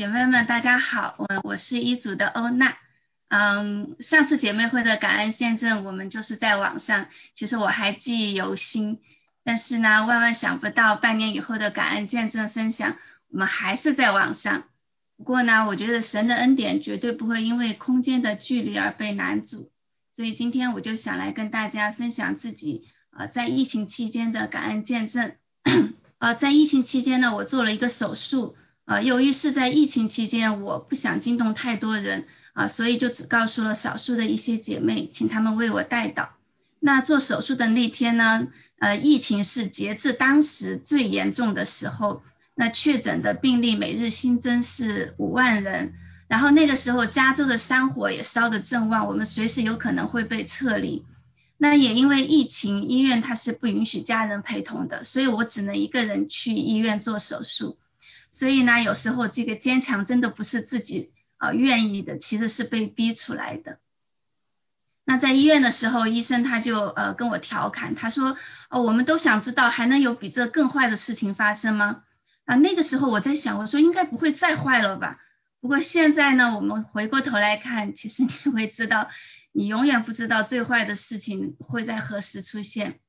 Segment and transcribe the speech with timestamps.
[0.00, 2.78] 姐妹们，大家好，我我是一组的欧娜。
[3.28, 9.02] 嗯，上次姐妹会的感恩见证，我们就是在网上，其实我还记忆犹新。
[9.44, 12.96] 但是呢，万万想不到，半年以后的感恩见证分享，
[13.28, 14.64] 我们还是在网上。
[15.18, 19.70] 不过呢，我觉得神的恩典绝对不会因为空间的距离而被拦阻。
[20.16, 25.34] 所以今天我就想来跟大家分享自己呃在疫情期间的感恩见证。
[26.16, 28.56] 呃，在疫情期间呢，我做了一个手术。
[28.90, 36.30] 呃，由于是在疫情期间，我不想惊动太多人啊，所以就只告诉了少数的一些姐妹，请他们为我代祷。
[36.80, 38.48] 那做手术的那天呢，
[38.80, 42.24] 呃，疫情是截至当时最严重的时候，
[42.56, 45.92] 那确诊的病例每日新增是五万人，
[46.26, 51.04] 然后那个时候加州的山火也烧得正旺，我们随时有可能会被撤离。
[51.56, 57.76] 那也因为疫情，医院它是不允许家人陪同的，所以我只能一个人去医院做手术。
[58.32, 63.78] 所以呢，有时候这个坚强真的不是自己啊愿意的，其实是被逼出来的。
[65.04, 68.36] 那在医院的时候，医生他就呃跟我调侃，他说
[68.70, 72.04] ：“哦，我们都想知道还能有比这更坏的事情发生吗？”
[72.46, 75.20] 啊，那个时候我在想，我说应该不会再坏了吧。
[75.60, 79.10] 不过现在呢，我们回过头来看，其实你会知道，
[79.52, 83.00] 你永远不知道最坏的事情会在何时出现。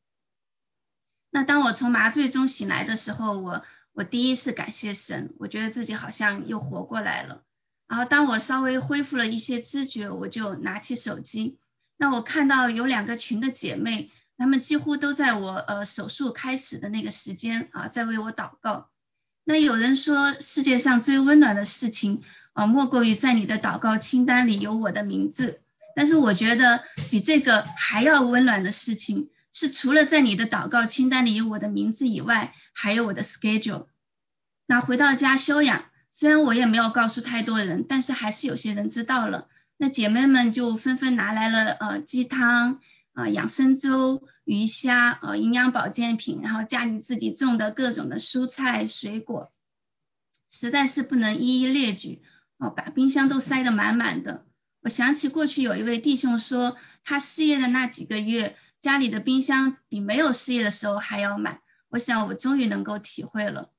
[1.29, 3.63] 那当我从麻醉中醒来的时候，我。
[3.93, 7.43] 我第一次感谢神，我觉得自己好像又活过来了。
[7.87, 11.59] 然后当我稍微恢复了一些知觉，我就拿起手机。
[11.97, 18.89] 那我看到有两个群的姐妹，她们几乎都在我呃手术开始的那个时间啊，在为我祷告。
[19.43, 22.21] 那有人说世界上最温暖的事情
[22.53, 25.61] 啊，莫过于在你的祷告清单里有我的名字。
[25.93, 29.29] 但是我觉得比这个还要温暖的事情。
[29.53, 33.87] 是除了在你的祷告清单里有我的名字以外，还有我的 schedule。
[34.65, 39.49] 那回到家休养，虽然我也没有告诉太多人，但是还是有些人知道了。
[39.77, 42.79] 那姐妹们就纷纷拿来了呃鸡汤
[43.13, 49.51] 啊养生粥、鱼虾呃营养保健品，然后家里自己种的各种的蔬菜水果，
[50.49, 52.21] 实在是不能一一列举
[52.57, 54.45] 哦，把冰箱都塞得满满的。
[54.81, 58.55] 我想起过去有一位弟兄说，他失业的那几个月。
[58.81, 63.69] 家里的冰箱比没有事业的时候还要满，我想我终于能够体会了。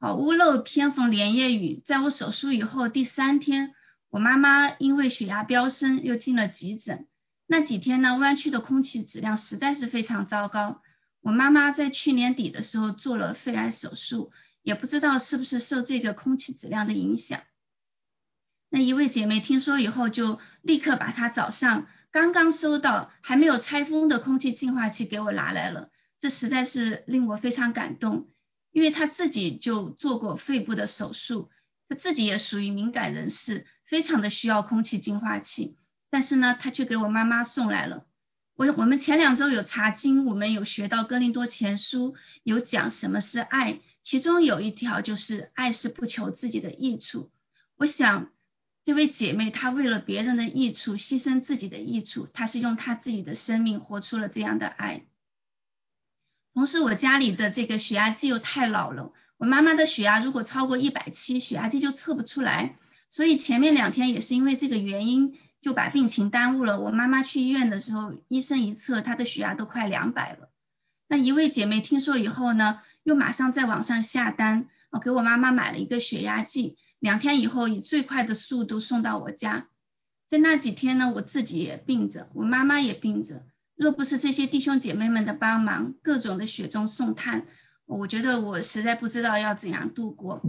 [0.00, 3.74] 好，屋漏偏逢连夜雨，在我手术以后第三天，
[4.10, 7.06] 我妈妈因为血压飙升又进了急诊。
[7.46, 10.82] 那几天呢，湾区的空气质量实在是非常糟糕。
[11.20, 17.40] 我妈妈在去年底的时候做了肺癌手术，也不知道是不是受这个空气质量的影响。
[18.70, 21.86] 那一位姐妹听说以后，就立刻把她早上。
[22.10, 28.28] 刚刚收到还没有拆封的空气净化器给我拿来了，这实在是令我非常感动，
[28.72, 31.50] 因为她自己就做过肺部的手术，
[31.86, 35.76] 她自己也属于敏感人士，非常的需要空气净化器，
[36.10, 38.06] 但是呢，她却给我妈妈送来了。
[38.56, 47.30] 我我们前两周有查经，我们有学到哥林多前书，有讲什么是爱，其中有一条就是爱是不求自己的益处。
[47.76, 48.30] 我想。
[48.88, 55.02] 这位姐妹，她为了别人的益处牺牲自己的益处，她是用她自己的生命活出了这样的爱。
[56.54, 62.78] 同时，我家里的这个血压计又太老了，我妈妈的血压如果超过一百七，血压计就测不出来，
[63.10, 66.80] 所以前面两天也是因为这个原因就把病情耽误了。
[66.80, 70.48] 我妈妈去医院的时候，医生一测，她的血压都快两百了。
[71.08, 76.78] 那一位姐妹听说以后呢，又马上在网上下单，我给我妈妈买了一个血压计。
[76.98, 79.68] 两天以后，以最快的速度送到我家。
[80.28, 83.46] 在那几天呢，我自己也病着，我妈妈也病着。
[83.76, 87.46] 若不是这些弟兄姐妹们的帮忙，各种的雪中送炭，
[87.86, 90.42] 我觉得我实在不知道要怎样度过。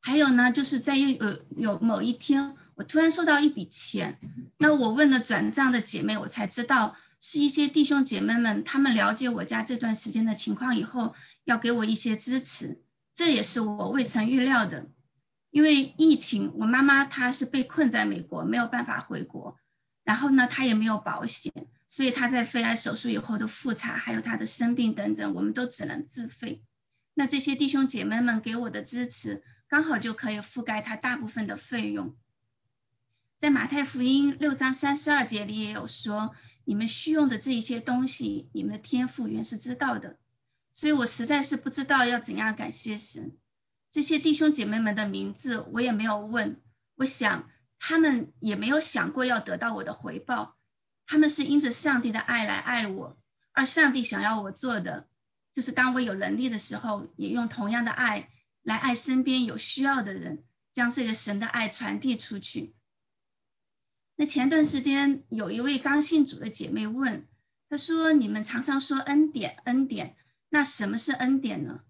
[0.00, 1.16] 还有呢，就是在有
[1.56, 4.18] 有某一天，我突然收到一笔钱，
[4.58, 12.82] 那我问了转账的姐妹，我才知道是一些弟兄姐妹们，他们了解我家这段时间的情况以后，要给我一些支持，
[13.14, 14.88] 这也是我未曾预料的。
[15.50, 19.56] 因为疫情，我妈妈她是被困在美国，没有办法回国，
[20.04, 21.52] 然后呢，她也没有保险，
[21.88, 26.62] 所以她在肺癌手术以后的复查，还有她的生病等等，我们都只能自费。
[27.14, 32.14] 那这些弟兄姐妹们给我的支持，刚好就可以覆盖她大部分的费用。
[33.40, 36.34] 在马太福音六章三十二节里也有说，
[36.64, 40.18] 你们需用的这一些东西，你们的天赋原是知道的，
[40.72, 43.36] 所以我实在是不知道要怎样感谢神。
[43.98, 46.62] 这些弟兄姐妹们的名字我也没有问，
[46.94, 47.50] 我想
[47.80, 50.56] 他们也没有想过要得到我的回报，
[51.04, 53.18] 他们是因着上帝的爱来爱我，
[53.52, 55.08] 而上帝想要我做的，
[55.52, 58.30] 就是当我有能力的时候，也用同样的爱
[58.62, 62.76] 来爱身边有需要的人，将这个神的爱传递出去。
[64.14, 67.26] 那前段时间有一位刚信主的姐妹问，
[67.68, 70.14] 她说：“你们常常说恩典，恩典，
[70.50, 71.80] 那什么是恩典呢？”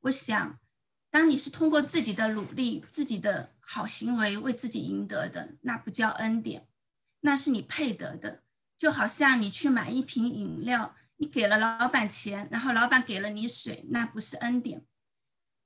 [0.00, 0.60] 我想，
[1.10, 6.68] 当你是通过自己的努力、自己的好行为为自己赢得的，那不叫恩典，
[7.20, 8.42] 那是你配得的。
[8.78, 14.86] 就好像你去买一瓶饮料，你给了老板钱，然后老板给了你水，那不是恩典。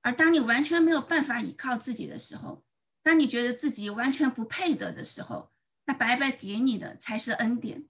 [0.03, 2.65] 而当你完全没有办法依靠自己的时候，
[3.03, 5.51] 当你觉得自己完全不配得的时候，
[5.87, 7.87] 那白白给你的才是恩典。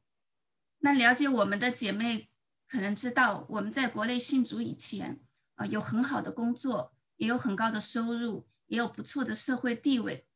[0.79, 2.29] 那了解我们的姐妹
[2.69, 5.21] 可能知道，我们在国内信主以前
[5.55, 6.94] 啊，有很好的工作，
[7.25, 10.27] 也有很高的收入，也有不错的社会地位。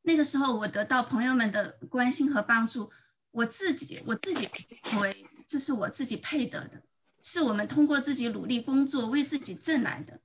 [0.00, 2.90] 那个时候我得到朋友们的关心和帮助，
[3.30, 4.48] 我自己我自己
[4.84, 6.82] 认为这是我自己配得的，
[7.22, 10.20] 是我们通过自己努力工作为自己挣来的。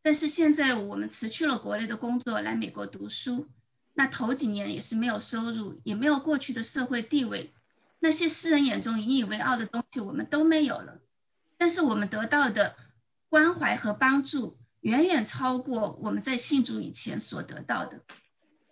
[0.00, 3.46] 但是现在我们辞去了国内的工作，来美国读书。
[3.92, 7.52] 那头几年也是没有收入，也没有过去的社会地位，
[7.98, 11.00] 那些世人眼中引以为傲的东西我们都没有了。
[11.58, 12.76] 但是我们得到的
[13.28, 18.02] 关怀和帮助，远远超过我们在信主以前所得到的。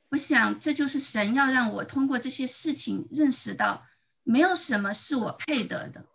[0.08, 3.84] 我想这就是神要让我通过这些事情认识到，
[4.22, 6.06] 没有什么是我配得的，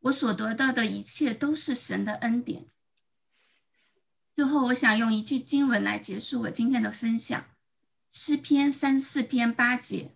[0.00, 2.66] 我所得到的一切都是神的恩典。
[4.34, 7.44] 最后，我想用一句经文来结束我今天的分享。
[8.10, 10.12] 诗篇三四篇八节，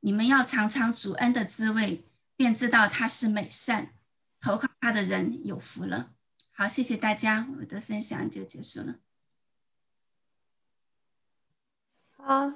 [0.00, 2.04] 你们要尝尝主恩的滋味，
[2.36, 3.90] 便知道他是美善，
[4.40, 6.10] 投靠他的人有福了。
[6.56, 8.94] 好，谢谢大家，我的分享就结束了。
[12.16, 12.52] 好，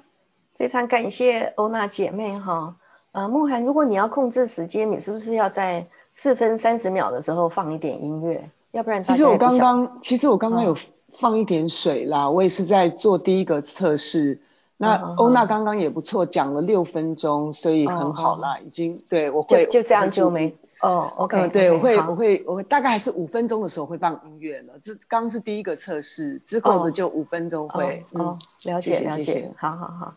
[0.55, 2.77] 非常感谢欧娜姐妹哈。
[3.11, 8.49] 呃，梦涵，如果你要控制时间，你是不是要在四分三十秒的时候放一点音乐？
[8.71, 10.77] 要不然其实我刚刚，其实我刚刚有
[11.19, 14.41] 放一点水啦，我也是在做第一个测试。
[14.81, 30.13] 那欧娜刚刚也不错，讲了六分钟，所以很好啦，已经对我会就这样就没哦，OK，对我会我会我会大概还是五分钟的时候会放音乐了，这刚是第一个测试，之后呢就五分钟会哦，了解了解，好好好，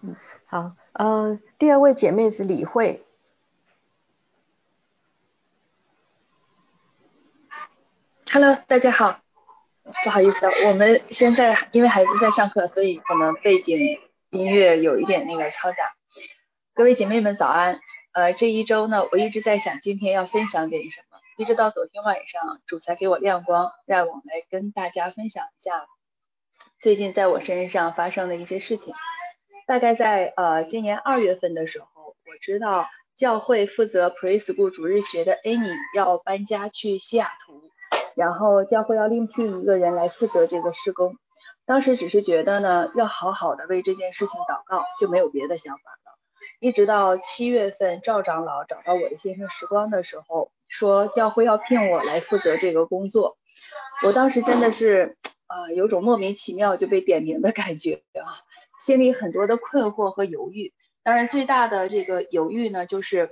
[0.46, 3.02] 好，呃，第二位姐妹是李慧
[8.30, 9.18] ，Hello，大家好，
[10.04, 10.36] 不好意思，
[10.68, 13.98] 我们现在因为孩子在上课，所以可能背景。
[14.32, 15.92] 音乐有一点那个嘈杂，
[16.74, 17.80] 各位姐妹们早安。
[18.14, 25.84] 呃，这一周呢，我一直在想今天要分享点什么，一直到昨天晚上主才给我亮光，让我来跟大家分享一下
[26.80, 28.94] 最近在我身上发生的一些事情。
[29.66, 32.88] 大概在呃今年二月份的时候，我知道
[33.18, 37.60] 教会负责 Preschool 主日学的 Annie 要搬家去西雅图，
[38.16, 41.18] 然后教会要另聘一个人来负责这个施工。
[41.64, 46.18] 当时只是觉得呢，要好好的为这件事情祷告，就没有别的想法了。
[46.60, 53.36] 一直到七月份，赵长老找到我的先生时光的时候，说教会要聘我来负责这个工作。
[54.04, 55.16] 我当时真的是
[55.48, 58.42] 呃，有种莫名其妙就被点名的感觉啊，
[58.86, 60.72] 心里很多的困惑和犹豫。
[61.04, 63.30] 当然，最大的这个犹豫呢，就是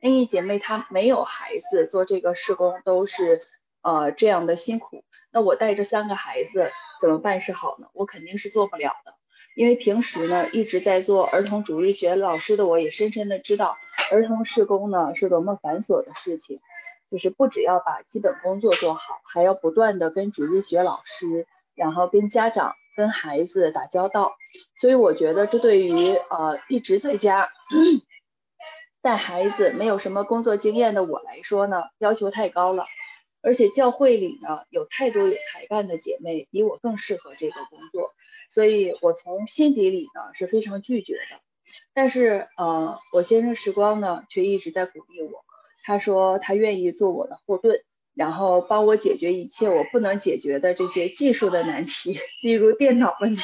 [0.00, 3.42] 恩义姐妹她没有孩子，做这个施工都是
[3.82, 5.04] 呃这样的辛苦。
[5.36, 6.72] 那我带着三个孩子。
[6.98, 7.88] 怎么办是好呢？
[7.92, 9.12] 我肯定是做不了的，
[9.54, 13.76] 因为平时呢一直在做儿童主日学老师的我也深深的知道，
[14.10, 16.58] 儿童事工呢是多么繁琐的事情，
[17.10, 24.32] 就是不只要把基本工作做好，还要不断的跟主日学老师，然后跟家长、跟孩子打交道，
[24.80, 27.50] 所以我觉得这对于呃一直在家
[29.02, 32.86] 带孩子、没有什么工作经验的我来说呢，要求太高了。
[33.46, 38.10] 而且教会里呢，有太多有才干的姐妹，比我更适合这个工作，
[38.50, 41.40] 所以我从心底里呢是非常拒绝的。
[41.94, 45.44] 但是呃，我先生时光呢却一直在鼓励我，
[45.84, 47.84] 他说他愿意做我的后盾，
[48.16, 53.42] 然后帮我解决一切我不能解决的这些技术的难题，例如电脑问题。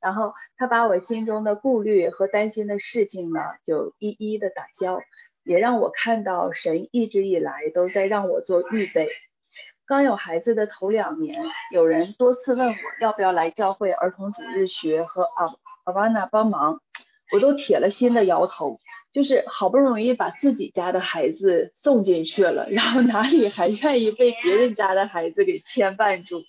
[0.00, 5.00] 然后他把我心中的顾虑和担心的事情呢，就一一的打消。
[5.48, 9.08] 也让我看到神一直以来都在让我做预备。
[9.86, 15.46] 刚有孩子的头两年，有人多次问我要不要来教会儿童主日学和阿
[15.84, 16.82] 阿瓦娜帮忙，
[17.32, 18.78] 我都铁了心的摇头。
[19.10, 26.42] 就是好不容易把自己家的孩子送进去了，然后哪里还愿意被别人家的孩子给牵绊住？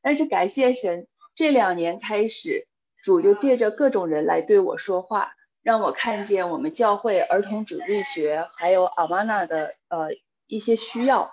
[0.00, 2.68] 但是感谢神，这两年开始，
[3.02, 5.32] 主就借着各种人来对我说话。
[5.68, 10.08] 让我看见我们教会儿童主义学还有阿玛娜的呃
[10.46, 11.30] 一些需要，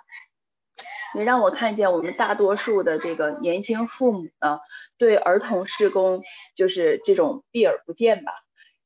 [1.14, 4.60] 也让我看见我们大多数的这个年轻父母呢，
[4.98, 6.22] 对儿童施工
[6.54, 8.32] 就是这种避而不见吧。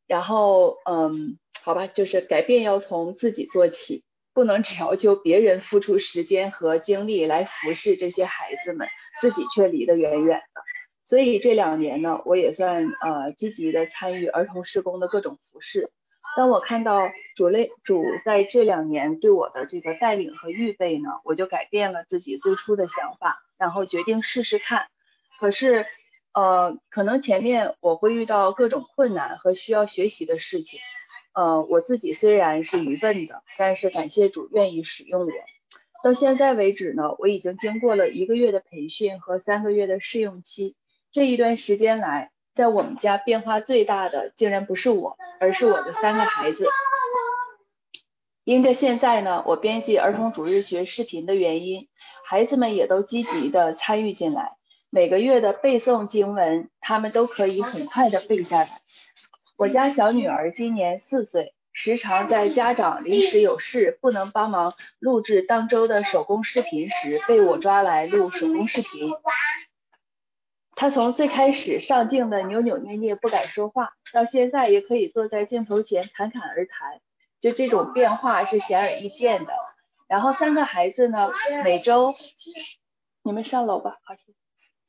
[0.06, 8.86] 然后，嗯，好吧，就是改变要从自己做起，不能只要求别人付出时间和精力来服侍这些孩子们，
[9.20, 10.62] 自己却离得远远的。
[11.10, 15.90] 所以这两年呢，我也算呃积极的参与儿童施工的各种服饰。
[16.36, 24.86] 当我看到主类主在这两年对我的这个带领和预备呢，我就改变了自己最初的想法，然后决定试试看。
[25.40, 25.84] 可是
[26.32, 30.78] 呃，可能前面我会遇到各种困难和需要学习的事情。
[31.34, 35.32] 呃，我自己虽然是愚笨的，但是感谢主愿意使用我。
[36.04, 40.76] 到现在为止呢，我已经经过了一个月的培训和三个月的试用期。
[41.12, 46.64] 这一段时间来，在我们家变化最大的，竟然不是我，而是我的三个孩子。
[48.44, 51.88] 因着现在呢，我编辑儿童主日学视频的原因，
[52.24, 54.52] 孩子们也都积极的参与进来。
[54.88, 58.80] 每个月的背诵经文，他们都可以很快的背下来。
[59.58, 69.12] 我家小女儿今年四岁，时常在家长临时有事不能帮忙录制当周的手工视频时，被我抓来录手工视频。
[70.80, 77.02] 他从最开始上镜的扭扭捏捏不敢说话，到现在也可以坐在镜头前侃侃而谈，
[77.42, 79.52] 就这种变化是显而易见的。
[80.08, 81.30] 然后三个孩子呢，
[81.64, 82.14] 每周
[83.22, 84.14] 你们上楼吧，好。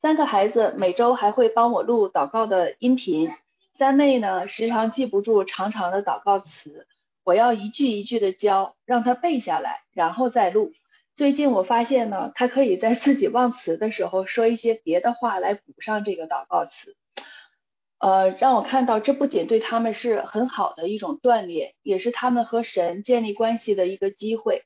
[0.00, 3.30] 三个孩子每周还会帮我录祷告的音频，
[3.78, 6.86] 三妹呢时常记不住长长的祷告词，
[7.22, 10.72] 我要一句一句的教，让他背下来，然后再录。
[11.22, 16.96] 最近我发现呢，他可以在自己忘词的时候说一些别的话来补上这个祷告词，
[18.00, 24.64] 呃，让我看到这不仅对他们是很好的一种锻炼，也是他们和神建立关系的一个机会。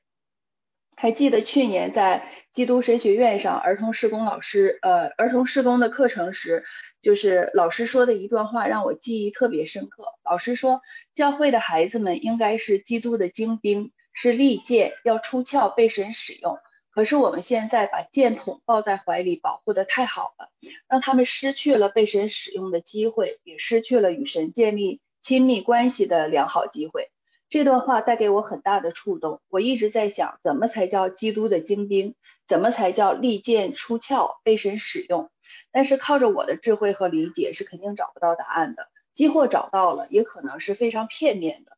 [0.96, 6.64] 还记得去年在基督神学院上儿童施工老师呃儿童施工的课程时，
[7.02, 10.04] 就是老师说的一段话让我记忆特别深刻。
[10.25, 10.80] 老师说，
[11.14, 13.92] 教会的孩子们应该是基督的精兵。
[14.18, 16.58] 是利剑要出鞘被神使用，
[16.90, 20.49] 可是我们现在把剑筒抱在怀里保护的太好了，
[20.88, 27.11] 让他们失去了被神使用的机会，也失去了与神建立亲密关系的良好机会。
[27.50, 32.14] 这段话带给我很大的触动，我一直在想，怎么才叫基督的精兵？
[32.49, 35.30] 怎么才叫利剑出鞘被神使用？
[35.73, 41.75] 但是靠着我的智慧和理解是肯定找不到答案的，即或找到了，也可能是非常片面的。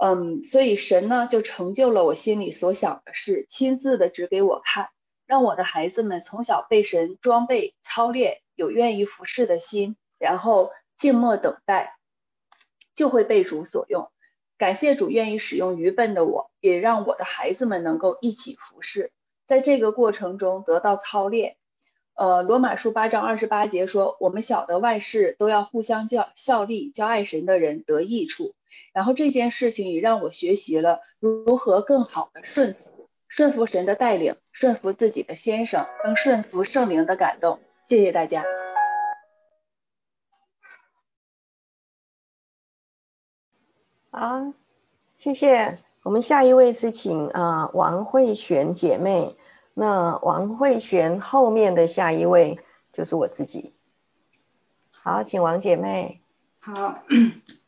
[0.00, 4.90] 嗯，所以神呢就成就了我心里所想的事，亲自的指给我看，
[5.26, 11.96] 让我的孩子们从小被神装备操练，有愿意服侍的心，然后静默等待，
[12.94, 14.08] 就会被主所用。
[14.56, 19.10] 感谢主愿意使用愚笨的我，也让我的孩子们能够一起服侍，
[19.48, 21.56] 在这个过程中得到操练。
[22.18, 28.56] 呃，罗马书八章二十八节说，我们晓得万事都要互相教效力，教爱神的人得益处。
[28.92, 37.60] 然后这件事情也让我学习了如何更好的顺服，顺服神的带领，顺服自己的先生，更顺服圣灵的感动。
[37.88, 38.42] 谢谢大家。
[44.10, 44.52] 好，
[45.18, 45.78] 谢谢。
[46.02, 49.36] 我们下一位是请啊王慧璇姐妹。
[49.80, 52.58] 那王慧璇后面的下一位
[52.92, 53.74] 就是我自己。
[54.90, 56.20] 好，请王姐妹。
[56.58, 56.98] 好，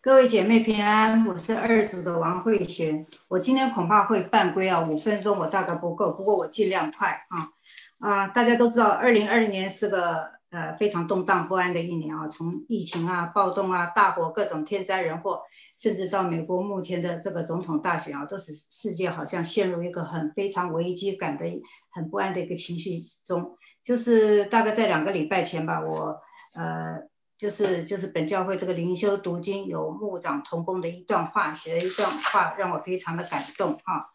[0.02, 3.06] 各位姐妹平安，我是二组的王慧璇。
[3.28, 7.52] 我今天恐怕会犯规啊，五分钟我大概不够，不过我尽量快啊
[8.00, 8.26] 啊！
[8.26, 15.42] 大家都知道，二零二零年是个呃非常动荡不安的一年啊，从疫情啊、暴动啊、大火、各种天灾人祸，
[15.80, 21.46] 甚至到美国目前的这个总统大选啊，都使世界好像陷入一个很非常危机感的、
[21.90, 23.56] 很不安的一个情绪中。
[23.82, 26.20] 就是大概在两个礼拜前吧，我
[26.54, 27.08] 呃。
[27.40, 34.12] 就是就是本教会这个灵修读经有牧长同工的一段话，写了一段话让我非常的感动啊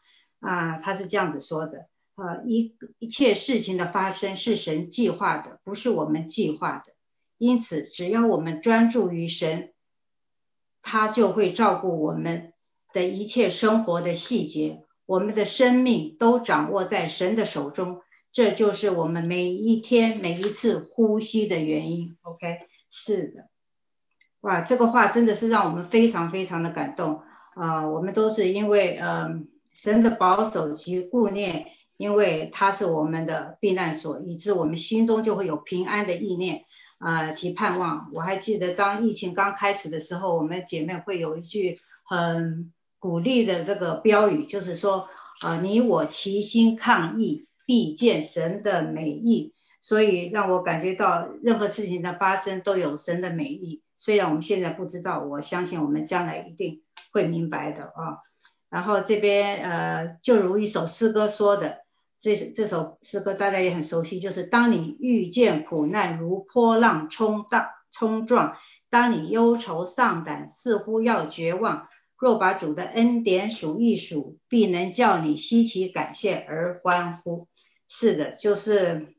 [0.47, 6.93] 啊，他是这样子说的啊，一一切事情的发生是神计划的，不是我们计划的，
[7.39, 9.73] 因此只要我们专注于神，
[10.85, 12.53] 他就会照顾我们
[12.93, 18.01] 的一切生活的细节，我们的生命都掌握在神的手中，
[18.31, 22.59] 这就是我们每一天每一次呼吸的原因，OK。
[22.91, 23.49] 是的，
[24.41, 27.19] 哇，这个话真的是让我们非常非常的感动
[27.55, 27.89] 啊！
[27.89, 31.65] 我们都是因为嗯神的保守及顾念，
[31.97, 36.63] 因为他是我们的避难所，以致我们心中就会有平安的意念
[37.05, 38.09] 啊及盼望。
[38.13, 45.07] 我还记得当疫情刚开始的时候，我们姐妹会有一句很鼓励的这个标语，就是说
[45.43, 53.83] 呃，你我齐心抗疫，必见神的美意，所以让我感觉到任何事情的发生都有神的美意。
[53.97, 56.81] 虽然我们现在不知道，我相信我们将来一定
[57.11, 58.19] 会明白的啊。
[58.69, 61.84] 然后这边呃，就如一首诗歌说的，
[62.25, 68.57] 这这首诗歌大家也很熟悉，就是当你遇见苦难如波浪冲荡冲撞，
[68.89, 71.87] 当你忧愁丧胆，似乎要绝望。
[72.17, 77.47] 若把主的恩典数一数，必能叫你稀奇感谢而欢呼。
[77.87, 79.09] 是的，就是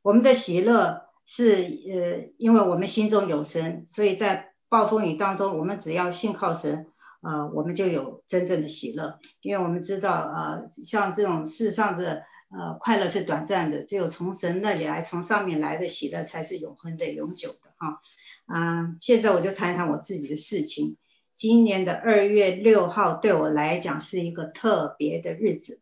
[0.00, 6.86] 我们的喜乐是呃，因为我们心中有神，所以在暴风雨当中，我们只要信靠神，
[7.22, 9.18] 呃，我们就有真正的喜乐。
[9.42, 18.00] 因为我们知道，呃，像这种世上的呃快乐是短暂的，只有从神那里来，从上面来的喜乐才是永恒的、永久的哈。
[18.46, 20.96] 啊，现在我就谈一谈我自己的事情。
[21.36, 25.80] 今年的二月六号对我来讲是一个特别的日子，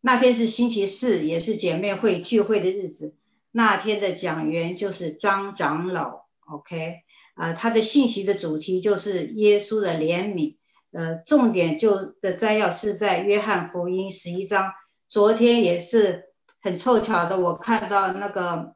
[0.00, 3.14] 那天是星期四，也是姐妹会聚会的日子。
[3.50, 7.00] 那天的讲员就是张长老，OK，
[7.34, 10.57] 啊，他的信息的主题就是耶稣的怜悯，
[10.92, 14.72] 呃，重点就的摘要是在约翰福音十一章。
[15.08, 16.24] 昨天也是
[16.60, 18.74] 很凑巧的，我看到那个。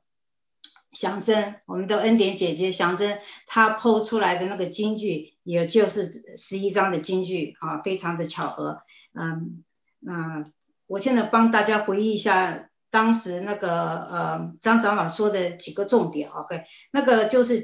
[0.92, 8.83] 祥珍，我们的恩典姐姐祥珍，她剖出来的那个金句，也就是十一章的金句啊，非常的巧合。
[9.14, 9.64] 嗯，
[10.00, 10.50] 那
[10.87, 17.62] 我现在帮大家回忆一下当时那个呃张长老说的几个重点，OK，那个就是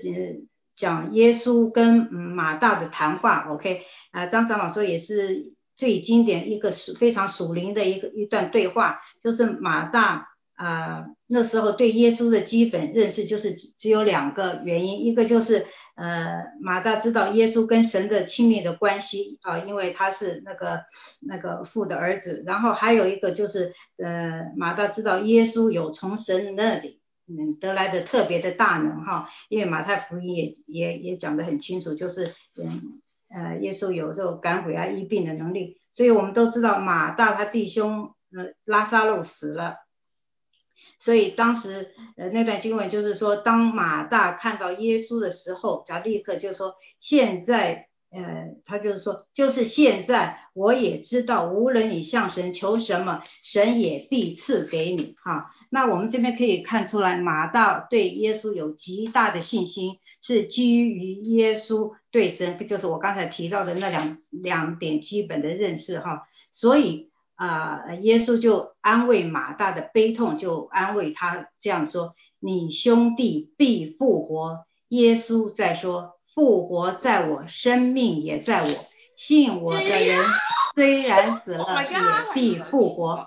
[0.79, 3.83] 讲耶稣跟马大的谈话，OK，
[4.13, 10.29] 啊张长老说也是最经典一个属非常属灵的一个一段对话，就是马大。
[10.59, 20.81] 啊，那时候对耶稣的基本认识就是只有两个原因，一个就是呃马大知道耶稣跟神的亲密的关系啊，因为他是那个
[21.21, 26.98] 那个父的儿子，然后还有一个就是呃马大知道耶稣有从神那里
[27.29, 39.77] 嗯得来的特别的大能哈，因为马太福音也也也讲得很清楚，就是嗯呃耶稣有这种赶鬼啊医病的能力，所以我们都知道马大他弟兄呃拉萨路死了。
[41.01, 55.51] 所以当时呃那段经文就是说，当马大看到耶稣的时候，他立刻就说：现在呃他就是说，就是现在我也知道，无论你向神求什么，神也必赐给你哈。
[55.71, 66.23] 那我们这边可以看出来，马大对耶稣有极大的信心，是基于耶稣对神，就是我刚才提到的那两两点基本的认识哈。
[66.51, 67.09] 所以。
[67.39, 78.69] 啊，耶稣就安慰马大的悲痛，就安慰他这样说：“你兄弟必复活。”耶稣在说：“复活在我，生命也在我。
[79.17, 80.25] 信我的人，
[80.77, 81.99] 虽然死了，也
[82.33, 83.27] 必复活；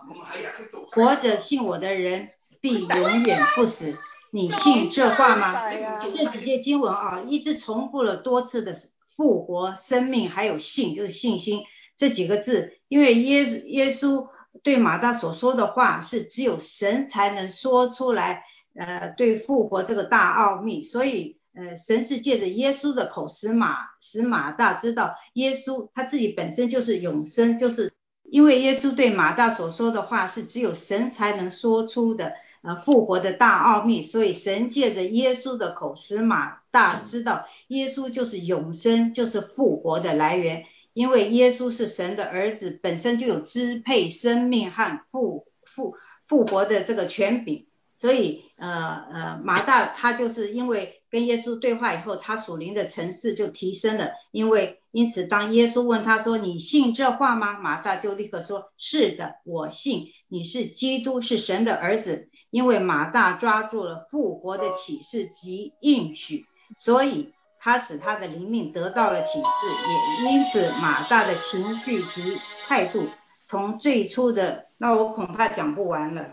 [0.91, 2.29] 活着信我的人，
[2.61, 3.97] 必永远不死。
[4.31, 5.61] 你信这话吗？”
[5.99, 8.77] 这几节经文啊，一直重复了多次的
[9.17, 11.63] 复活、生命，还有信，就是信心。
[11.97, 14.29] 这几个字，因为耶耶稣
[14.63, 40.65] 对马大所说的话是只有神才能说出来，呃，对复活这个大奥秘，所以呃，神是借着耶稣的口使马使马大知道耶稣他自己本身就是永生，就是因为耶稣对马大所说的话是只有神才能说出的，呃，复活的大奥秘，所以神借着耶稣的口使马大知道耶稣就是永生，就是复活的来源。
[40.93, 45.95] 因为耶稣是神的儿子，本身就有支配生命和复复
[46.27, 47.65] 复活的这个权柄，
[47.97, 48.67] 所以呃
[49.11, 54.11] 呃马大他就是因为跟耶稣对话以后，他属灵的层次就提升了。
[54.31, 66.45] 因为因此，当耶稣问他说：“你信这话吗？”马大就立刻说：“是的，我信你是基督，是神的儿子。”因为马大抓住了复活的启示及应许，
[66.77, 67.33] 所以。
[67.63, 72.35] 他使他的灵命得到了启示，也因此马大的情绪及
[72.67, 73.03] 态度，
[73.45, 76.25] 从最初的那我恐怕讲不完了。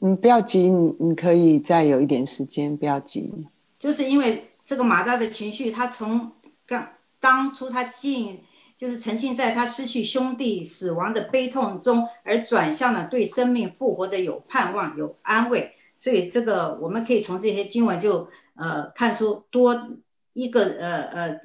[0.00, 3.46] 嗯，不要急，你你可以再有一点时间，不要急。
[3.84, 6.32] 就是因为这个马大的情绪，他从
[6.66, 6.88] 刚
[7.20, 8.40] 当初他进，
[8.78, 15.74] 就是沉浸在他失去兄弟死亡的悲痛中，而转向了对生命复活的有盼望、有安慰。
[15.98, 19.90] 所以这个我们可以从这些经文就呃看出多。
[20.36, 21.38] 一个呃呃呃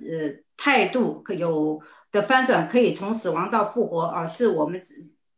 [0.58, 1.80] 态度可有
[2.12, 4.82] 的翻转，可以从死亡到复活啊，是我们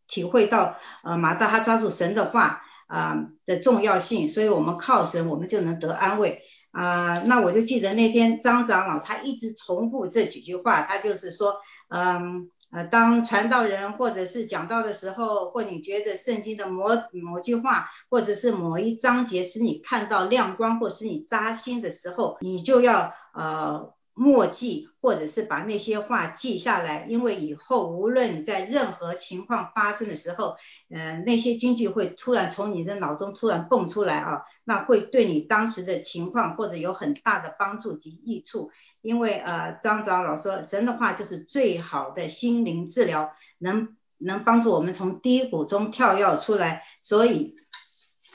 [0.07, 11.55] 体会到呃马大他抓住神的话啊的重要性，所以我们靠神，我们就能得安慰啊，那我就记得那天张长老他一直重复这几句话，他就是说，
[11.89, 16.86] 嗯，呃，当传道人或者是讲道的时候，或你觉得圣经的某
[17.23, 23.93] 某句话，或者是某一章节使你看到亮光，或使你扎心的时候，你就要呃。
[24.13, 30.58] 默记，或者是把那些话记下来，因为以后无论你在任何情况发生的时候，
[30.89, 38.71] 嗯，那些金句会突然从你的脑中突然蹦出来啊，那会对你当时的情况或者有很大的帮助及益处。
[39.02, 47.56] 因为呃，张长老说，神的话就是最好的心灵治疗，能能帮助我们从低谷中跳跃出来，所以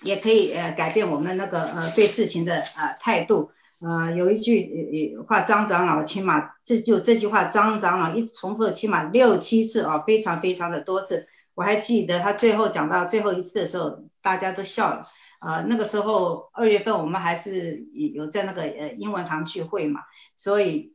[0.03, 3.53] 也可以呃改变我们那个呃对事情的呃态度。
[3.79, 11.29] 呃，有一句话，张长老起码这就这句话，张长老一重复起码六七次啊，非常非常的多次。
[11.55, 15.07] 我还记得他最后讲到最后一次的时候，大家都笑了。
[15.41, 20.01] 啊，那个时候二月份我们还是有在那个呃英文堂聚会嘛，
[20.37, 20.95] 所以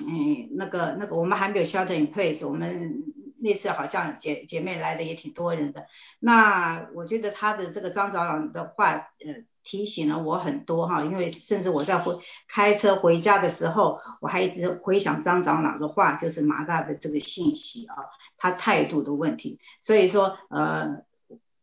[0.00, 3.02] 嗯，那个那个我们还没有 shelter in place，我们
[3.38, 5.84] 那次好像姐姐妹来的也挺多人的。
[6.20, 9.44] 那我觉得他的这个张长老的话，呃。
[9.68, 17.94] 提醒了我很多哈，因为甚至我在回开车回家的时候，我还一直回想张长老的话，就是马大的这个信息啊，
[18.38, 19.58] 他态度的问题。
[19.82, 21.02] 所以说，呃，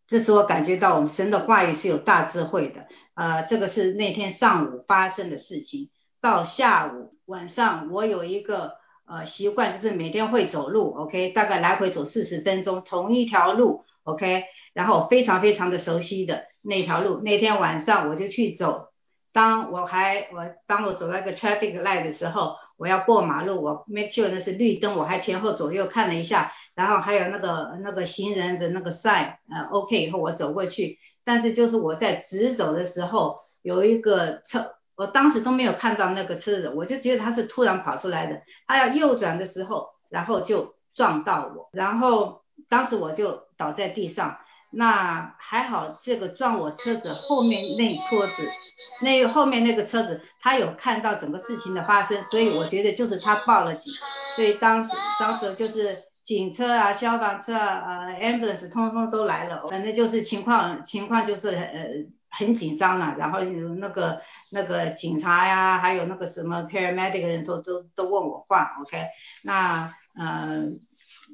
[0.08, 2.86] 这是我感觉到我们神的话语是有大智慧的。
[3.16, 5.90] 呃，这个是那天上午发生的事情。
[6.22, 8.74] 到下午晚上，我有一个
[9.08, 16.44] 呃习惯，就是每天会走路，OK，大概来回走四十分钟，同一条路，OK，然后非常非常的熟悉的。
[16.66, 18.88] 那条路，那天晚上我就去走。
[19.32, 30.98] 当我还我当我走到一个 traffic light 的时候，我要过马路，我 make sure 那是绿灯，我还前后左右看了一下，然后还有那个那个行人的那个 sign，呃，OK 以后我走过去。
[31.24, 38.42] 但是就是我在直走的时候，有一个车，我当时都没有看到那个车子，我就觉得他是突然跑出来的。
[38.68, 44.38] 他要右转的时候，然后就撞到我，然后当时我就倒在地上。
[44.76, 48.58] 那还好，这个撞我车子后面那车子，
[49.00, 53.98] 那后面那个车子，他有看到整个事情的发生，所以我觉得就是他报了警，
[54.36, 61.88] 所以当时当时就是警车啊、消防车啊、呃 ambulance 通通都来了，反正就是情况情况就是呃
[62.30, 69.06] 很紧张了，然后有那个那个警察呀，还有那个什么 paramedic 的人都都都问我话，OK，
[69.44, 70.82] 那嗯。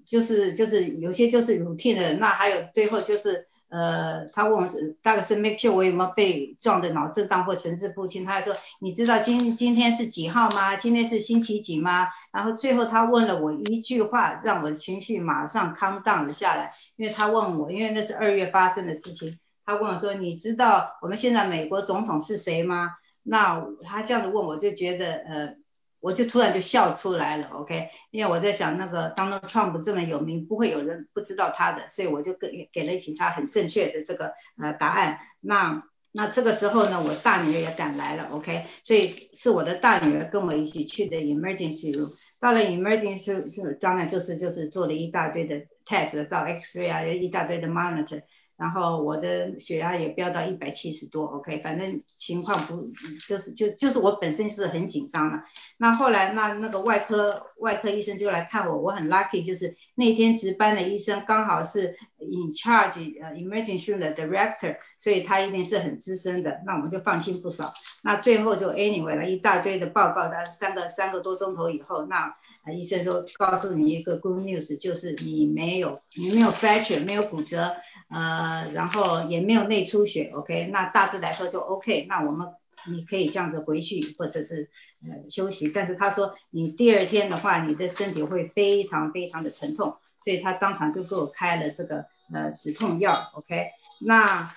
[0.05, 10.75] 就是就是有些就是 routine 的，那还有最后就是呃，他问我是大概是 make sure 我有没有被撞的脑震荡或神志不清，他还说你知道今今天是几号吗？
[10.75, 12.09] 今天是星期几吗？
[12.33, 22.91] 然后最后他问了我一句话，让我的情绪马上 calm down 了下来，因为他问我，因为那是二月发生的事情，他问我说你知道我们现在美国总统是谁吗？
[23.23, 25.60] 那他这样子问我就觉得呃。
[26.01, 35.19] 我就突然就笑出来了，OK，因为我在想那个 Donald Trump 这么有名，不会有人不知道他的，所以我就给给了警察很正确的这个呃答案。
[35.39, 42.11] 那那这个时候呢，我大女儿也赶来了，OK，所以是我的大女儿跟我一起去的 emergency room。
[42.39, 48.23] 到了 emergency room，当然就是就是做了一大堆的 test，照 X-ray 啊，一大堆的 monitor。
[48.61, 52.91] 然后我的血压也飙到一百七十多，OK，反正情况不
[53.27, 55.41] 就是就就是我本身是很紧张的。
[55.79, 67.73] 那后来那那个外科外科医生就来看我，我很 lucky，就是那天值班的医生刚好是 in charge 呃 emergency 的 director，所以他一定是很资深的，那我们就放心不少。
[68.03, 72.35] 那最后就 anyway 了一大堆的报告，但三个三个多钟头以后，那
[72.71, 77.71] 医生说告诉你一个 good news，就是你没有你没有 fracture，没有骨折。
[78.11, 82.49] 呃，然后也没有内出血，OK，那大致来说就 OK，那我们
[82.87, 84.69] 你可以这样子回去或者是
[85.03, 93.67] 呃休息，但是他说你第二天的话，你的身体会非常非常的疼痛，所以他当场就给我开了这个呃止痛药，OK，
[94.05, 94.51] 那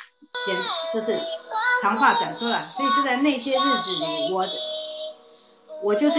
[0.47, 0.57] 简
[0.93, 1.19] 就是
[1.81, 4.45] 长话短说了，所以就在那些日子里，我。
[5.85, 6.18] 我就是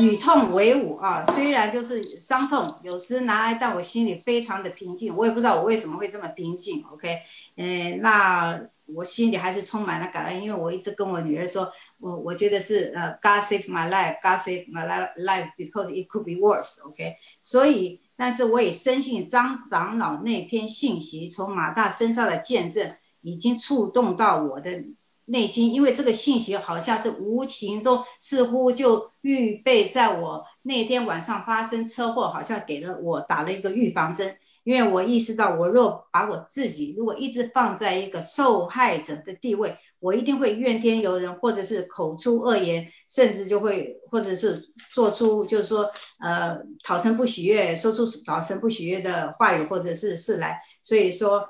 [0.00, 5.14] 与与痛为伍啊，虽然就是伤痛，有时拿来，但我心里非常的平静。
[5.14, 7.18] 我也不知道我为什么会这么平静，OK？
[7.56, 17.16] 嗯，那我心里还是充满了感恩，因为我一直跟我女儿说，我我觉得是呃，God save my life，God save my life because it could be worse，OK？
[17.42, 24.84] 所以，但是我也深信张长老那篇信息从马大身上的见证，已经触动到我的。
[25.26, 34.36] 内心，因为这个信息好像是无形中，似乎就预备在我那天晚上发生车祸，好像给了我打了一个预防针。
[34.64, 50.60] 因为我意识到，我若把我自己如果一直放在一个受害者的地位，我一定会怨天尤人，或者是口出恶言，甚至就会或者是做出就是说呃讨神不喜悦，说出讨神不喜悦的话语或者是事来。
[50.80, 51.48] 所以说，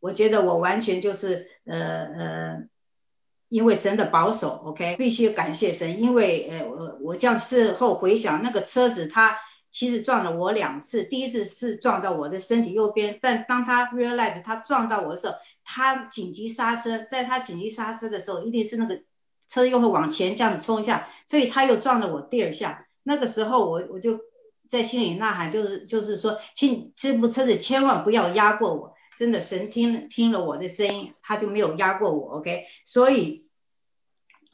[0.00, 2.68] 我觉得我完全就是呃呃，
[3.48, 9.38] 因为神的保守，OK，必须感谢神，因为呃我我这样事后回想，那个车子它。
[9.76, 19.00] 其实撞了我两次，第一次是撞到我的身体右边，但当他 realize 他撞到我的时候，他紧急刹车，在他紧急刹车的时候，一定是那个
[19.48, 22.86] 车又会往前这样子冲一下，所以他又撞了我第二下。
[23.02, 24.20] 那个时候我我就
[24.70, 33.44] 在心里呐喊，就是就是说，请这部车子千万不要压过我，真的神听听了我的声音，他就没有压过我，OK，所以。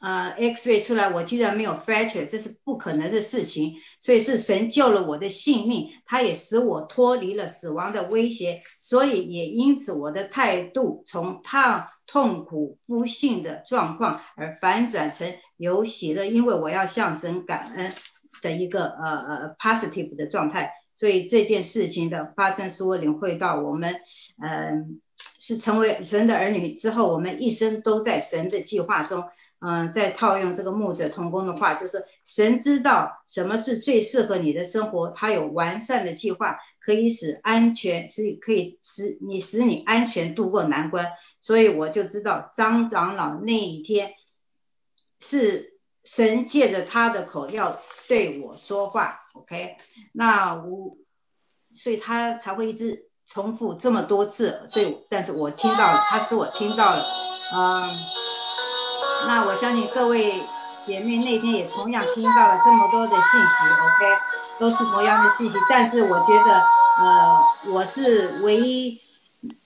[0.03, 17.93] 呃，X-ray 出来，我居然没有 fracture，这是不可能的事情，所以是神救了我的性命，他也使我脱离了死亡的威胁，所以也因此我的态度从痛痛苦不幸的状况而反转成有喜乐，因为我要向神感恩
[18.41, 20.71] 的一个呃呃 positive 的状态，
[21.01, 23.95] 所以这件事情的发生使我领会到我们
[24.39, 25.01] 嗯
[25.39, 29.23] 是成为神的儿女之后，我们一生都在神的计划中。
[29.63, 41.07] 嗯，在套用这个牧者同工的话，就是神知道什么是最适合你的生活，他有完善的计划，可以使安全，是可以使你使你安全度过难关。
[41.39, 44.13] 所以我就知道张长老那一天
[45.19, 49.77] 是神借着他的口要对我说话，OK？
[50.13, 50.97] 那我，
[51.71, 57.01] 所以他才会一直重复这么多次，对，但是我听到了，他是我听到了，
[57.55, 57.83] 嗯。
[59.27, 60.33] 那我相信各位
[60.87, 64.17] 姐妹那天也同样听到了这么多的信息，OK，
[64.59, 65.53] 都是同样的信息。
[65.69, 66.59] 但是我觉得，
[66.99, 68.99] 呃，我是唯一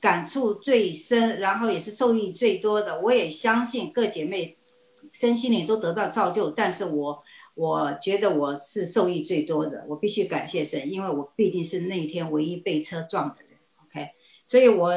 [0.02, 3.00] 感触最深，然后也是受益最多的。
[3.00, 4.58] 我也相信各姐妹
[5.14, 7.24] 身心灵都得到造就，但是我
[7.56, 9.86] 我觉得我是受益最多的。
[9.88, 14.10] 我必须感谢神，因为我毕竟是那一天唯一被车撞的人，OK，
[14.46, 14.94] 所以我。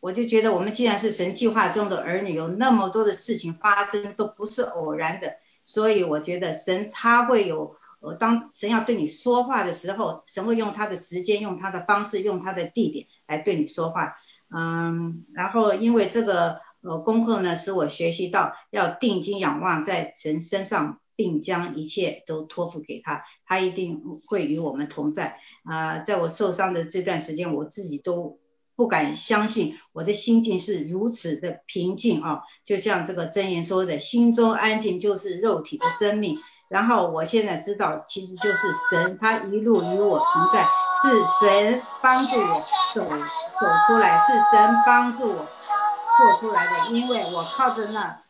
[0.00, 14.14] 我就觉得，我们既然是神计划中的儿女，有那么多的事情发生都不是偶然的，所以我觉得神他会有，呃，当神要对你说话的时候，神会用他的时间、用他的方式、用他的地点来对你说话。
[14.54, 25.40] 嗯，然后因为这个呃功课呢，使我学习到要定睛仰望在神身上，并将一切都托付给他，他一定会与我们同在。
[25.64, 28.38] 啊，在我受伤的这段时间，我自己都。
[28.78, 32.42] 不敢相信我的心境是如此的平静啊！
[32.64, 36.38] 就像这个真言说的，心中安静就是肉体的生命。
[36.68, 38.56] 然后我现在知道，其实就是
[38.88, 40.62] 神，他一路与我同在，
[41.02, 42.60] 是神帮助我
[42.94, 46.94] 走走出来，是神帮助我做出来的。
[46.94, 48.22] 因为我靠着那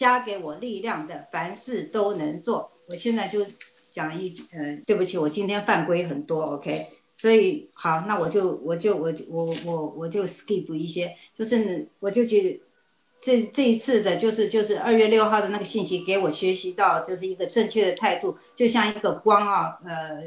[0.00, 2.72] 加给我力量的，凡事都能做。
[2.88, 3.44] 我现在就
[3.92, 6.86] 讲一句，呃，对不起，我今天犯规很多，OK。
[7.18, 12.62] 所以好，那我就我就我我我我就 skip 一些，就是我就去
[13.20, 20.22] 这这一次的就是就是二月六号的那个信息给我学习到就是一个正确的态度，就像一个光啊，呃，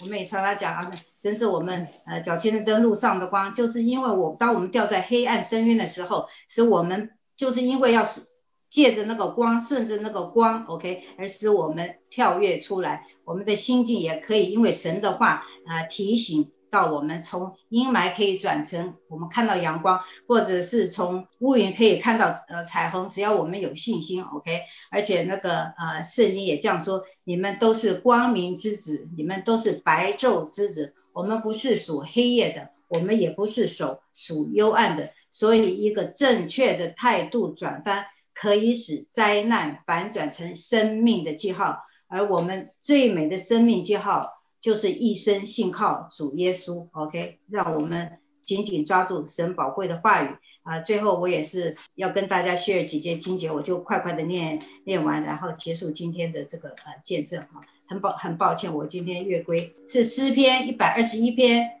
[0.00, 8.29] 我们也常常讲啊，真是我们呃脚前的灯路上的光，就是因为我当我们掉在黑暗深渊的时候，使我们就是因为要是。
[8.70, 24.60] 借着那个光，顺着那个光，OK，而使我们跳跃出来，我们的心境也可以因为神的话啊提醒到我们，从阴霾可以转成我们看到阳光，或者是从乌云可以看到呃彩虹，只要我们有信心，OK，
[24.92, 38.04] 而且那个呃圣经也这样说，你们都是光明之子，你们都是白昼之子，我们不是属黑夜的，我们也不是属属幽暗的，所以一个正确的态度转翻。
[38.40, 44.30] 可以使灾难反转成生命的记号，而我们最美的生命记号
[44.62, 46.88] 就是一生信靠主耶稣。
[46.92, 50.28] OK，让我们紧紧抓住神宝贵的话语
[50.62, 50.80] 啊！
[50.80, 57.60] 最后我也是要跟大家 share 几节经节，我就快快的念念完，然后结束今天的这个呃见证哈。
[57.86, 61.72] 很抱很抱歉，我今天月归是诗篇一百二十一篇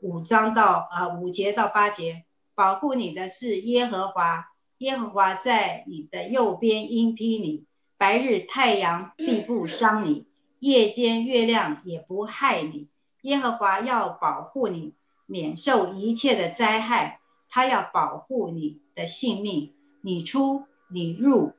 [0.00, 4.47] 五章到啊五节到八节，保护你的是耶和华。
[4.78, 7.64] 耶和华在你的右边阴披你，
[7.96, 10.26] 白日太阳必不伤你，
[10.60, 12.88] 夜间月亮也不害你。
[13.22, 14.94] 耶和华要保护你，
[15.26, 17.18] 免受一切的灾害。
[17.50, 21.54] 他要保护你的性命，你出你入。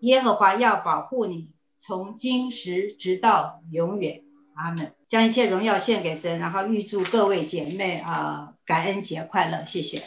[0.00, 1.48] 耶和华要保护你，
[1.80, 4.22] 从今时直到永远。
[4.54, 4.92] 阿门。
[5.08, 9.64] 将一切荣耀献给神，然后预祝各位姐妹啊感恩节快乐。
[9.66, 10.02] 谢谢。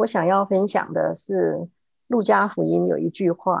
[0.00, 1.68] 我想要分享的是，
[2.06, 3.60] 路加福音有一句话，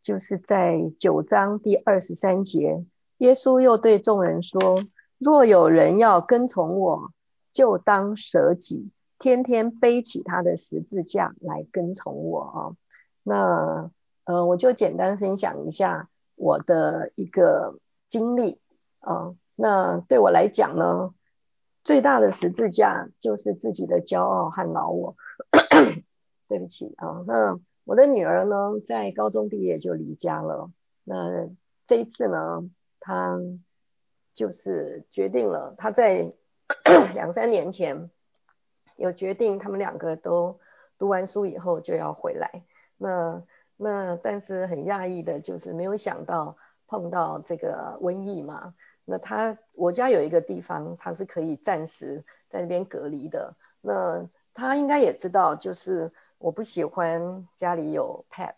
[0.00, 2.84] 就是在九章第二十三节，
[3.18, 4.84] 耶稣又对众人说
[5.18, 7.10] ：“若有人要跟从我，
[7.52, 12.76] 就当舍己，天天背起他的十字架来跟从我。”啊，
[13.24, 13.90] 那
[14.24, 18.60] 呃，我就简单分享一下我的一个经历
[19.00, 19.34] 啊。
[19.56, 21.12] 那对我来讲呢，
[21.82, 25.16] 最大的十字架就是自己的骄傲和老我。
[26.52, 30.70] 对不起啊，那我的女儿呢，在高中毕业就离家了。
[31.02, 31.48] 那
[31.86, 32.68] 这一次呢，
[33.00, 33.38] 她
[34.34, 36.30] 就是决定了，她在
[37.14, 38.10] 两三年前
[38.96, 40.60] 有决定，他们两个都
[40.98, 42.64] 读完书以后就要回来。
[42.98, 43.42] 那
[43.78, 48.74] 那但是很讶异的就是没有想到碰到这个瘟疫嘛。
[49.06, 53.56] 那他我家有一个地方，他是可以暂时在那边隔离的。
[53.80, 56.12] 那他应该也知道，就是
[56.42, 58.54] 我不喜欢家里有 pet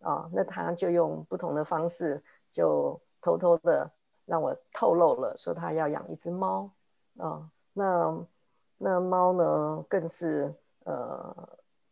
[0.00, 3.90] 啊，那他就用不同的方式，就偷偷的
[4.26, 6.70] 让我透露了，说他要养一只猫
[7.16, 7.50] 啊。
[7.72, 8.26] 那
[8.76, 10.52] 那猫呢，更是
[10.84, 11.48] 呃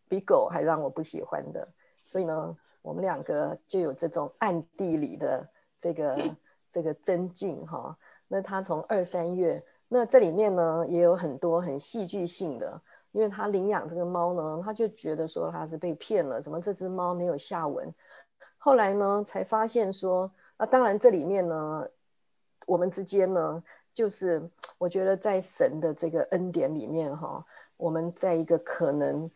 [0.08, 1.68] 比狗还让我不喜欢的。
[2.04, 5.48] 所以呢，我们两个就有这种暗地里的
[5.80, 6.36] 这个。
[6.72, 7.96] 这个增进哈，
[8.28, 12.82] 那他从二三月，那这里面呢也有很多很戏剧性的，
[13.16, 17.94] 因为他领养这个猫呢，他就觉得说他是被骗了，怎么这只猫没有下文？
[18.58, 21.88] 后来呢才发现说，啊，当然这里面呢，
[22.66, 27.46] 我们之间呢，就是我觉得在神的这个恩典里面哈，
[27.78, 29.30] 我们在一个可能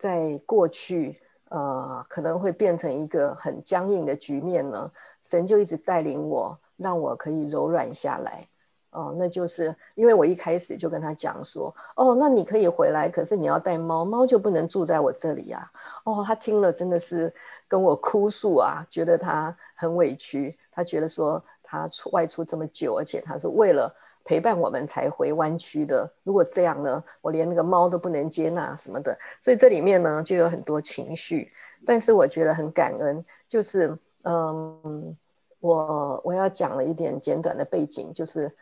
[0.00, 4.90] 在过去呃可能会变成一个很僵硬的局面呢，
[5.30, 6.58] 神就一直带领我。
[6.78, 8.48] 让我可以柔软下来，
[8.92, 15.72] 哦，那就是因为我一开始就跟他讲说，哦，那你可以回来，可是你要带猫，猫就不能住在我这里呀。
[16.04, 17.34] 哦，他听了真的是
[17.68, 31.50] 跟我哭诉啊，觉得他很委屈，他觉得说他出外出这么久，而且他是为了陪伴我们才回湾区的，如果这样呢，我连那个猫都不能接纳什么的，所以这里面呢就有很多情绪，
[31.86, 35.16] 但是我觉得很感恩，就是嗯。
[35.62, 38.52] 我我要讲了一点简短的背景，就是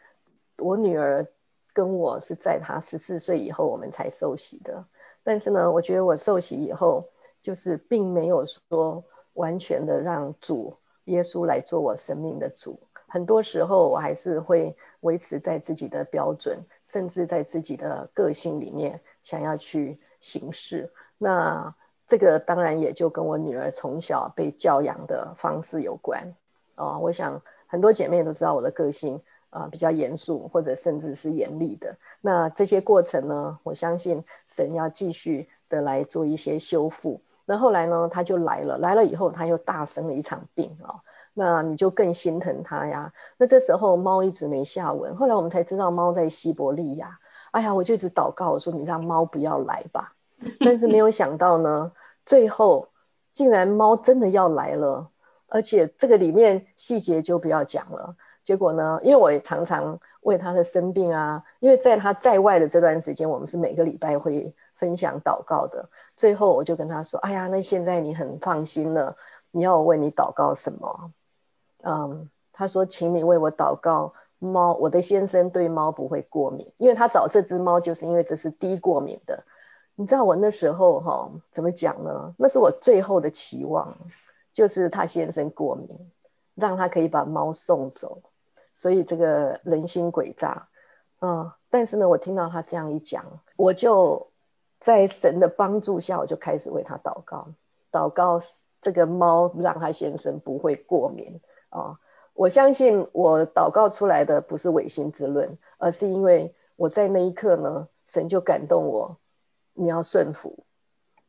[0.61, 1.27] 我女儿
[1.73, 4.85] 跟我是在她十四岁以后我们才受洗的，
[5.23, 7.09] 但是呢，我觉得我受洗以后，
[7.42, 20.92] 就是并没有说完全的让主耶稣来做我生命的主，很多时候我还是会维持在自己的标准，甚至在自己的个性里面想要去行事。
[21.18, 21.75] 那
[22.09, 26.35] 这个当然也就跟我女儿从小被教养的方式有关。
[26.75, 29.20] 啊，我想很多姐妹都知道我的个性
[29.51, 31.97] 啊，比较严肃或者甚至是严厉的。
[32.21, 34.25] 那这些过程呢，我相信
[34.57, 37.21] 神要继续的来做一些修复。
[37.45, 41.03] 那后来呢，他就来了，来了以后他又大生了一场病啊，
[41.35, 43.13] 那你就更心疼他呀。
[43.39, 47.19] 那这时候猫一直没下文，后来我们才知道猫在西伯利亚。
[47.51, 50.15] 哎呀，我就一直祷告，我说你让猫不要来吧。
[50.61, 51.91] 但是没有想到呢，
[52.25, 52.89] 最后
[53.33, 55.11] 竟然猫真的要来了。
[55.49, 58.15] 而且这个里面细节就不要讲了。
[58.44, 65.88] 结果呢，因为我也常常为他的生病啊，因为在他在外的这段时间，我们是每个礼拜会分享祷告的。
[66.16, 69.16] 最后我就跟他说：“哎呀，那现在你很放心了，
[69.50, 71.12] 你要我为你祷告什么？”
[71.83, 79.44] 嗯，他说：“请你为我祷告猫，我的先生对猫不会过敏，因为他找这只猫就是因为这是低过敏的。
[79.94, 82.35] 你知道我那时候哈怎么讲呢？
[82.38, 83.96] 那是我最后的期望。”
[84.53, 85.88] 就是他先生过敏，
[86.57, 88.20] 让他可以把猫送走，
[88.81, 90.69] 所以这个人心诡诈，
[91.21, 94.29] 嗯，但是呢，我听到他这样一讲，我就
[94.81, 97.49] 在神的帮助下，我就开始为他祷告，
[97.93, 98.40] 祷告
[98.81, 101.99] 这个猫让他先生不会过敏啊。
[102.33, 109.19] 我相信我祷告出来的不是违心之论，而是因为我在那一刻呢，神就感动我，
[109.75, 110.64] 你要顺服。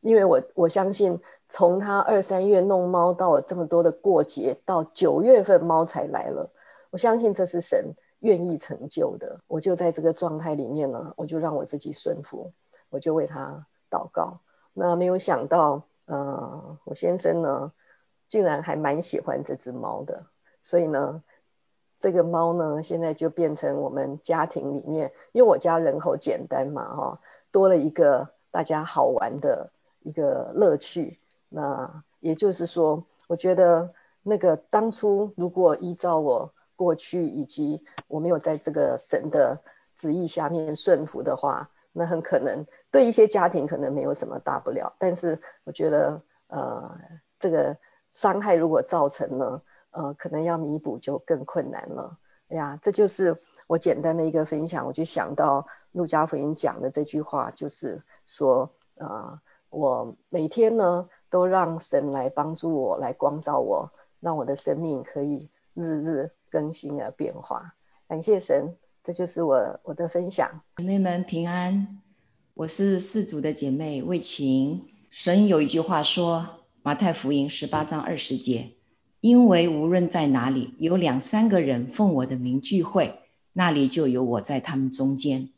[0.00, 6.50] 因为我我相信，从他二三月弄猫到这么多的过节，到九月份猫才来了，
[6.92, 9.40] 我相信这是神愿意成就的。
[9.48, 12.52] 我就在这个状态里面呢，我就让我自己顺服，
[12.90, 14.38] 我就为他祷告。
[14.72, 17.72] 那没有想到，呃，我先生呢，
[18.28, 20.26] 竟然还蛮喜欢这只猫的，
[20.62, 21.24] 所以呢，
[21.98, 27.20] 这个猫呢，现在就变成我们家庭里面，因为我家人口简单嘛，哈，
[27.50, 29.70] 多了一个大家好玩的。
[30.04, 39.62] 一个乐趣，那也就是说，我觉得那个当初如果依照我过去以及我没有在这个神的
[39.98, 44.94] 旨意下面顺服的话，那很可能对一些家庭可能没有什么大不了。
[44.98, 46.98] 但是我觉得，呃，
[47.38, 47.76] 这个
[48.14, 52.18] 伤害如果造成了，呃，可能要弥补就更困难了。
[52.48, 67.74] 哎呀，这就是我简单的一个分享，我就想到陆家福音讲的这句话，就是说，呃，我每天呢都让神来帮助我，来光照我，让我的生命可以日日更新而变化。
[68.06, 70.60] 感谢神，这就是我我的分享。
[70.76, 72.02] 姐妹们平安，
[72.52, 74.82] 我是四组的姐妹魏晴。
[75.10, 78.72] 神有一句话说，马太福音十八章二十节。
[79.20, 83.20] 因为无论在哪里有两三个人奉我的名聚会，
[83.54, 85.48] 那里就有我在他们中间。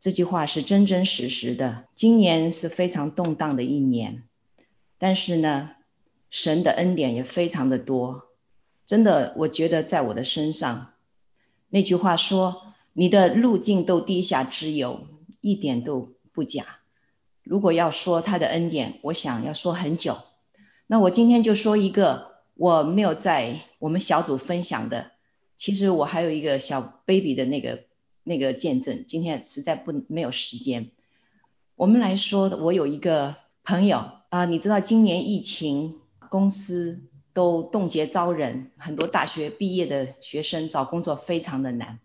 [0.00, 1.84] 这句话是真真实实的。
[1.94, 4.24] 今年是非常动荡的一年，
[4.98, 5.70] 但是呢，
[6.28, 8.27] 神的恩典也非常的多。
[8.88, 10.94] 真的，我觉得在我的身上，
[11.68, 15.06] 那句话说：“你的路径都低下之有，
[15.40, 16.80] 一点都不假。”
[17.44, 20.18] 如果要说他的恩典，我想要说很久。
[20.88, 22.26] 那我今天就说一个。
[22.60, 25.12] 我没有在我们小组分享的，
[25.58, 27.84] 其实我还有一个小 baby 的那个
[28.24, 30.90] 那个见证，今天实在不没有时间。
[31.76, 37.04] 我们来说，我有一个朋友啊，你知道今年疫情，公司
[37.38, 42.00] 都冻结招人，很多大学毕业的学生找工作非常的难。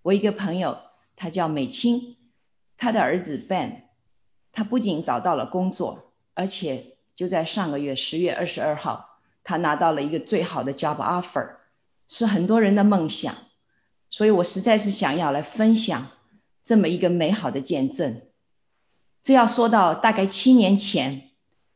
[0.00, 0.78] 我一个朋友，
[1.14, 2.16] 他叫美清，
[2.78, 3.82] 他的儿子 Ben，
[4.50, 9.20] 他不仅找到了工作，而且就在上个月十月二十二号。
[9.44, 11.56] 他拿到了一个最好的 job offer，
[12.08, 13.34] 是很多人的梦想，
[14.08, 16.06] 所以我实在是想要来分享
[16.64, 18.22] 这么一个美好的见证。
[19.22, 21.31] 这要说到大概七年前，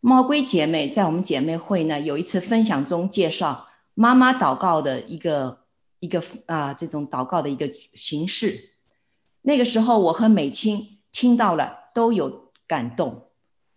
[0.09, 5.65] 猫龟姐妹在我们姐妹会呢有一次分享中介绍妈妈祷告的一个
[5.99, 8.71] 一个啊这种祷告的一个形式。
[9.43, 13.25] 那个时候我和美清听到了都有感动，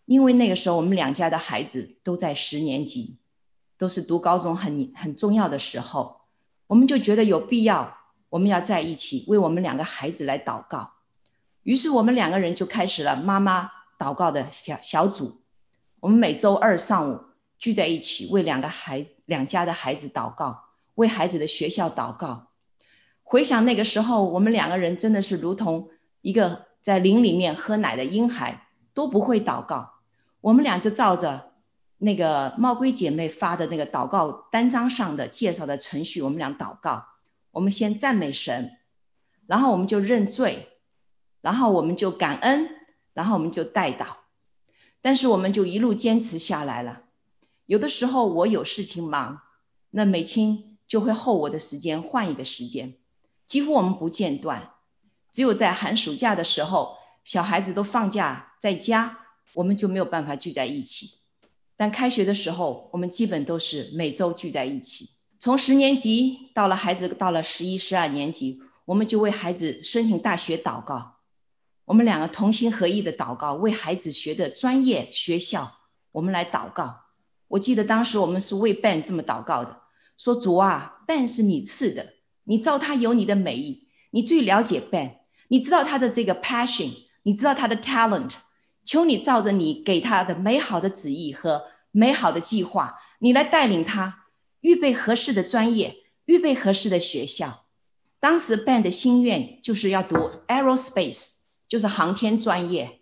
[0.06, 3.18] 因为那个时候我们两家的孩子都在十年级。
[3.80, 6.18] 都是读高中很很重要的时候，
[6.68, 7.98] 我们就觉得有必要，
[8.30, 10.92] 我们要在一起为我们两个孩子来祷告。
[11.64, 15.39] 于是我们两个人就开始了妈妈祷告的小小组。
[16.00, 17.22] 我们每周二上午
[17.58, 22.47] 聚在一起，为两个孩两家的孩子祷告，为孩子的学校祷告。
[23.24, 25.89] 回想那个时候，我们两个人真的是如同
[26.22, 29.93] 一个在林里面喝奶的婴孩，都不会祷告。
[30.41, 31.47] 我们俩就照着。
[32.02, 37.08] 那个猫龟姐妹发的那个祷告单张上的介绍的程序，我们俩祷告。
[37.52, 38.72] 我们先赞美神，
[39.47, 40.70] 然后我们就认罪，
[41.41, 42.70] 然后我们就感恩，
[43.14, 44.16] 然后我们就代祷。
[45.02, 47.02] 但是我们就一路坚持下来了。
[47.66, 49.41] 有的时候我有事情忙，
[49.91, 52.95] 那美清就会候我的时间换一个时间，
[53.47, 54.72] 几乎我们不间断。
[55.32, 59.20] 只有在寒暑假的时候，小孩子都放假在家，
[59.54, 61.12] 我们就没有办法聚在一起。
[61.78, 65.12] 但开学的时候，我们基本都是每周聚在一起。
[65.39, 71.19] 从十年级到了孩子到了十一、十二年级，我们就为孩子申请大学祷告。
[71.90, 75.72] 我们两个同心合意的祷告，为孩子学的专业学校，
[76.12, 76.98] 我们来祷告。
[77.48, 79.82] 我记得当时我们是为 Ben 这么祷告的：
[80.16, 82.14] 说主啊，Ben 是你赐的，
[82.44, 85.14] 你造他有你的美意，你最了解 Ben，
[85.48, 86.92] 你知道他的这个 passion，
[87.24, 88.34] 你知道他的 talent。
[88.86, 94.26] 求你照着你给他的美好的旨意和美好的计划，你来带领他
[94.62, 97.66] 预备合适的专业，预备合适的学校。
[98.20, 100.18] 当时 Ben 的心愿就是要读
[100.48, 101.18] Aerospace，
[101.70, 103.00] 就是航天专业。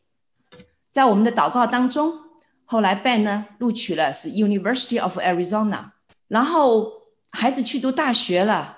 [0.94, 2.20] 在我们的祷告当中，
[2.66, 5.92] 后来 Ben 呢录取了是 University of Arizona，
[6.28, 6.92] 然后
[7.32, 8.78] 孩子去读大学了。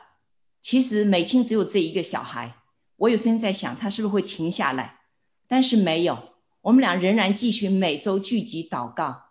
[0.62, 2.56] 其实美清只有这一个小孩，
[2.98, 5.00] 我有时间在想他是不是会停下来，
[5.48, 6.20] 但是没有。
[6.62, 9.24] 我们俩仍然继续每周聚集祷告，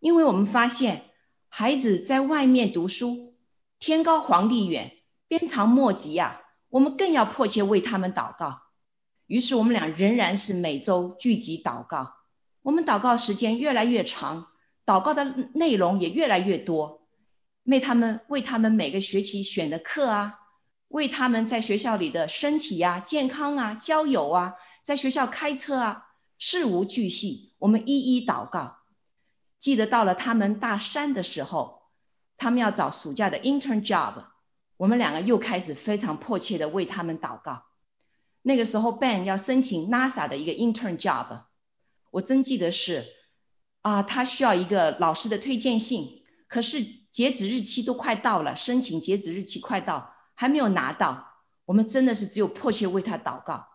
[0.00, 1.04] 因为我们发现
[1.48, 3.34] 孩子在外面读书，
[3.78, 4.96] 天高皇帝远，
[5.28, 6.40] 鞭长莫及呀。
[6.68, 8.62] 我们更要迫切为他们祷告。
[9.26, 12.14] 于是我们俩仍然是每周聚集祷告。
[12.62, 14.48] 我们祷告时间越来越长，
[14.86, 17.00] 祷告的内容也越来越多。
[17.64, 20.38] 为他们为他们每个学期选的课啊，
[20.88, 24.54] 为他们在学校里的身体呀、健康啊、交友啊，
[24.84, 26.06] 在学校开车啊。
[26.44, 28.78] 事无巨细，我们一一祷告。
[29.60, 31.82] 记得到了他们大三的时候，
[32.36, 34.24] 他们要找暑假的 intern job，
[34.76, 37.62] 我们两个又开始非常迫切的为他们祷告。
[38.42, 41.42] 那个时候，Ben 要申请 NASA 的一个 intern job，
[42.10, 43.06] 我真记得是
[43.82, 51.28] 啊，他需要一个老师的推荐信，可是截止日期都快到了，申请截止日期快到，还没有拿到。
[51.64, 53.68] 我们真的是只有迫切为他祷告。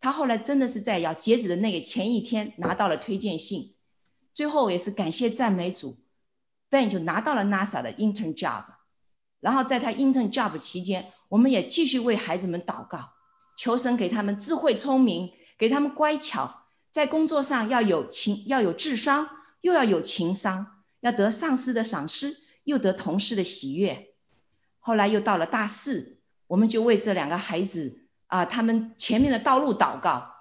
[0.00, 3.74] 他后来真的是在要截止的那个前一天拿到了推荐信，
[4.34, 5.98] 最后也是感谢赞美主
[6.70, 8.64] ，Ben 就拿到了 NASA 的 intern job。
[9.40, 13.10] 然后在他 intern job 期间，我们也继续为孩子们祷告，
[13.56, 19.28] 求神给他们智慧聪明，给他们乖巧，在工作上要有情，要有智商，
[19.60, 24.08] 又要有情商，要得上司的赏识，又得同事的喜悦。
[24.78, 30.32] 后来又到了大四，我们就为这两个孩子啊，他们前面的道路祷告。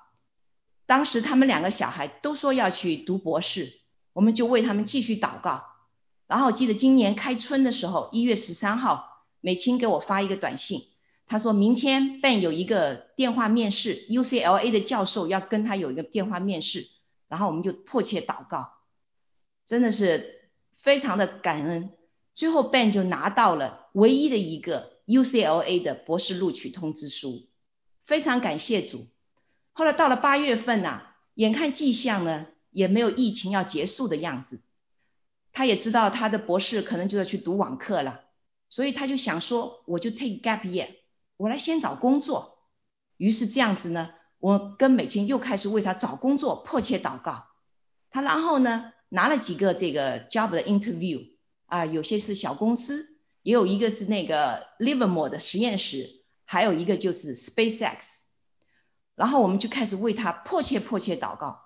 [0.86, 3.80] 当时他们两个小孩都说要去读博士，
[4.14, 5.64] 我们就为他们继续祷告。
[6.28, 10.82] 然后记得今年开春的时候，一月十三号，美清给我发一个短信，
[11.28, 16.88] 他说明天 Ben 有一个电话面试，UCLA 的教授要跟他有一个电话面试，
[17.28, 18.70] 然后我们就迫切祷告，
[19.66, 21.90] 真的是非常的感恩。
[22.36, 27.48] 最后 Ben 就拿到了唯一的一个 UCLA 的博士录取通知书，
[28.06, 29.08] 非常感谢主。
[29.72, 31.02] 后来到了八月份呐，
[31.34, 34.62] 眼看迹象呢也没有疫情要结束的样子。
[35.54, 38.26] 他也知道他的博士可能就要去读网课了，
[38.70, 40.90] 所以他就想说，我就 take gap year，
[41.38, 42.58] 我来先找工作。
[43.18, 44.10] 于是这样子呢，
[44.40, 47.46] 我跟美金又开始为他找工作，迫切祷告。
[48.10, 51.30] 他然后呢，拿了几个这个 job 的 interview，
[51.66, 53.08] 啊，有些是小公司，
[53.42, 57.98] 也有一个是那个 Livermore 的实验室，还有一个就是 SpaceX。
[59.16, 61.62] 然后我们就开始为他迫切迫切祷告。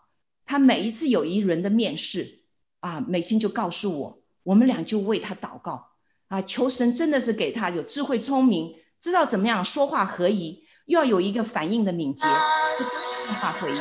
[0.45, 2.38] 他每一次有一轮的面试。
[2.82, 5.89] 啊，美心就告诉我，我们俩就为他祷告
[6.30, 13.80] 啊，求神真的是给他有智慧聪明，知道怎么样说话合宜，又要有一个反应的敏捷，电话会议。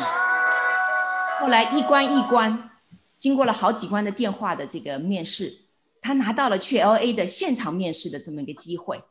[1.40, 2.70] 后来一关一关，
[3.18, 5.58] 经过了好几关的电话的这个面试，
[6.00, 9.02] 他拿到了去 L A 的现场面试的这么一个机会。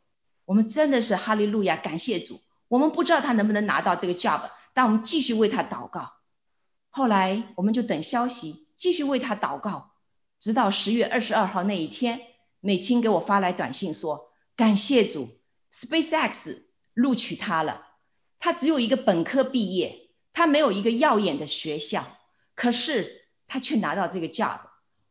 [0.45, 2.39] 我们真的是哈利路亚，感谢主。
[2.67, 6.13] 我们不知道他能不能拿到这个 job，但我们继续为他祷告。
[6.89, 8.65] 后来我们就等消息。
[8.77, 9.89] 继续为他祷告，
[10.39, 12.21] 直到十月二十二号那一天，
[12.59, 15.29] 美青给我发来短信说：“感谢主
[15.81, 16.63] ，SpaceX
[16.93, 17.85] 录取他了。
[18.39, 22.07] 他只有一个本科毕业，他没有一个耀眼的学校，
[22.55, 24.59] 可是他却拿到这个 job。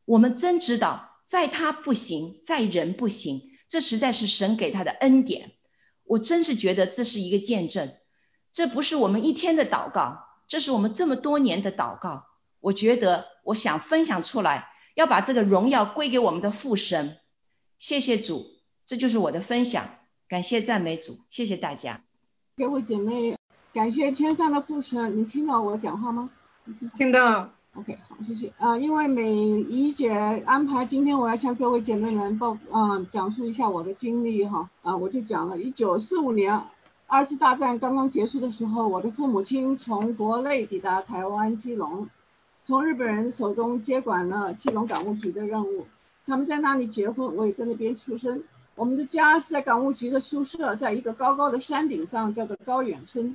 [0.04, 5.52] 我们真知道，在他不行，在人不行，这实在是神给他的恩典。
[6.04, 7.96] 我真是觉得这是一个见证，
[8.52, 12.24] 这不是我们一天的祷告，这是我们这么多年的祷告。”
[12.58, 17.18] 我觉得我想分享出来，要把这个荣耀归给我们的父神。
[17.78, 18.44] 谢谢主，
[18.86, 19.90] 这就是我的分享。
[20.28, 22.00] 感谢赞美主，谢谢大家。
[22.56, 23.38] 各位姐妹，
[23.72, 25.16] 感谢天上的父神。
[25.16, 26.28] 你听到我讲话吗？
[26.98, 27.48] 听到。
[27.74, 28.52] OK，好，谢谢。
[28.58, 30.10] 啊，因为美怡姐
[30.44, 34.68] 安排今天我要向各位姐妹们报，嗯，讲述一下我的经历哈。
[34.82, 36.60] 啊，我就讲了，一九四五年
[37.06, 42.08] 二次大战刚刚结束的时候，我的父母亲从国内抵达台湾基隆。
[42.64, 45.86] 从日本人手中接管了基隆港务局的任务，
[46.26, 48.42] 他们在那里结婚，我也在那边出生。
[48.76, 53.34] 我们的家是在港务局的宿舍，在一个高高的山顶上，叫做高远村。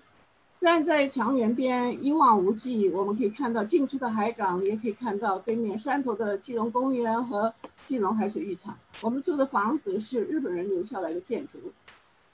[0.60, 7.52] 站在墙垣边一望无际，我们可以看到近处的海港，也可以看到对面山头的基隆公园和
[7.88, 8.78] 基隆海水浴场。
[9.02, 11.58] 我们住的房子是日本人留下来的建筑，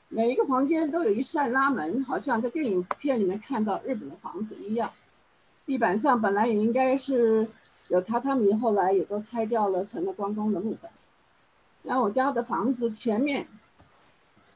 [0.10, 4.92] 每一个房间都有一扇拉门，好像在电影片里面看到日本的房子一样。
[5.66, 7.48] 地板上本来也应该是
[7.88, 10.92] 有榻榻米，后来也都拆掉了，成了关公的木板。
[11.88, 13.48] 然后我家的房子前面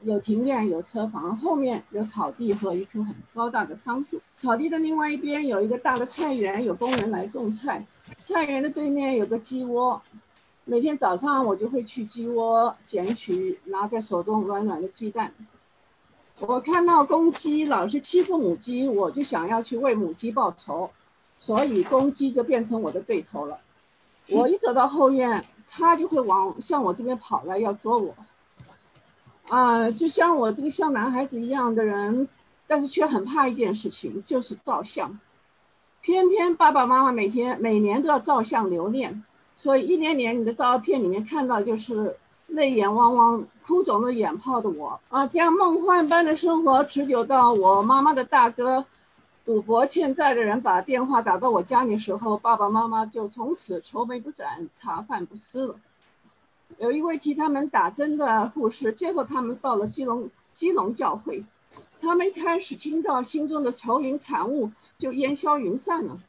[0.02, 4.20] 有庭院，有车房，后面有草地和一棵很高大的桑树。
[4.42, 7.86] 草地的另外一边有一个大的菜园，有工人来种菜。
[8.18, 10.02] 菜园的对面有个鸡窝，
[10.66, 15.32] 每天早上我就会去鸡窝捡取拿在手中软软的鸡蛋。
[16.38, 20.90] 我看到公鸡老是欺负母鸡，我就想要去为母鸡报仇。
[21.38, 23.58] 所以公鸡就变成我的对头了。
[24.28, 28.14] 我一走到后院，他就会往向我这边跑来，要捉我。
[29.48, 32.28] 啊，就像我这个像男孩子一样的人，
[32.66, 35.18] 但是却很怕一件事情，就是照相。
[36.00, 39.24] 偏偏爸爸妈妈每天每年都要照相留念，
[39.56, 45.00] 所以一年年你的照片里面看到就是泪眼汪汪、哭肿了眼泡的我。
[45.10, 48.84] 啊，这样梦幻般的生活持久到我妈妈的大哥。
[49.44, 55.74] 赌博欠债的人把电话打到我家里时候，爸爸妈妈就从此愁眉不展、茶饭不思了。
[56.78, 61.44] 有一位替他们打针的护士接受他们到了基隆基隆教会，
[62.00, 66.20] 他们一开始听到心中的愁云惨雾就烟消云散了。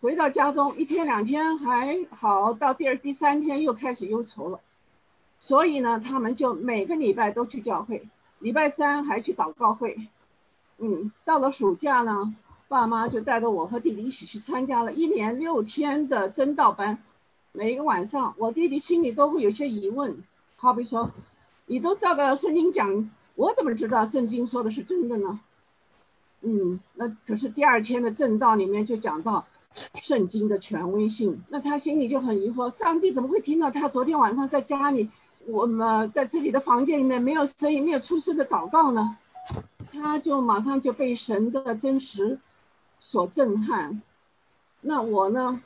[0.00, 4.60] 回到家中一天两天还好，到第二第三天又开始忧愁了。
[5.40, 8.08] 所以呢，他们就每个礼拜都去教会，
[8.38, 10.08] 礼拜三还去祷告会。
[10.78, 12.32] 嗯，到了暑假呢。
[12.70, 17.02] 爸妈就带着我和弟弟一起去参加了一连六天的真道班，
[17.50, 20.22] 每一个晚上，我弟弟心里都会有些疑问，
[20.54, 21.10] 好比说，
[21.66, 25.40] 你都照着圣经讲，我怎么知道圣经说的是真的呢？
[26.42, 29.46] 嗯，那可是第二天的正道里面就讲到
[30.04, 35.10] 圣经的权威性，那他心里就很疑惑，上帝怎么会听到他昨天晚上在家里，
[35.48, 39.16] 我们在自己的房间里面没有声音、没有出声的祷告呢？
[39.92, 42.38] 他就马上就被神的真实
[43.00, 44.00] 所震撼。
[44.80, 45.60] 那我呢？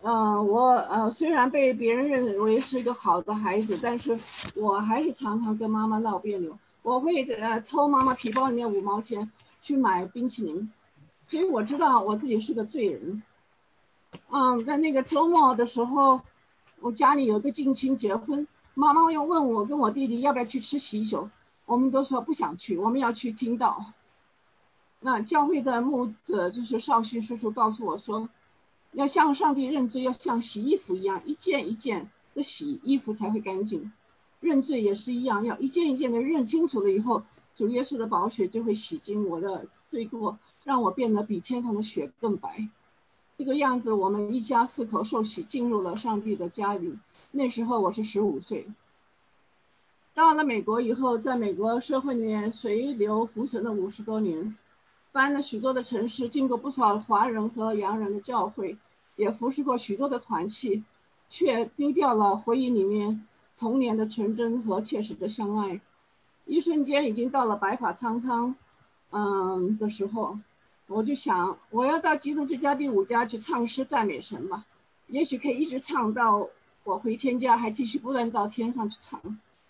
[0.00, 4.18] 呃，我呃虽然被别人认为是一个好的孩子，但是
[4.56, 6.58] 我还是常常跟妈妈闹别扭。
[6.82, 9.30] 我会呃抽妈妈皮包里面五毛钱
[9.62, 10.72] 去买冰淇淋，
[11.28, 13.22] 所以我知道我自己是个罪人。
[14.28, 16.20] 嗯，在那个周末的时候，
[16.80, 21.30] 我家里有个近亲结婚，妈妈又问我跟我弟弟要不要去吃喜酒，
[21.64, 23.92] 我们都说不想去，我们要去听到。
[25.04, 28.28] 那教会的牧者就是少勋叔叔告诉我说，
[28.92, 33.92] 要向上帝认罪，要像洗衣服一样，一件一件的洗衣服才会干净。
[34.38, 37.24] 认罪也是一样，要一件一件的认清楚了以后，
[37.56, 42.68] 主耶稣的宝血就会洗净我的罪过，让我变得比天上的雪更白。
[43.36, 46.96] 这个样子，我们一家四口受洗进入了上帝的家里。
[47.32, 48.68] 那时候我是十五岁。
[50.14, 54.56] 到了美国以后，在美国社会里面随流浮沉了五十多年。
[55.12, 58.78] 搬了许多的城市，经过不少华人和洋人的教会，
[59.14, 60.82] 也服侍过许多的团契，
[61.28, 63.26] 却丢掉了回忆里面
[63.58, 65.82] 童年的纯真和切实的相爱。
[66.46, 68.56] 一瞬间已经到了白发苍苍，
[69.10, 70.38] 嗯的时候，
[70.86, 74.64] 我就想，我要到基督之家第五家去唱诗赞美神嘛，
[75.08, 76.48] 也许可以一直唱到
[76.84, 79.20] 我回天家，还继续不断到天上去唱。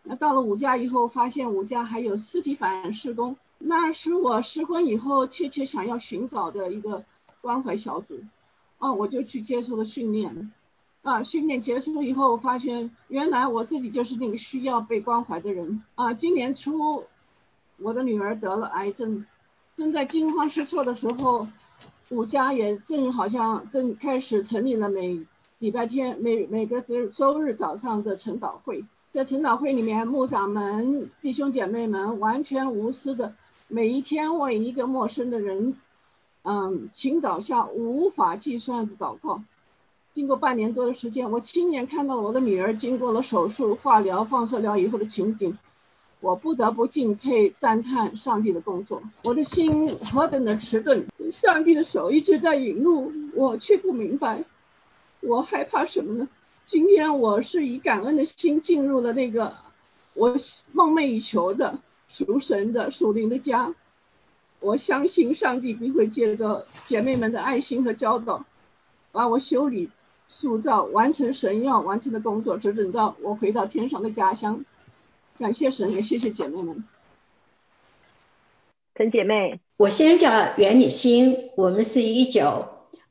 [0.04, 3.36] 那到了五家以后，发现五家还有斯蒂凡施工。
[3.64, 7.04] 那是我失婚以后切切想要寻找的一个
[7.40, 8.20] 关怀小组，
[8.78, 10.52] 啊，我就去接受了训练，
[11.02, 17.04] 啊，训练结束以后我发现原来我自己就是那个需要被关怀的人，啊，今年初
[17.78, 19.24] 我的女儿得了癌症，
[19.76, 21.46] 正在惊慌失措的时候，
[22.10, 25.24] 五家也正好像正开始成立了每
[25.60, 33.34] 礼拜天每每个周周日早上的晨祷会，在晨祷会里面，牧长们弟兄姐妹们完全无私的。
[33.68, 35.76] 每一天为一个陌生的人，
[36.42, 39.42] 嗯，倾倒下无法计算的祷告。
[40.14, 45.56] 经过半年多的时间，我亲眼看到我的女儿经过了手术、化疗、放射疗以后的情景，
[46.20, 49.02] 我不得不敬佩、赞叹上帝的工作。
[49.22, 54.44] 我的心何等的迟钝，上帝的手一直在引路，我却不明白，
[55.20, 56.28] 我害怕什么呢？
[56.66, 59.54] 今天我是以感恩的心进入了那个
[60.12, 60.36] 我
[60.72, 61.78] 梦寐以求的。
[62.14, 63.74] 属神的属灵的家，
[64.60, 68.44] 我相信上帝必会借着姐妹们的爱心和教导，
[69.12, 69.88] 把我修理、
[70.28, 74.64] 塑造、完成神要完成的工作，直等到我回到天上的家乡。
[75.38, 76.84] 感谢神，也谢谢姐妹们。
[78.94, 82.66] 陈姐妹，我先叫袁李欣，我们是一九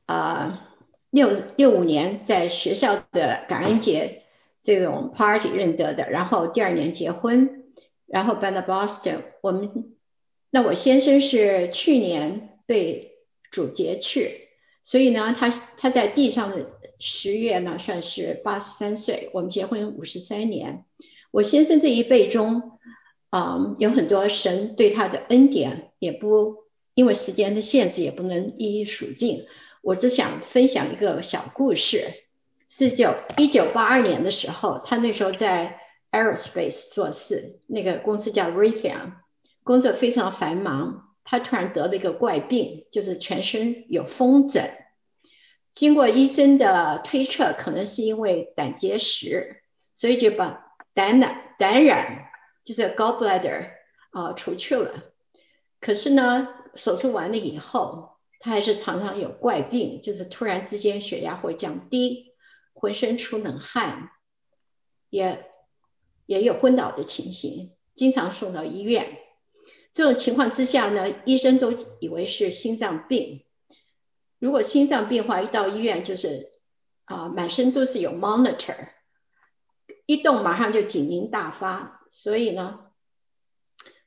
[0.05, 0.67] 啊
[1.09, 4.21] 六六五年在学校的感恩节
[4.63, 7.60] 这种 party 认得的，然后第二年结婚。
[8.11, 9.95] 然后搬到 Boston，我们
[10.49, 13.13] 那我先生是去年被
[13.51, 14.49] 主劫去，
[14.83, 16.65] 所以呢，他他在地上的
[16.99, 20.83] 十月呢算是八十三岁，我们结婚五十三年。
[21.31, 22.79] 我先生这一辈中，
[23.29, 29.45] 啊，有很多神对他的恩典，也不因为时间的限制，也不能一一数尽。
[29.81, 32.09] 我只想分享一个小故事，
[32.67, 35.77] 是九一九八二年的时候，他那时候在。
[36.11, 39.13] Aerospace 做事，那个公司叫 Raytheon，
[39.63, 41.07] 工作非常繁忙。
[41.23, 44.71] 他突然得了一个怪病，就是全身有风疹。
[45.71, 49.61] 经过医生的推测，可能是因为胆结石，
[49.93, 52.25] 所以就把胆囊胆染，
[52.65, 53.69] 就是 gallbladder
[54.09, 55.13] 啊除去了。
[55.79, 62.33] 可是呢，手术完了以后，他还是常常有怪病，就是突然之间血压会降低，
[62.73, 64.09] 浑身出冷汗，
[65.09, 65.50] 也。
[66.31, 69.17] 也有昏倒的情形，经常送到医院。
[69.93, 73.43] 这种情况之下呢，医生都以为是心脏病。
[74.39, 76.53] 如果心脏病的话，一到医院就是
[77.03, 78.77] 啊，满身都是有 monitor，
[80.05, 82.79] 一动马上就警铃大发，所以呢，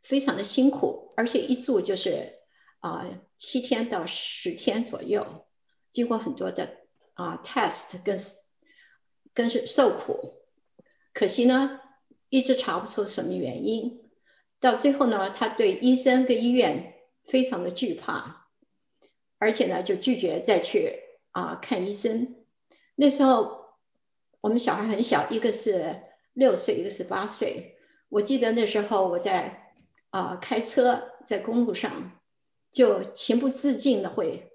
[0.02, 2.32] 非常的辛苦，而且一住就是
[2.78, 3.04] 啊
[3.38, 5.44] 七天到十天左右，
[5.92, 6.70] 经过很多的
[7.12, 8.24] 啊 test 跟
[9.34, 10.40] 跟是受苦。
[11.12, 11.80] 可惜呢。
[12.34, 14.00] 一直查不出什么原因，
[14.58, 16.94] 到最后呢，他对医生跟医院
[17.28, 18.48] 非常的惧怕，
[19.38, 20.98] 而且呢就拒绝再去
[21.30, 22.34] 啊看医生。
[22.96, 23.66] 那时候
[24.40, 26.00] 我们小孩很小，一个是
[26.32, 27.76] 六岁，一个是八岁。
[28.08, 29.70] 我记得那时候我在
[30.10, 32.18] 啊开车在公路上，
[32.72, 34.50] 就情不自禁的会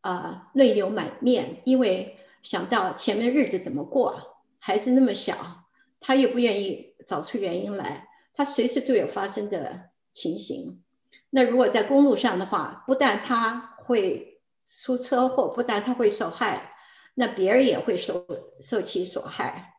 [0.00, 5.63] 啊泪流满面，因为想到前面日子怎么过，孩子那么小，
[6.06, 10.82] 他又不愿意找出原因来，他随时都有发生的情形。
[11.30, 14.38] 那如果在公路上的话，不但他会
[14.82, 16.74] 出车祸，不但他会受害，
[17.14, 18.26] 那别人也会受
[18.60, 19.72] 受其所害，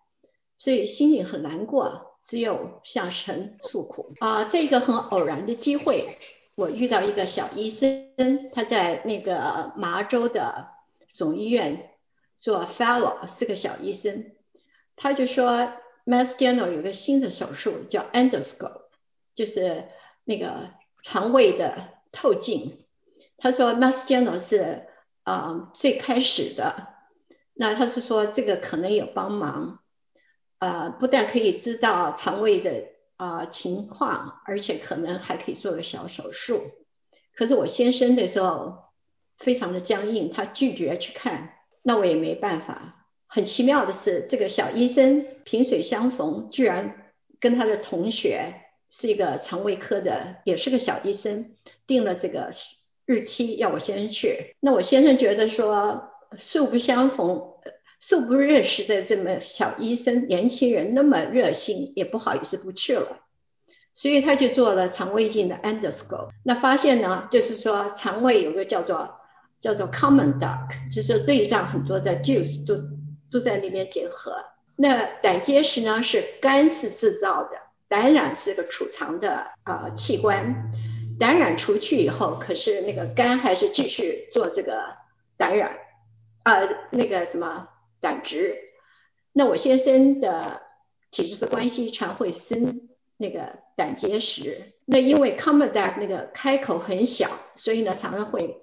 [0.58, 4.46] 所以心里很难过，只有向神诉苦啊。
[4.46, 6.18] 这个很偶然的机会，
[6.56, 10.70] 我遇到一个小医生，他在那个麻州的
[11.14, 11.92] 总医院
[12.40, 14.32] 做 fellow，是个小医生，
[14.96, 15.72] 他就说
[16.06, 18.82] Mass General 有个新的手术叫 endoscope，
[19.36, 19.86] 就是
[20.24, 20.70] 那个。
[21.08, 22.80] 肠胃的透镜，
[23.38, 24.88] 他说 Mass General 是
[25.22, 26.88] 啊最开始的，
[27.54, 29.82] 那他是说这个可能有帮忙，
[30.58, 32.86] 呃不但可以知道肠胃的
[33.18, 36.72] 啊情况，而且可能还可以做个小手术。
[37.36, 38.86] 可是我先生的时候
[39.38, 41.54] 非常的僵硬，他拒绝去看，
[41.84, 43.05] 那我也没办法。
[43.28, 46.96] 很奇妙的是，这个小医生萍水相逢，居然
[47.40, 48.62] 跟他的同学。
[48.98, 51.48] 是一个肠胃科的，也是个小医生，
[51.86, 52.52] 定了这个
[53.06, 54.56] 日期要我先生去。
[54.62, 57.42] 那我先生觉得说素不相逢，
[58.00, 63.20] 素不认识的这么小医生，年轻人那么热心，也不好意思不去了，
[63.94, 66.30] 所以他就做了肠胃镜的 endoscope。
[66.46, 69.10] 那发现呢，就是说肠胃有个叫做
[69.60, 72.76] 叫做 common duct，就是内脏很多的 juice 都
[73.36, 74.38] 都在里面结合。
[74.78, 77.58] 那胆结石呢，是肝是制造的。
[77.90, 80.72] 胆染是个储藏的啊器官，
[81.20, 84.96] 胆染除去以后，可是那个肝还是继续做这个
[85.38, 85.78] 胆染，
[86.44, 86.62] 啊
[86.92, 87.68] 那个什么
[88.00, 88.56] 胆汁。
[89.34, 90.62] 那我先生的
[91.12, 94.74] 体质的关系常会生那个胆结石。
[94.86, 98.62] 那因为 common duct 那个开口很小，所以呢常常会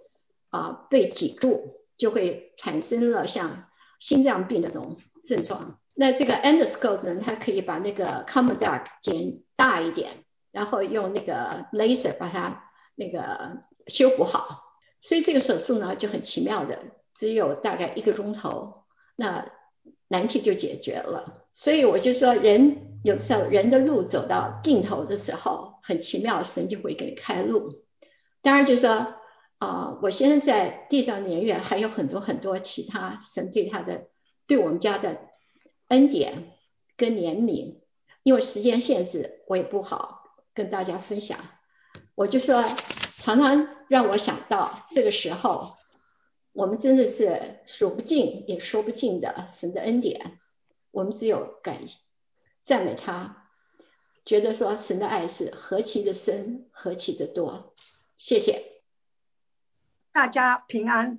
[0.50, 3.66] 啊被挤住，就会产生了像
[4.02, 4.96] 心脏病那种
[5.28, 5.78] 症状。
[5.94, 12.64] 那这个 endoscope 呢，它可以把那个 common duct 减大一点，然后用那个 laser 把它
[12.96, 14.62] 那个修补好。
[15.02, 16.78] 所以这个手术呢就很奇妙的，
[17.16, 18.84] 只有大概一个钟头，
[19.14, 19.46] 那
[20.08, 21.44] 难题就解决了。
[21.54, 27.84] 所以我就说，人有时候人的路走到尽头的时候，很奇妙，神就会给你开路。
[28.42, 29.14] 当然就是说
[29.62, 34.08] 啊，我现在在地上年月还有很多很多其他神对他的
[34.46, 35.30] 对我们家的。
[35.88, 36.52] 恩典
[36.96, 37.82] 跟怜悯，
[38.22, 40.22] 因为时间限制，我也不好
[40.54, 41.38] 跟大家分享。
[42.14, 42.64] 我就说，
[43.18, 45.74] 常常让我想到这个时候，
[46.54, 50.38] 我们真的是数不尽也说不尽的神的恩典。
[50.92, 51.80] 我们只有感
[52.64, 53.48] 赞美他，
[54.24, 57.74] 觉得说神的爱是何其的深，何其的多。
[58.16, 58.81] 谢谢
[60.12, 61.18] 大家平安。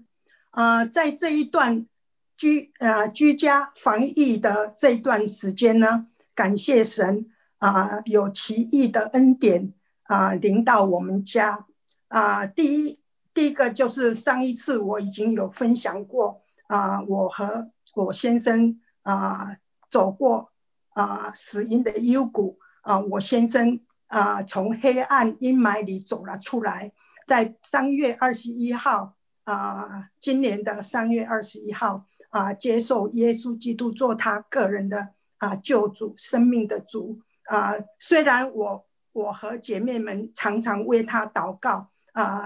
[0.52, 1.88] 呃，在这一段。
[2.36, 7.28] 居呃居家防疫的这一段时间呢，感谢神
[7.60, 9.74] 啊，有奇异的恩典
[10.04, 11.68] 啊临到我们家
[12.08, 12.48] 啊。
[12.48, 13.00] 第一
[13.36, 19.58] 第一个就是上一次我已经有分享过啊，我和我先生啊
[19.92, 20.52] 走过
[20.90, 26.94] 啊死因的幽谷啊，我先生啊从黑暗阴霾里走了出来，
[27.28, 32.06] 在三月二十一号啊，今年的三月二十一号。
[32.34, 37.76] 啊，接受耶稣基督做他个人的啊救主，生命的主啊。
[38.00, 42.46] 虽然我我和姐妹们常常为他祷告啊，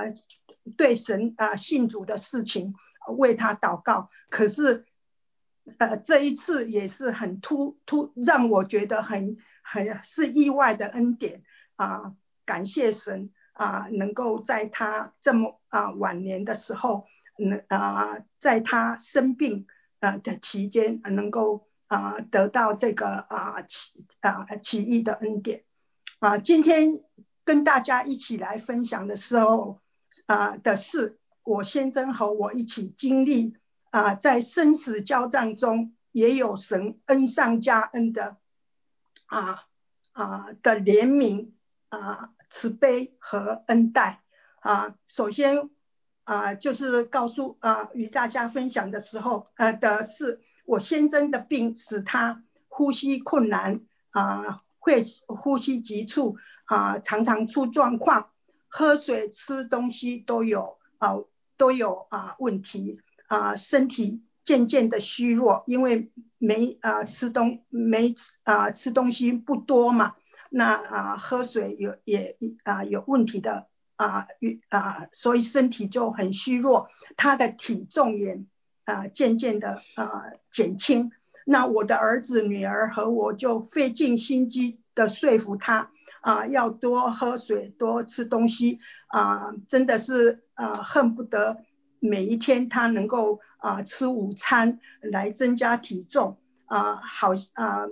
[0.76, 2.76] 对神啊信主的事情
[3.18, 4.84] 为他祷告，可是
[5.78, 11.44] 呃这一次也是很突突，让我觉得很很是意外的恩典
[11.78, 12.14] 啊。
[12.46, 17.06] 感谢神啊，能够在他这么啊晚年的时候，
[17.38, 19.66] 能啊在他生病。
[20.00, 25.64] 呃的期间能够啊得到这个啊奇啊奇异的恩典
[26.20, 27.00] 啊，今天
[27.44, 29.82] 跟大家一起来分享的时候
[30.28, 33.56] 啊的是我先生和我一起经历
[33.90, 38.38] 啊在生死交战中也有神恩上加恩的
[39.26, 39.64] 啊
[40.12, 41.54] 啊的怜悯
[41.90, 44.22] 啊慈悲和恩待
[44.60, 45.70] 啊首先。
[46.30, 53.80] 啊，就是告诉啊，与大家分享的时候，呃的是我先生的病使他呼吸困难
[54.10, 56.36] 啊，会呼吸急促
[56.66, 58.28] 啊，常常出状况，
[58.68, 61.16] 喝水吃东西都有啊
[61.56, 70.16] 都有啊问题啊，身体渐渐的虚弱，因为没啊吃东没啊吃东西不多嘛，
[70.50, 74.28] 那啊喝水有也啊有问题的啊
[74.70, 78.40] 啊，所以身体就很虚弱，他的体重也
[78.86, 81.12] 啊渐渐的啊减轻。
[81.46, 85.92] 那我的儿子女儿和我就费尽心机的说服他
[86.22, 91.58] 啊要多喝水多吃东西啊，真的是啊恨不得。
[92.00, 97.88] 每一天他能够啊吃午餐来增加体重啊好啊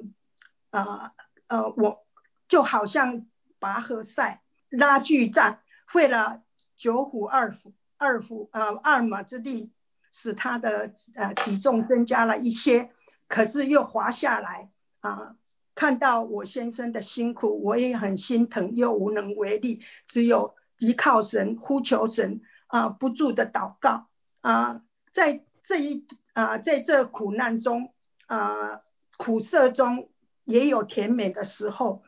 [0.70, 1.12] 啊
[1.48, 2.05] 呃我
[2.48, 3.26] 就好像
[3.60, 5.60] 拔河赛拉锯战
[5.92, 6.42] 费了
[6.78, 9.72] 九虎二虎二虎呃二马之力
[10.12, 12.90] 使他的呃体重增加了一些，
[13.28, 14.70] 可是又滑下来
[15.00, 15.36] 啊
[15.76, 22.42] 看到我先生的辛苦我也很心疼又无能为力，只有依靠神呼求神。
[22.68, 24.08] 啊，不住的祷告
[24.42, 24.82] 啊，
[25.14, 27.94] 在这一啊，在这苦难中
[28.26, 28.82] 啊，
[29.18, 30.10] 苦涩中
[30.44, 32.02] 也有甜美的时候。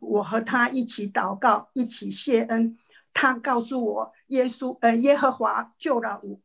[0.00, 2.78] 我和他一起祷告，一起谢恩。
[3.14, 6.40] 他告诉我，耶稣呃，耶和华救了我，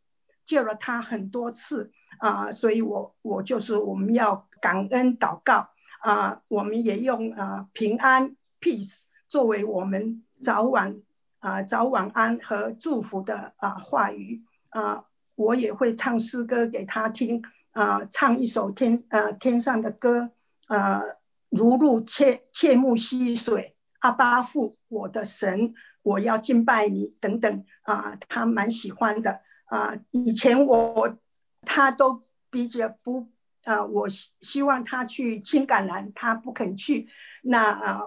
[0.46, 5.70] 救了他很多次啊，所以我我就是我们要感恩祷告
[6.00, 8.92] 啊，我们也用啊平安 peace
[9.28, 10.98] 作为我们早晚。
[11.40, 15.06] 啊，早晚安和祝福的啊话语啊，
[15.36, 20.32] 我也会唱诗歌给他听啊，唱一首天呃天上的歌
[20.66, 21.04] 啊，
[21.50, 25.74] 如入切切木溪水，阿巴父我的神，
[26.04, 31.18] 我要敬拜你等等啊，他蛮喜欢的啊，以前我
[31.62, 33.28] 他都比较不
[33.64, 37.08] 啊，我希希望他去青橄榄，他不肯去，
[37.44, 38.02] 那啊。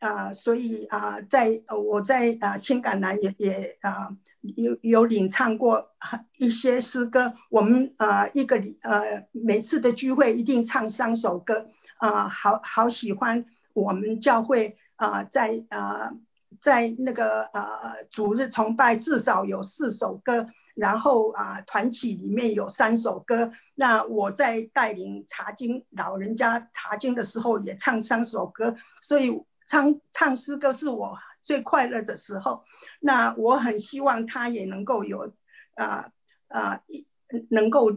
[0.00, 5.90] 啊，所以啊，在我在啊青橄榄也也啊有有领唱过
[6.38, 7.34] 一些诗歌。
[7.50, 11.66] 我们啊一个呃每次的聚会一定唱三首歌
[12.00, 16.12] 啊，好好喜欢我们教会啊在啊
[16.60, 23.52] 在那个啊主日崇拜至少有四首歌，然后啊团体里面有三首歌。
[23.74, 29.42] 那我在带领查经老人家查经的时候也唱三首歌，所以。
[29.70, 32.64] 唱唱诗歌是我最快乐的时候，
[32.98, 35.32] 那我很希望他也能够有
[35.76, 36.10] 啊
[36.48, 37.06] 啊一
[37.50, 37.92] 能够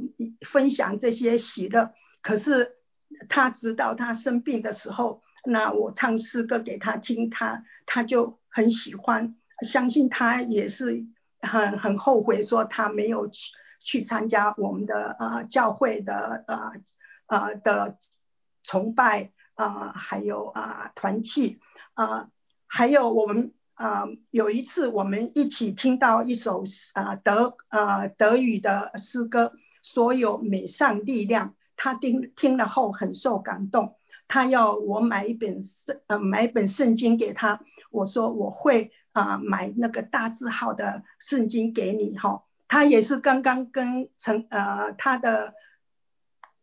[0.52, 1.92] 分享这些喜乐。
[2.22, 2.74] 可是
[3.30, 9.36] 他知道他生病的时候，那我唱诗歌给他听，他他就很喜欢。
[9.68, 11.06] 相信他也是
[11.40, 13.40] 很很后悔，说他没有去
[13.84, 16.74] 去参加我们的啊教会的啊
[17.28, 17.98] 啊的
[18.64, 19.32] 崇拜。
[19.56, 21.60] 啊，还有啊，团契
[21.94, 22.30] 啊，
[22.66, 29.54] 还有我们啊，有一次我们一起听到一首啊德啊德语的诗歌，
[29.84, 31.54] 所有美善力量，
[31.84, 33.98] 他听听了后很受感动，
[34.30, 37.60] 他要我买一本圣呃买一本圣经给他，
[37.92, 45.54] 我说我会啊买那个大字号的圣经给你哈，他也是刚刚跟成呃他的。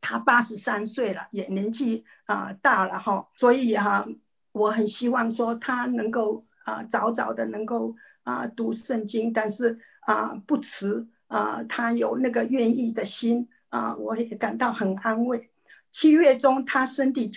[0.03, 4.09] 他八十三岁了，也年纪啊大了哈，所以哈，
[4.51, 15.51] 我很希望说他能够啊早早的能够啊读圣经，但是啊不迟啊，他有那个愿意的心啊，我也感到很安慰。
[15.91, 17.33] 七月中他身体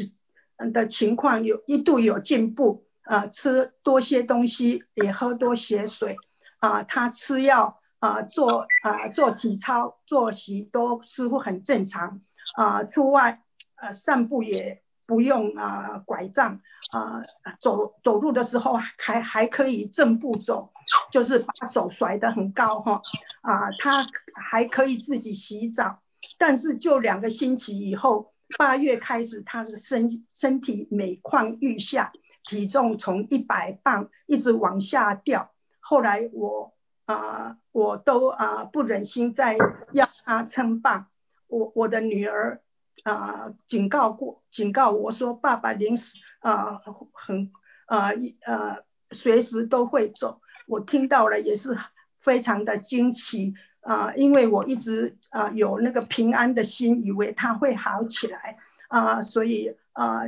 [0.73, 6.17] 的情况有一度有进步啊，吃多些东西，也喝多些水
[6.59, 12.21] 啊，他吃药啊做啊做体操作息都似乎很正常。
[12.55, 13.41] 啊，出外
[13.75, 16.59] 呃散步也不用啊拐杖
[16.91, 17.23] 啊，
[17.61, 20.71] 走走路的时候还还可以正步走，
[21.11, 23.01] 就是把手甩得很高哈
[23.41, 24.05] 啊，他
[24.35, 25.99] 还可以自己洗澡，
[26.37, 32.11] 但是就两个星期以后，八月开始他的身身体每况愈下，
[32.43, 36.73] 体重从一百磅一直往下掉，后来我
[37.05, 39.57] 啊我都啊不忍心再
[39.91, 41.07] 要他称磅。
[41.47, 42.61] 我我的女儿
[43.03, 46.03] 啊警告过，警告我说爸爸临时
[46.39, 46.81] 啊
[47.11, 47.51] 很
[47.85, 51.77] 啊一呃随时都会走，我听到了也是
[52.19, 53.53] 非常的惊奇
[53.83, 58.57] 啊，因为我一直啊有那个平安的心，以为他会好起来
[58.87, 60.21] 啊，所以啊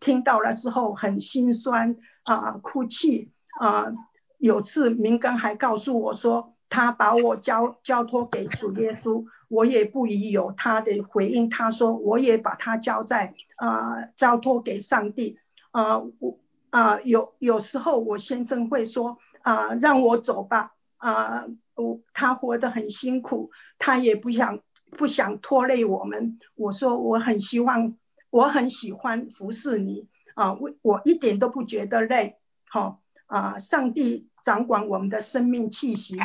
[0.00, 3.92] 听到了之后很心酸啊哭泣啊，
[4.38, 9.24] 有次明根还告诉我说他把我交交托给主耶稣。
[9.48, 15.38] 我也不疑有他的回应，他说我也把他交在啊交托给上帝
[15.72, 16.38] 啊我
[16.70, 20.70] 啊有有时候我先生会说啊让我走吧
[21.00, 24.60] 啊我他活得很辛苦，他也不想
[24.92, 26.38] 不想拖累我们。
[26.54, 27.96] 我说我很希望，
[28.30, 32.36] 我很喜欢服侍你啊，我我一点都不觉得累。
[32.68, 36.16] 好啊，上帝掌管我们的生命气息，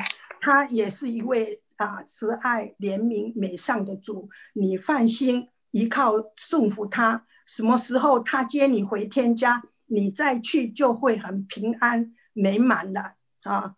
[0.41, 4.29] 他也是一位啊慈爱怜悯美善的主。
[4.53, 13.13] 你放心，依靠顺服他，什么时候他接你回天家，你再去就会很平安美满了
[13.43, 13.75] 啊。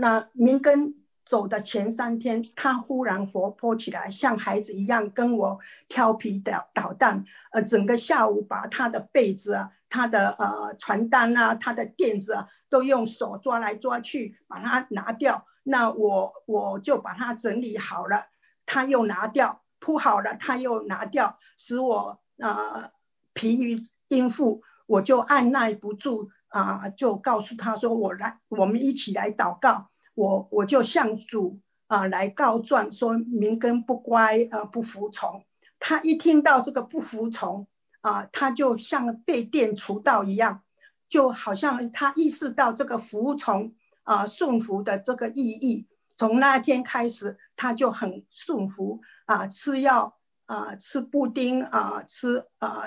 [0.00, 0.94] 那明根
[1.24, 7.24] 走的前三天，他忽然活泼起来，像孩子一样跟我调皮捣捣蛋。
[7.50, 15.46] 呃，整个下午把他的被子啊、他的呃传单啊、他的垫子啊，都用手抓来抓去，把它拿掉。
[15.64, 18.26] 那我我就把它整理好了，
[18.66, 22.90] 他又拿掉，铺好了他又拿掉，使我呃
[23.34, 26.30] 疲于应付，我就按耐不住。
[26.48, 29.90] 啊，就告诉他说，我来，我们一起来祷告。
[30.14, 35.44] 我我就向主啊来告状，说明根不乖，呃不服从。
[35.78, 37.66] 他一听到这个不服从
[38.00, 40.62] 啊，他就像被电除道一样，
[41.10, 43.74] 就好像他意识到这个服从
[44.04, 45.86] 啊顺服的这个意义。
[46.16, 50.16] 从那天开始，他就很顺服啊，吃药
[50.46, 52.84] 啊，吃布丁啊，吃啊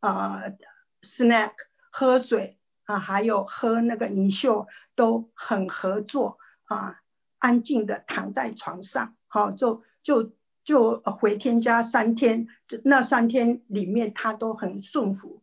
[0.00, 0.42] 啊
[1.02, 1.52] snack，
[1.92, 2.58] 喝水。
[2.86, 7.00] 啊，还有和那个尹秀都很合作啊，
[7.38, 10.32] 安静的躺在床上，好，就就
[10.64, 12.48] 就回天家三天，
[12.84, 15.42] 那三天里面他都很顺服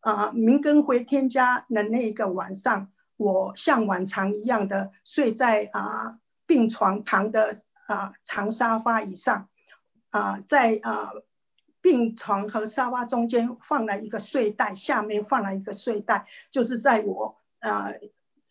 [0.00, 0.30] 啊。
[0.32, 9.48] 明根回天家的那一个晚上，我像往常一样的睡在啊病床旁的啊长沙发椅上
[10.10, 11.10] 啊，在啊。
[11.84, 17.92] 病床和沙发中间放了一个睡袋，下面放了一个睡袋，就是在我呃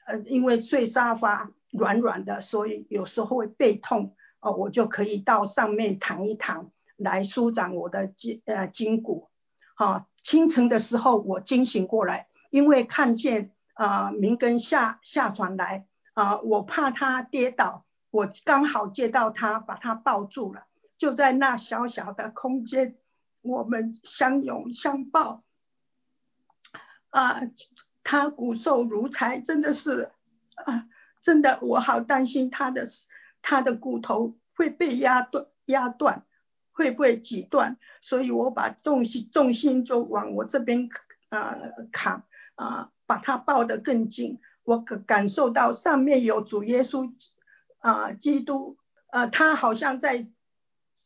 [0.06, 9.30] 呃，因为睡沙发软软的，所以有时候会背痛哦，我就可以到上面躺一躺，来舒展我的筋呃筋骨。
[9.74, 20.66] 好，清晨的时候我惊醒过来，因为看见啊明根下下床来啊，我怕他跌倒，我刚好接到他，把他抱住了，
[21.00, 22.94] 就在那小小的空间。
[23.44, 25.44] 我们相拥相抱，
[27.10, 27.41] 啊，
[28.02, 30.12] 他骨瘦如柴，真的是，
[30.56, 30.88] 啊，
[31.22, 32.88] 真的，我好担心他的
[33.41, 36.24] 他的骨头会被压断，压断，
[36.72, 37.78] 会不会挤断？
[38.02, 40.89] 所以我把重心重心就往我这边
[41.28, 41.58] 啊
[41.91, 42.24] 扛，
[42.56, 47.14] 啊，把他抱得更紧，我感感受到上面有主耶稣
[47.80, 48.78] 啊，基督，
[49.12, 50.30] 呃，他好像在。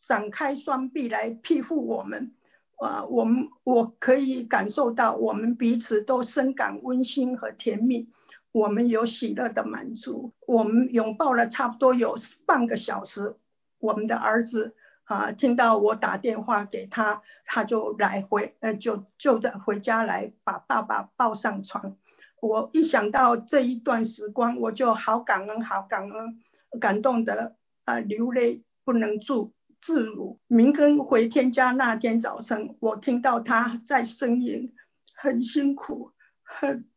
[0.08, 2.32] 展开双臂来庇护我们，
[2.78, 8.08] 啊，我们我可以感受到我们彼此都深感温馨和甜蜜，
[8.54, 13.36] 我们有喜乐的满足，我们拥抱了差不多有半个小时，
[13.80, 21.98] 我们的儿子啊听到我打电话给他，他就来回呃就就在回家来把爸爸抱上床，
[22.42, 26.40] 我一想到这一段时光，我就好感恩好感恩，
[26.80, 29.52] 感动的啊流泪不能住。
[29.82, 34.74] 自如，明根回天家那天早晨，我听到他在呻吟，
[35.16, 36.12] 很辛苦，
[36.44, 36.90] 很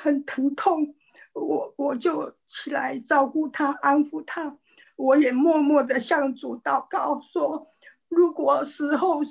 [0.00, 0.94] 很疼痛，
[1.32, 4.58] 我我就起来照顾他，安抚他。
[4.96, 7.68] 我也默默的向主祷告说，
[8.08, 9.22] 如果时候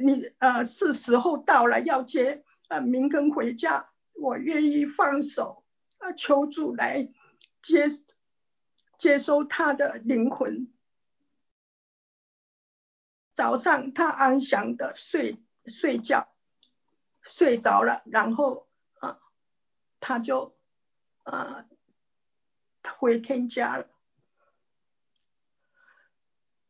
[0.00, 3.88] 你呃是时候到了要接呃明根回家，
[4.20, 5.64] 我愿意放手，
[5.98, 7.08] 呃求主来
[7.62, 7.90] 接
[8.98, 10.68] 接收他的灵魂。
[13.38, 16.26] 早上他安详的睡睡觉，
[17.22, 18.66] 睡着了，然后
[18.98, 19.20] 啊，
[20.00, 20.56] 他就
[21.22, 21.64] 啊
[22.96, 23.86] 回天家了。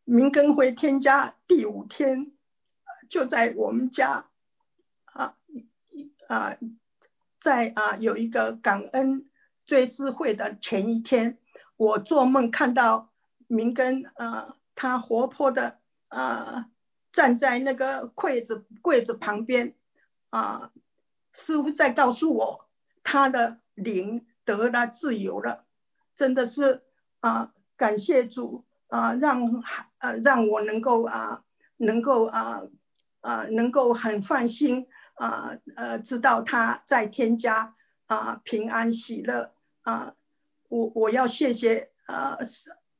[0.04, 2.32] 明根回天家第五天，
[3.08, 4.26] 就在我们家
[5.06, 5.38] 啊
[6.28, 6.58] 啊，
[7.40, 9.30] 在啊有一个感恩
[9.64, 11.38] 追思会的前一天，
[11.78, 13.10] 我做梦看到
[13.46, 15.78] 明根啊，他活泼的。
[16.08, 16.66] 啊，
[17.12, 19.74] 站在那个柜子柜子旁边，
[20.30, 20.72] 啊，
[21.32, 22.68] 师傅在告诉我，
[23.02, 25.64] 他的灵得了自由了，
[26.16, 26.82] 真的是
[27.20, 29.62] 啊，感谢主啊，让
[29.98, 31.44] 呃让我能够啊，
[31.76, 32.62] 能够啊
[33.20, 37.74] 啊能够很放心啊呃知道他在天家
[38.06, 39.52] 啊平安喜乐
[39.82, 40.14] 啊，
[40.68, 42.38] 我我要谢谢啊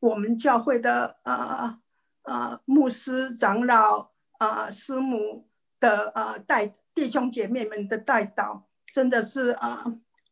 [0.01, 1.81] 我们教会的啊。
[2.29, 5.49] 啊，牧师、长老啊，师母
[5.81, 9.85] 的啊带弟兄姐妹们的带导，真的是啊，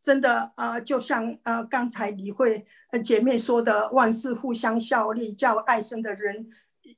[0.03, 2.67] 真的啊，就像啊刚才李慧
[3.05, 6.49] 姐妹说的，万事互相效力，叫爱生的人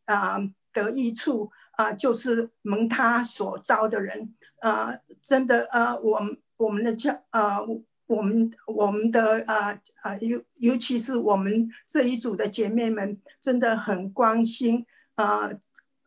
[0.05, 0.39] 啊
[0.73, 4.35] 得益处啊，就是蒙他所招的人。
[4.61, 6.21] 啊，真的啊，我
[6.57, 7.61] 我们的教啊，
[8.09, 15.51] 我们我们的啊啊尤尤其是我们这一组的姐妹们，真的很关心啊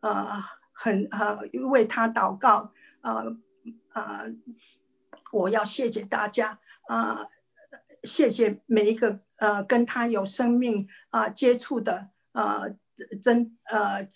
[0.00, 1.38] 啊，很啊
[1.70, 3.24] 为他祷告啊
[3.92, 4.24] 啊，
[5.32, 7.28] 我要谢谢大家啊。
[8.04, 12.74] 谢谢每一个呃跟他有生命啊接触的呃
[13.22, 14.08] 真呃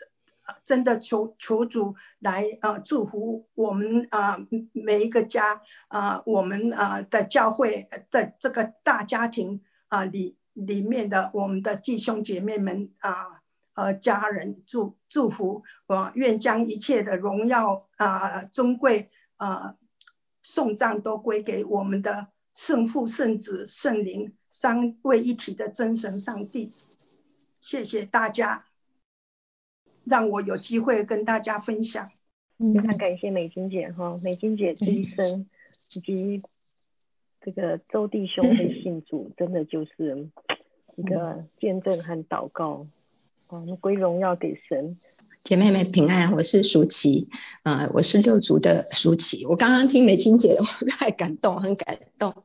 [0.64, 4.38] 真的求求主来啊祝福我们啊
[4.72, 13.42] 每一个家啊我们啊的教会在这个大家庭啊里里面的我们的弟兄姐妹们啊
[13.74, 19.76] 和家人祝祝福我愿将一切的荣耀啊尊贵啊
[20.42, 22.28] 送葬都归给我们的。
[22.58, 26.72] 圣父、圣子、圣灵三位一体的真神上帝，
[27.60, 28.64] 谢谢大家，
[30.06, 32.08] 让我有机会跟大家分享。
[32.58, 35.46] 非常感谢美金姐哈，美金姐这一生
[35.94, 36.42] 以及
[37.42, 40.28] 这个周弟兄的信主， 真的就是
[40.96, 42.86] 一个见证和祷告。
[43.48, 44.96] 我们归荣耀给神。
[45.44, 47.28] 姐妹们平安，我是舒淇，
[47.62, 49.46] 啊，我是六族的舒淇。
[49.46, 52.42] 我刚刚听美金姐，我太感动，很感动。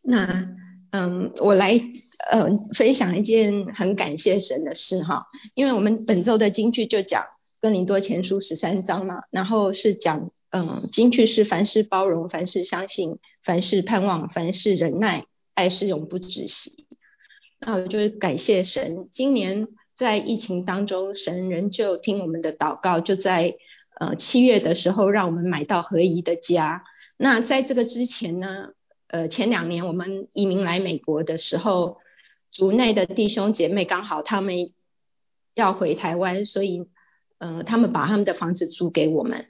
[0.00, 0.56] 那，
[0.92, 1.80] 嗯，我来，
[2.30, 7.24] 呃，分享一件很感谢神的事哈，因为我们本周的金句就讲
[7.60, 15.24] 哥林多前书十三章嘛，然后是讲，嗯，金句是凡事包容，凡事相信，凡事盼望，凡事忍耐，
[15.54, 16.86] 爱是永不止息。
[17.60, 19.68] 那我就是感谢神，今年。
[19.96, 23.56] 在疫情当中，神仍旧听我们的祷告，就在
[24.00, 26.84] 呃七月的时候，让我们买到合宜的家。
[27.18, 28.68] 那在这个之前呢，
[29.10, 31.98] 呃前两年我们移民来美国的时候，
[32.52, 34.72] 族内的弟兄姐妹刚好他们
[35.54, 36.86] 要回台湾，所以
[37.38, 39.46] 呃他们把他们的房子租给我们。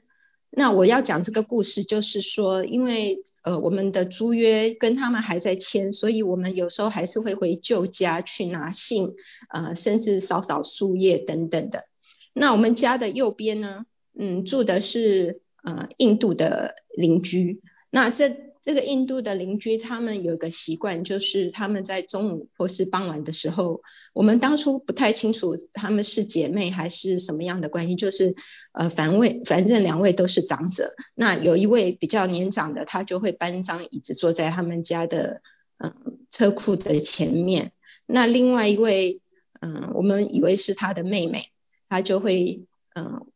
[0.50, 9.14] 那我要讲这个故事，就是说，因为呃我们的租约跟他们还在签，所以我们有时候还是会回旧家去拿信，
[9.50, 11.84] 呃，甚至扫扫树叶等等的。
[12.32, 13.84] 那我们家的右边呢，
[14.18, 18.49] 嗯，住的是呃印度的邻居，那这。
[18.62, 23.80] 这个印度的邻居，他们有个习惯，就是他们在中午或是傍晚的时候，
[24.12, 28.34] 我们当初不太清楚他们是姐妹还是什么样的关系，就是
[28.72, 35.40] 呃，反位反正两位都是长者，那有一位比较年长的，他就会搬张椅子坐在他们家的
[35.78, 37.72] 嗯车库的前面，
[38.04, 39.22] 那另外一位
[39.60, 41.46] 嗯，我们以为是他的妹妹，
[41.88, 43.26] 他就会嗯。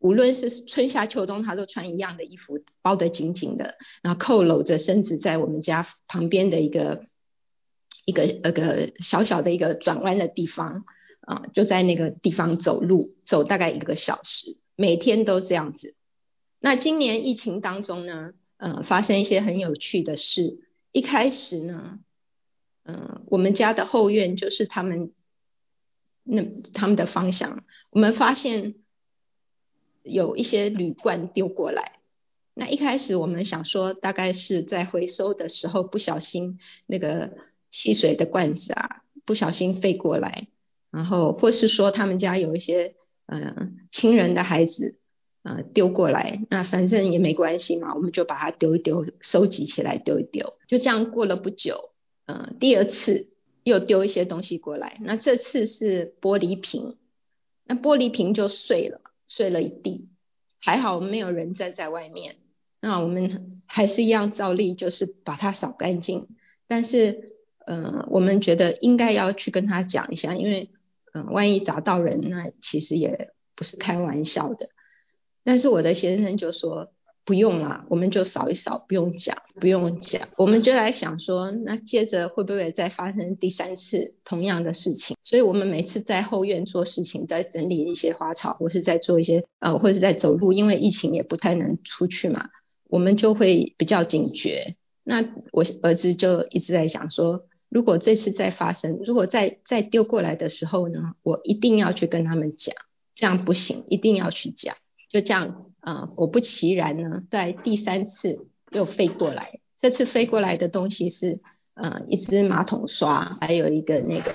[0.00, 7.06] 无论是春夏秋冬，他都穿一样的衣服，包得紧紧的，然后扣搂着身子，在我们家旁边的一个
[8.04, 10.84] 一个那个小小的一个转弯的地方
[11.22, 15.96] 啊，就在那个地方走路，走大概一个小时，每天都这样子。
[16.60, 20.60] 那今年疫情当中呢，呃，发生一些很有趣的事。
[20.92, 21.98] 一开始呢，
[22.84, 25.12] 嗯，我们家的后院就是他们
[26.22, 28.76] 那他们的方向，我们发现。
[30.08, 32.00] 有一些铝罐丢过来，
[32.54, 37.36] 那一开始我们想说，大概是在回收的时候不小心那个
[37.70, 40.48] 汽水的罐子啊，不小心飞过来，
[40.90, 42.94] 然后或是说他们家有一些
[43.26, 44.98] 嗯亲人的孩子
[45.42, 51.90] 啊丢过来，那反正也没关系嘛，我们就把它丢一丢，收集起来丢一丢，就这样过了不久，
[52.26, 53.28] 嗯，第二次
[53.62, 56.96] 又丢一些东西过来，那这次是玻璃瓶，
[57.64, 59.00] 那玻璃瓶就碎了。
[59.28, 60.08] 碎了一地，
[60.60, 62.36] 还好没有人站在外面。
[62.80, 66.26] 那我们还是一样照例，就是把它扫干净。
[66.66, 70.70] 但是，呃，我们觉得应该要去跟他讲一下，因为，
[71.14, 74.70] 嗯，万一砸到人，那其实也不是开玩笑的。
[75.44, 76.92] 但是我的先生就说。
[77.28, 85.14] 不用啦，我们就扫一扫，不用讲，不用讲，我们就来想说，那接着会不会再发生第三次同样的事情？
[85.22, 92.48] 所以我们每次在后院做事情，在整理一些花草，或是在做一些呃，或者在走路，因为疫情也不太能出去嘛，
[92.88, 94.76] 我们就会比较警觉。
[95.04, 95.22] 那
[95.52, 102.74] 我儿子就一直在想说，如果这次再发生，如果再再丢过来的时候呢，我一定要去跟他们讲，
[103.14, 104.76] 这样不行，一定要去讲。
[105.10, 109.58] 就这样，啊，果不其然呢，在第三次又飞过来。
[109.80, 111.40] 这次飞过来的东西是，
[111.72, 114.34] 呃，一只马桶刷，还有一个那个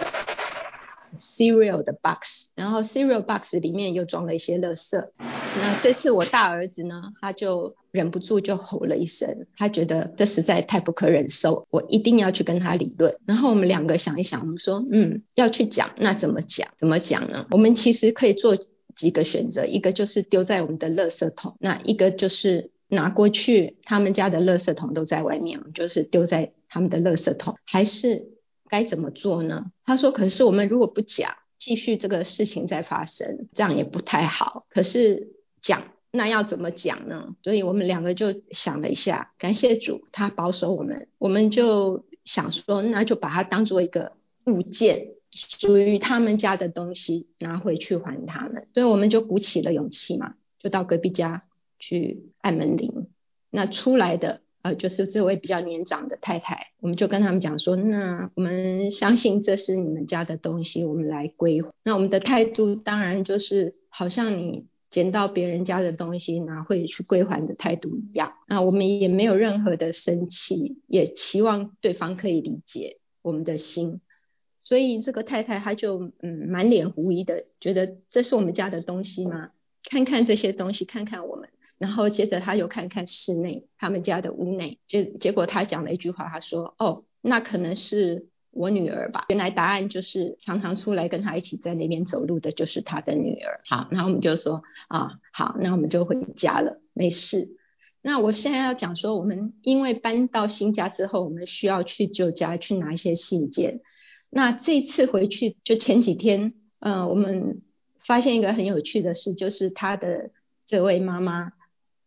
[1.19, 5.09] cereal 的 box，然后 cereal box 里面又装了一些垃圾。
[5.19, 13.19] 那这次我大儿子呢，他就忍不住就吼了一声，他觉得这实在太不可忍受，我一定要去跟他理论。
[13.27, 16.69] 然后我们两个想一想，我们说，嗯，要去讲，那怎么讲？
[16.80, 17.45] 怎么讲呢？
[17.51, 18.57] 我们其实可以做。
[18.95, 28.30] 几个选择，一个就是丢在我们的垃圾桶，那一个就是拿过去他们家的垃圾桶都在外面，就是丢在他们的垃圾桶，还是
[28.70, 29.72] 该怎么做呢？
[29.86, 34.65] 他说，可是我们如果不讲，继续这个事情在发生，这样也不太好。
[34.70, 35.90] 可是讲。
[36.15, 37.36] 那要怎么讲呢？
[37.41, 44.11] 所以我们两个就想了一下，感谢主，他保守我们，我们就想说，那就把它当做一个
[44.45, 48.68] 物件，属于他们家的东西，拿回去还他们。
[48.73, 51.43] 所以我们就鼓起了勇气嘛，就到隔壁家
[51.80, 53.07] 去按门铃。
[53.49, 61.61] 那出来的呃，就是这位比较年长的太太，我们就跟他们讲说，那我们相信这是你们家的东西，我们来归。
[61.84, 64.65] 那我们的态度当然就是好像你。
[64.93, 74.01] 捡到别人家的东西拿回去归还的态度一样，那我们也没有任何的生气，也期望对方可以理解我们的心。
[74.64, 79.52] 所以这个太太她就嗯满脸狐疑的觉得这是我们家的东西吗？
[79.84, 88.30] 看看这些东西，看看我们，然后接着她又看看室内他们家的屋内，结结果她讲了一句话，她说哦，那可能是。
[88.56, 93.61] 我女儿吧，原来答案就是常常出来跟她一起在那边走路的，就是她的女儿。
[93.65, 97.57] 好，然后我们就说啊，好，那我们就回家了，没事。
[98.03, 103.81] 那我现在要讲说，我们因为搬到新家之后，我们需要去旧家去拿一些信件。
[104.35, 107.61] 那这次回去就前几天，嗯，我们
[108.05, 110.31] 发现一个很有趣的事，就是他的
[110.65, 111.51] 这位妈妈，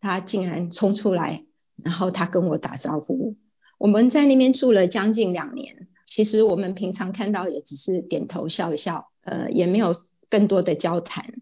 [0.00, 1.44] 她竟然冲出来，
[1.76, 3.36] 然后她跟我打招呼。
[3.78, 5.86] 我们在那边住了将近两年。
[6.06, 9.94] 其实我们平常看到也只是点头笑一笑，呃，也没有
[10.28, 11.34] 更多的交谈。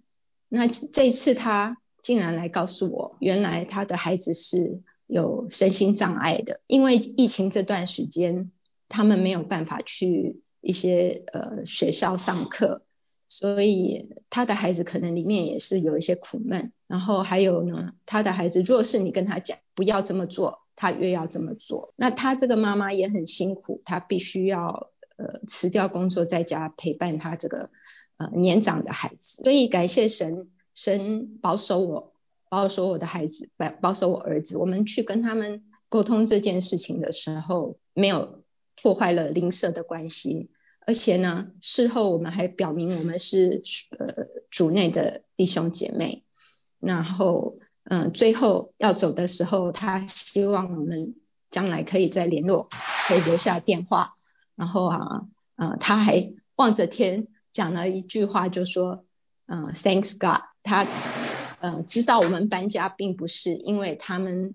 [0.49, 8.51] 那这一次他竟然来告诉我，原来他的孩子是有身心障碍的，因为疫情这段时间，
[8.89, 12.83] 他们没有办法去一些呃学校上课，
[13.29, 16.73] 所以他的孩子可能里面也是有一些苦闷。
[16.89, 20.65] 然后还有呢，他的孩子若是你跟他讲不要这么做。
[20.77, 27.71] 他越要这么做，那他这个妈妈也很辛苦，他必须要呃辞掉工作，在家陪伴他这个
[28.17, 29.41] 呃年长的孩子。
[29.45, 32.13] 所以感谢神，神保守我，
[32.51, 34.57] 保守我的孩子，保保守我儿子。
[34.57, 38.43] 我们去跟他们沟通这件事情的时候，没有
[38.83, 40.51] 破坏了邻舍的关系，
[40.87, 43.63] 而且呢，事后我们还表明我们是
[43.99, 46.25] 呃主内的弟兄姐妹，
[46.81, 47.59] 然后。
[47.87, 51.17] 嗯，最后要走的时候，他希望我们
[51.51, 52.71] 将来可以再联络，
[53.07, 54.15] 可以留下电话。
[54.57, 59.05] 然后啊，呃，他还望着天讲了一句话，就说，
[59.45, 60.87] 嗯，Thanks God，他
[61.61, 64.55] 嗯知道我们搬家并不是因为他们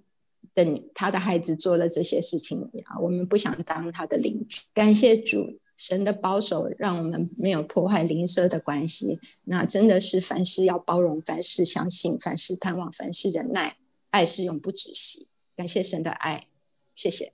[0.56, 5.60] 等他的孩子做了这些事情啊，我们不想当他的邻居，感谢主。
[5.80, 13.78] 神的保守让我们没有破坏邻舍的关系，那真的是凡事要包容，凡事相信，凡事盼望，凡事忍耐，
[14.10, 15.30] 爱是永不止息。
[15.56, 16.48] 感谢神的爱，
[16.96, 17.32] 谢谢。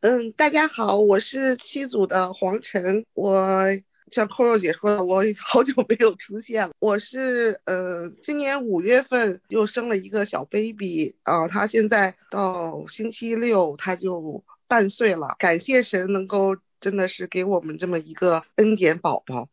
[0.00, 3.66] 嗯，大家好，我是七组的黄晨，我
[4.10, 6.74] 像扣肉姐说的，我好久没有出现了。
[6.78, 16.58] 我是呃，今年五月份又生了一个小 baby 啊，他现在到星期六他就半岁了，感谢神能够。
[16.82, 19.48] 真的是给我们这么一个恩典宝宝，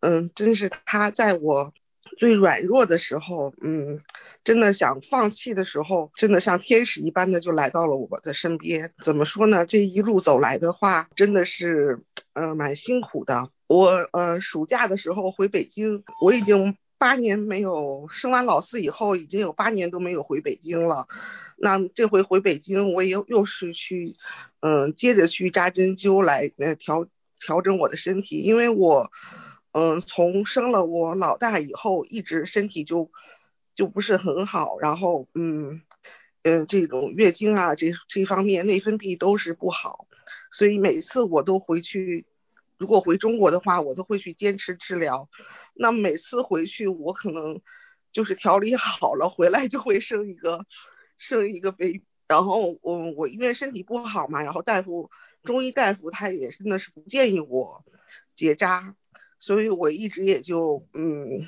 [0.00, 1.72] 嗯，真是他在我
[2.18, 4.00] 最软弱的时候，嗯，
[4.42, 8.92] 真的想放弃的时候，真的像天使一般的就来到了我的身边。
[9.04, 9.64] 怎么说呢？
[9.66, 12.00] 这一路走来的话，真的是，
[12.32, 13.50] 呃，蛮辛苦的。
[13.68, 21.08] 我呃，暑假的时候回北京，我已经八年没有生完老四以后，已经有八年都没有回北京了。
[21.56, 24.14] 那这回回北京，我也又是去。
[24.60, 27.08] 嗯，接着去扎针灸来呃调
[27.40, 29.10] 调整我的身体，因为我
[29.72, 33.10] 嗯从生了我老大以后，一直身体就
[33.74, 35.82] 就不是很好，然后嗯
[36.44, 40.06] 嗯这种月经啊这这方面内分泌都是不好，
[40.52, 42.26] 所以每次我都回去，
[42.82, 45.28] 如果回中国的话，我都会去坚持治疗。
[45.72, 47.60] 那每次回去，我可能
[48.10, 50.66] 就是调理好了，回来就会生一个
[51.16, 52.02] 生一个 baby。
[52.26, 55.12] 然后我我因为身体不好嘛，然后大夫
[55.44, 57.84] 中医大夫他也真的是不建议我
[58.34, 58.96] 结扎，
[59.38, 61.46] 所以我一直也就嗯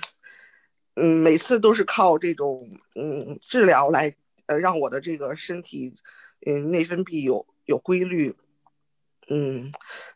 [0.95, 4.15] 嗯每次都是靠这种嗯治疗来
[4.47, 5.95] 呃让我的这个身体
[6.47, 8.37] 嗯内分泌有有规律，
[9.29, 9.73] 嗯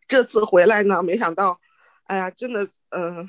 [0.07, 1.61] 这次回来呢，没想到
[2.05, 3.29] 哎呀真的嗯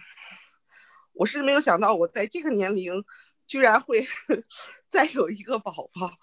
[1.13, 3.05] 我是没有想到我在这个年龄
[3.47, 4.07] 居然会。
[4.91, 6.17] 再有一个宝宝，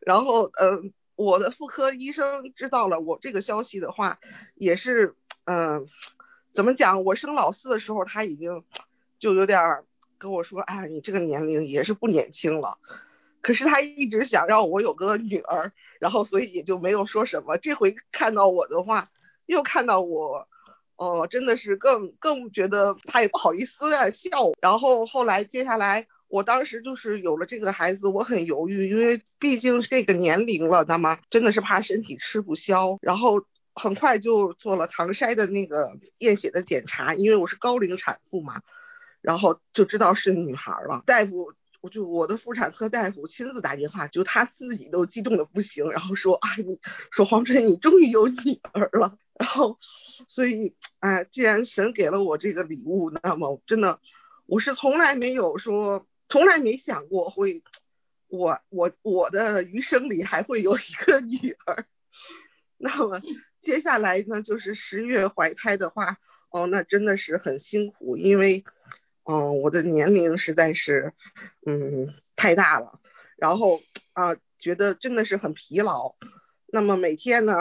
[0.00, 4.18] 然后嗯，我的妇科医生知道了我这个消息的话，
[4.56, 5.14] 也是
[5.44, 5.86] 嗯，
[6.52, 7.04] 怎么讲？
[7.04, 8.64] 我生老四的时候他已经
[9.20, 9.84] 就有点
[10.18, 12.78] 跟我说，哎，你这个年龄也是不年轻了。
[13.48, 17.56] 可是他一直想让我有个女儿，然后所以也就没有说什么。
[17.56, 19.08] 这回看到我的话，
[19.46, 20.46] 又看到我，
[20.96, 24.52] 哦，真的是更更觉得他也不好意思啊笑。
[24.60, 32.98] 然后后来接下来，我当时就是有了这个孩子，我很犹豫，因为毕竟这个年龄了，那么真的是怕身体吃不消。
[33.00, 33.42] 然后
[33.74, 38.60] 很快就做了唐筛的那个验血的检查，因为我是高龄产妇嘛，
[39.22, 41.02] 然后就知道是女孩了。
[41.06, 41.54] 大夫。
[41.80, 46.80] 我就我的妇产科大夫亲自打电话，就他自己都激动的不行，然后说啊，你
[47.12, 49.78] 说黄晨你终于有女儿了，然后
[50.26, 54.00] 所以哎，既然神给了我这个礼物，那么真的
[54.46, 57.62] 我是从来没有说，从来没想过会
[58.26, 61.86] 我我我的余生里还会有一个女儿，
[62.76, 63.22] 那么
[63.62, 66.18] 接下来呢就是十月怀胎的话，
[66.50, 68.64] 哦，那真的是很辛苦，因为。
[69.30, 71.12] 嗯，我的年龄实在是，
[71.66, 72.98] 嗯，太大了，
[73.36, 73.82] 然后
[74.14, 76.14] 啊，觉得真的是很疲劳。
[76.72, 77.54] 那么每天呢，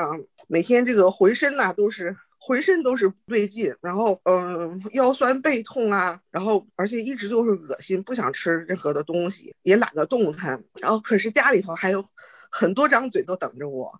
[0.47, 10.63] 每天这个浑身呐都是浑身都是不对劲，然后嗯，腰酸背痛啊，然后而且一直就是恶心，不想吃任何的东西，也懒得动弹。
[10.75, 12.05] 然后可是家里头还有
[12.49, 13.99] 很多张嘴都等着我。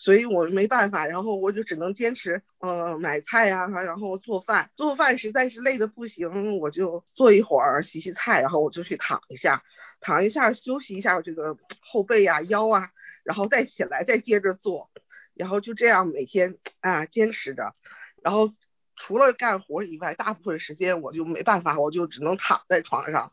[0.00, 4.70] 所以我没办法，然后我就只能坚持，呃，买菜呀，然后做饭。
[4.74, 9.62] 做饭实在是累的不行，我就坐一会儿，洗洗菜，然后我就去躺一下，
[10.00, 12.88] 躺一下休息一下这个后背呀、腰啊，
[13.24, 14.90] 然后再起来，再接着做，
[15.34, 17.74] 然后就这样每天啊坚持着。
[18.22, 18.48] 然后
[18.96, 23.32] 除了干活以外，大部分时间我就没办法，我就只能躺在床上。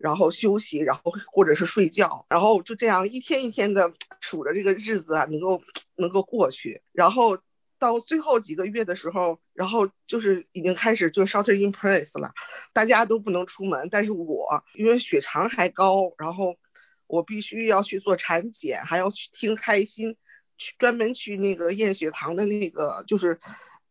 [0.00, 5.62] 然后休息，然后或者是睡觉，然后就这样一天一天的数着这个日子啊，能够
[5.94, 6.80] 能够过去。
[6.90, 7.38] 然后
[7.78, 12.32] 到最后几个月的时候，然后就是已经开始就 shelter in place 了，
[12.72, 16.56] 大家都不能出门，但是我因为血糖还高，然后
[17.06, 20.16] 我必须要去做产检，还要去听开心，
[20.56, 23.38] 去专门去那个验血糖的那个就是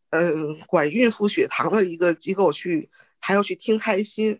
[0.10, 4.40] 嗯管孕妇血糖的一个机构去，还要去听开心。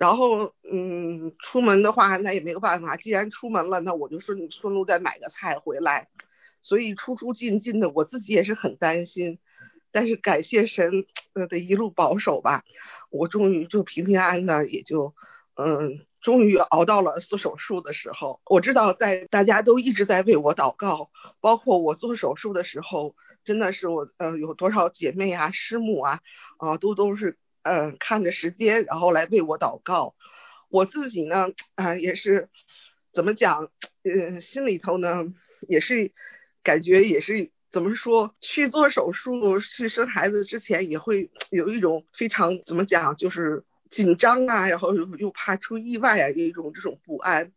[0.00, 6.08] 然后，嗯，出门的话那也没有办法，既然出门了，那我就顺顺路再买个菜回来。
[6.62, 9.38] 所以出出进进的，我自己也是很担心。
[9.92, 11.04] 但是感谢神
[11.34, 12.64] 呃的一路保守吧，
[13.10, 15.14] 我终于就平平安安，也就，
[15.54, 18.40] 嗯，终于熬到了做手术的时候。
[18.46, 21.10] 我知道在大家都一直在为我祷告，
[21.40, 23.14] 包括我做手术的时候，
[23.44, 26.20] 真的是我，呃，有多少姐妹啊、师母啊，
[26.56, 27.36] 啊，都都是。
[27.62, 30.14] 嗯，看着时间，然后来为我祷告。
[30.68, 32.48] 我自己呢，啊，也是
[33.12, 33.70] 怎么讲，
[34.04, 35.32] 嗯，心里头呢，
[35.68, 36.12] 也是
[36.62, 47.52] 感觉也是怎么说，去做手术、去生孩子之前，也会有一种非常怎么讲，就是紧张啊，然后又又怕出意外啊，一种这种不安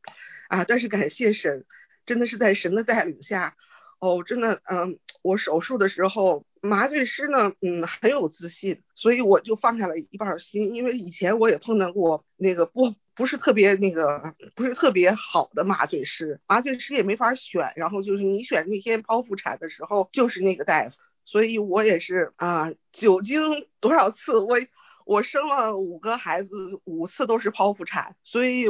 [0.49, 0.65] 啊。
[0.65, 1.65] 但是感谢神，
[2.05, 3.55] 真的是在神的带领下。
[3.99, 20.95] 哦，真的，嗯，我手术的时候，麻醉师呢，嗯，很有自信，所以我就放下了一半心，因为以前我也碰到过那个不不是特别那个不是特别好的麻醉师，麻醉师也没法选，然后就是你选那天剖腹产的时候就是那个大夫，
[21.25, 24.57] 所以我也是啊，久经多少次我。
[25.05, 28.67] 我生了五个孩子，五次都是剖腹产，所以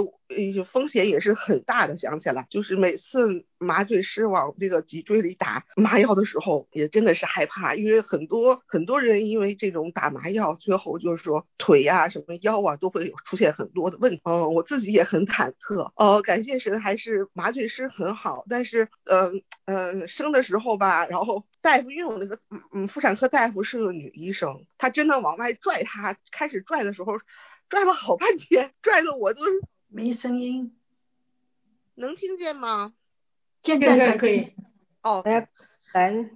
[0.71, 1.95] 风险也是很大的。
[1.95, 14.21] 想起来，就是每次麻醉师往这个脊椎里打麻药的时候，也真的是害怕，因为很多很多人因为这种打麻药，最后就是说腿呀、什么腰啊，都会有出现很多的问题。
[14.25, 15.91] 嗯，我自己也很忐忑。
[15.95, 19.31] 呃，感谢神，还是麻醉师很好，但是，呃
[19.65, 21.43] 呃，生的时候吧，然后。
[21.63, 27.13] 大夫，因为我那个嗯嗯妇产科大夫是个女医生，她真的往外拽她，开始拽的时候，
[27.69, 29.51] 拽了好半天，拽的我都是
[29.87, 30.75] 没声音，
[31.95, 32.93] 能听见吗？
[33.63, 34.53] 现在可以。
[35.01, 35.49] 哦，来，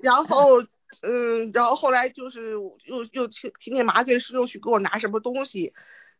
[0.01, 0.61] 然后
[1.01, 2.51] 嗯，然后后来就是
[2.85, 5.73] 又又听听见麻醉师又去给我拿什么东西。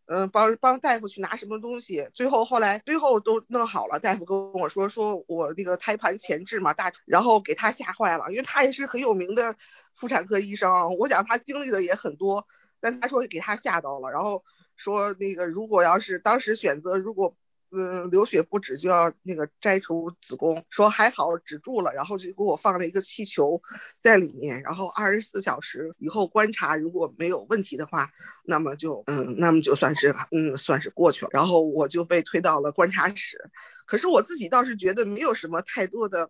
[0.06, 9.56] 嗯，帮帮大夫去拿什么东西，最后后来最后都弄好了，大夫跟我说说我那个胎盘前置嘛大，然后给他吓坏了，因为他也是很有名的
[9.96, 12.48] 妇产科医生，我想他经历的也很多，
[12.80, 14.46] 但他说给他吓到了，然后
[14.78, 17.36] 说那个如果要是当时选择如果。
[17.70, 23.62] 嗯，流血不止就要那个摘除子宫，说还好止住了，然后就给我放了一个气球
[24.02, 28.12] 在里面，然后二十四小时以后观察，如果没有问题的话，
[28.46, 33.50] 那么就嗯，那么就算是嗯算是过去了，然后我就被推到了观察室，
[33.86, 36.30] 可是我自己倒是觉得没有什么太多的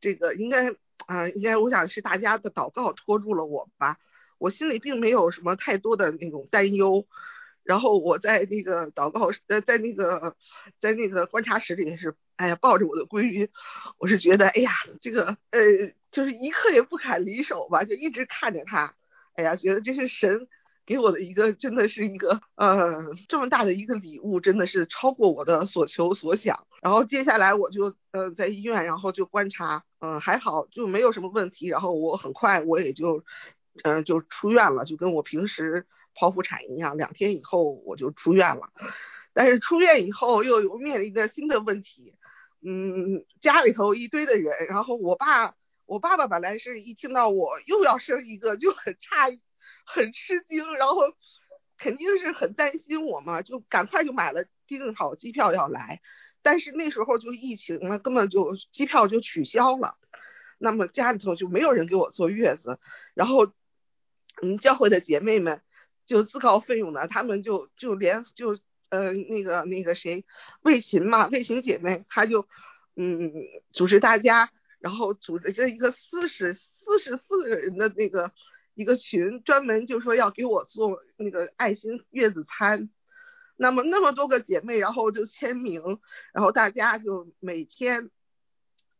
[0.00, 0.70] 这个应该
[1.06, 3.98] 啊应该我想是大家的祷告拖住了我吧，
[4.38, 7.06] 我心里并没有什么太多的那种担忧。
[7.64, 10.34] 然后我在那个祷告呃在那个
[10.80, 13.48] 在那个观察室里是，哎呀抱着我的闺女，
[13.98, 15.60] 我是觉得哎呀这个呃
[16.10, 18.94] 就是一刻也不肯离手吧，就一直看着她，
[19.34, 20.48] 哎呀觉得这是神
[20.84, 26.66] 给我的一个真的是一个呃这么大的一个礼物，真的是超过我的所求所想。
[26.82, 33.24] 然后接下来我就呃在医院，然后就观察，嗯还好就没有什么问题，然后我很快我也就
[33.84, 35.86] 嗯就出院了，就跟我平时。
[36.14, 38.70] 剖腹产一样，两天以后我就出院了。
[39.34, 42.14] 但是出院以后又有面临着新的问题，
[42.60, 45.54] 嗯，家里头一堆的人，然后我爸，
[45.86, 49.40] 我爸爸本来是一听到我又要生一个就很诧异，
[49.86, 50.96] 很吃惊，然后
[51.78, 56.02] 肯定是很担心我嘛，就赶快就买了订好机票要来。
[56.42, 59.96] 但是那时候就疫情了，根本就机票就取消了，
[60.58, 62.78] 那么家里头就没有人给我坐月子，
[63.14, 63.46] 然后
[64.42, 65.62] 嗯，教会的姐妹们。
[66.12, 68.58] 就自告奋勇的，他们就就连就
[68.90, 70.26] 呃那个那个谁
[70.60, 72.46] 魏琴嘛，魏琴姐妹，她就
[72.96, 73.32] 嗯
[73.72, 78.30] 组织大家，然后组织这一个四十四十四个人的那个
[78.74, 82.90] 一个群，专门就说要给我做那个爱心月子餐。
[83.56, 85.98] 那么那么多个姐妹，然后就签名，
[86.34, 88.10] 然后大家就每天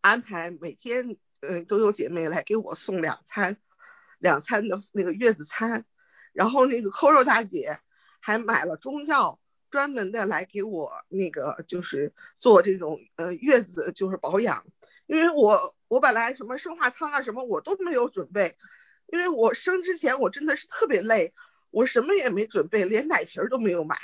[0.00, 3.58] 安排每天呃都有姐妹来给我送两餐
[4.18, 5.84] 两餐的那个月子餐。
[6.32, 7.78] 然后那个扣肉大姐
[8.20, 9.38] 还买了中药，
[9.70, 14.64] 专门的来给我那个就是做这种呃月子就是保养，
[15.06, 18.56] 因为我我本来什么生化汤啊什么我都没有准备，
[19.06, 21.32] 因为我生之前我真的是特别累，
[21.70, 23.98] 我什么也没准备，连奶瓶都没有买，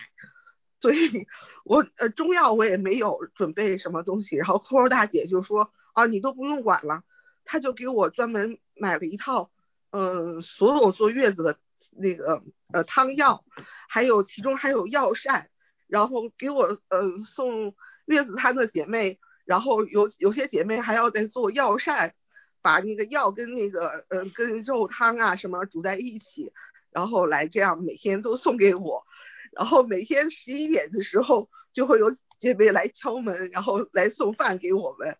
[0.80, 1.26] 所以
[1.64, 7.04] 我呃中药我也没有准备什么东西，然后扣肉大姐就说啊你都不用管了，
[7.44, 9.50] 她就给我专门买了一套
[9.90, 11.58] 嗯所有坐月子的。
[11.98, 12.42] 那个
[12.72, 13.44] 呃汤药，
[13.88, 15.48] 还有其中还有药膳，
[15.86, 17.74] 然后给我呃送
[18.06, 22.14] 月子餐的姐妹，然后有有些姐妹还要再做药膳，
[22.62, 26.52] 把那个药跟那个呃跟肉汤啊什么煮在一起，
[26.90, 29.04] 然后来这样每天都送给我，
[29.52, 35.16] 然后每天十一点的时候就会有姐妹来敲门，然后来送饭给我们，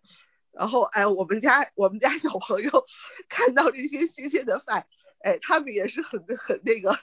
[0.53, 2.71] 然后哎我们家我们家小朋友
[3.29, 4.87] 看到这些新鲜的饭。
[5.21, 6.99] 哎，他们也是很很那个，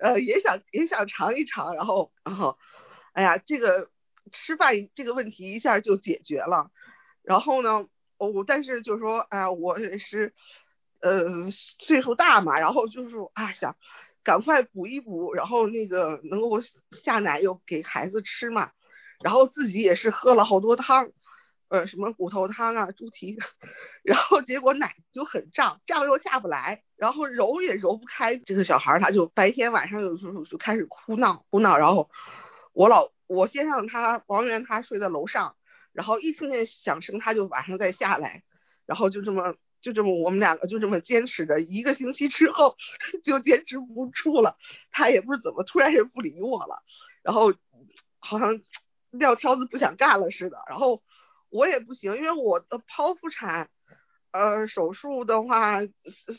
[0.00, 2.58] 呃，也想也想尝一尝，然后然后，
[3.12, 3.90] 哎呀，这个
[4.32, 6.70] 吃饭这个问题一下就解决了。
[7.22, 10.34] 然后呢，我但是就是说，哎呀，我也是，
[11.00, 11.50] 呃，
[11.80, 13.76] 岁数大嘛，然后就是啊，想
[14.22, 16.60] 赶快补一补，然后那个能够
[17.02, 18.72] 下奶又给孩子吃嘛，
[19.22, 21.12] 然后自己也是喝了好多汤。
[21.68, 23.36] 呃，什么骨头汤啊，猪蹄，
[24.04, 28.36] 然后结果奶就很胀，胀又下不来，然后揉也揉不开。
[28.36, 31.76] 这个小孩他就白天晚上有时候就开始哭闹，哭闹。
[31.76, 32.10] 然后
[32.72, 35.56] 我老我先让他王源他睡在楼上，
[35.92, 38.42] 然后一听见响声他就晚上再下来，
[38.86, 42.76] 然后就这么就这么我们两个就这么坚持着一个星期之后
[43.24, 44.58] 就坚持不住了，
[44.92, 46.84] 他也不知怎么突然也不理我了，
[47.22, 47.52] 然后
[48.20, 48.60] 好像
[49.10, 51.02] 撂挑子不想干了似的，然后。
[51.54, 53.70] 我也不行，因为我的剖腹产，
[54.32, 55.78] 呃，手术的话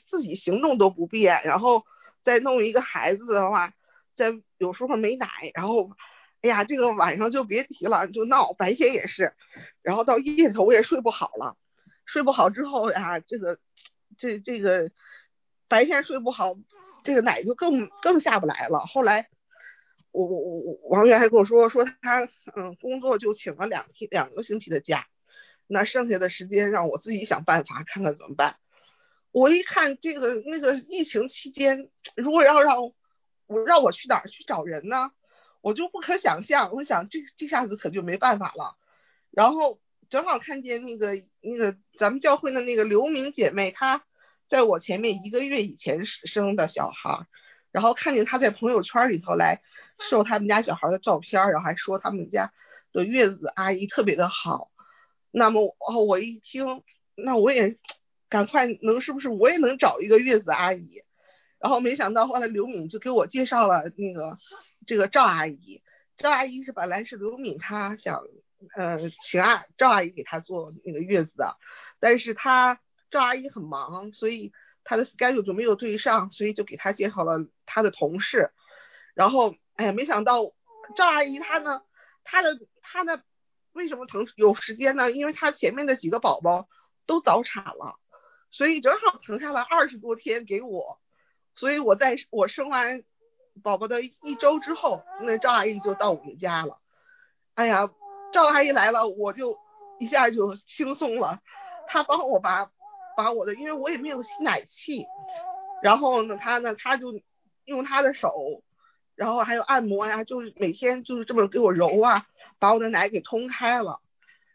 [0.09, 1.85] 自己行动都不便，然后
[2.21, 3.71] 再弄一个孩子的话，
[4.17, 5.89] 再有时候没奶，然后，
[6.41, 9.33] 哎呀，这个晚上就别提了，就闹，白天也是，
[9.81, 11.55] 然后到夜里头我也睡不好了，
[12.05, 13.57] 睡不好之后呀，这个，
[14.17, 14.91] 这这个
[15.69, 16.55] 白天睡不好，
[17.05, 18.79] 这个奶就更更下不来了。
[18.79, 19.29] 后来。
[20.15, 25.07] 我我我王源还跟我说说他嗯工作就请了两天两个星期的假，
[25.67, 28.55] 那剩下的时间让我自己想办法看看怎么办。
[29.31, 32.81] 我一看这个那个疫情期间，如果要让
[33.47, 35.11] 我让我去哪儿去找人呢，
[35.59, 36.71] 我就不可想象。
[36.71, 38.77] 我想这这下子可就没办法了。
[39.31, 44.05] 然后正好看见那个那个咱们教会的那个刘明姐妹，她
[44.47, 47.27] 在我前面一个月以前生的小孩。
[47.75, 49.61] 然后看见他在朋友圈里头来
[49.99, 52.53] 秀他们家小孩的照片，然后还说他们家
[52.93, 54.71] 的月子阿姨特别的好。
[55.29, 56.83] 那么哦，我一听，
[57.15, 57.77] 那我也
[58.29, 61.03] 赶快能是不是我也能找一个月子阿姨？
[61.59, 64.37] 然后没想到后来刘敏就给我介绍了那个
[64.87, 65.81] 这个赵阿姨。
[66.17, 68.23] 赵阿姨是本来是刘敏她想
[68.73, 71.57] 呃请阿赵阿姨给她做那个月子的，
[71.99, 72.79] 但是她
[73.11, 74.53] 赵阿姨很忙，所以。
[74.85, 78.51] 他的 schedule 就没有对上，所以就给他介绍了他的同事。
[79.13, 80.53] 然后，哎呀，没想到
[80.95, 81.81] 赵阿姨她呢，
[82.23, 83.21] 她的她呢，
[83.73, 85.11] 为什么腾有时间呢？
[85.11, 86.69] 因为她前面的几个宝宝
[87.05, 87.97] 都早产了，
[88.51, 90.99] 所以正好腾下了二十多天给我。
[91.55, 93.03] 所以我在我生完
[93.63, 96.77] 宝宝的一周之后，那赵阿姨就到我们家了。
[97.53, 97.89] 哎呀，
[98.33, 99.57] 赵阿姨来了，我就
[99.97, 101.39] 一下就轻松了。
[101.87, 102.69] 她帮我把
[103.15, 105.05] 把我的，因为我也没有吸奶器，
[105.81, 107.21] 然后呢，她呢，她就
[107.65, 108.63] 用她的手，
[109.15, 112.27] 然后还有按摩呀，就是每天就是这么给我揉啊，
[112.59, 113.99] 把我的奶给通开了，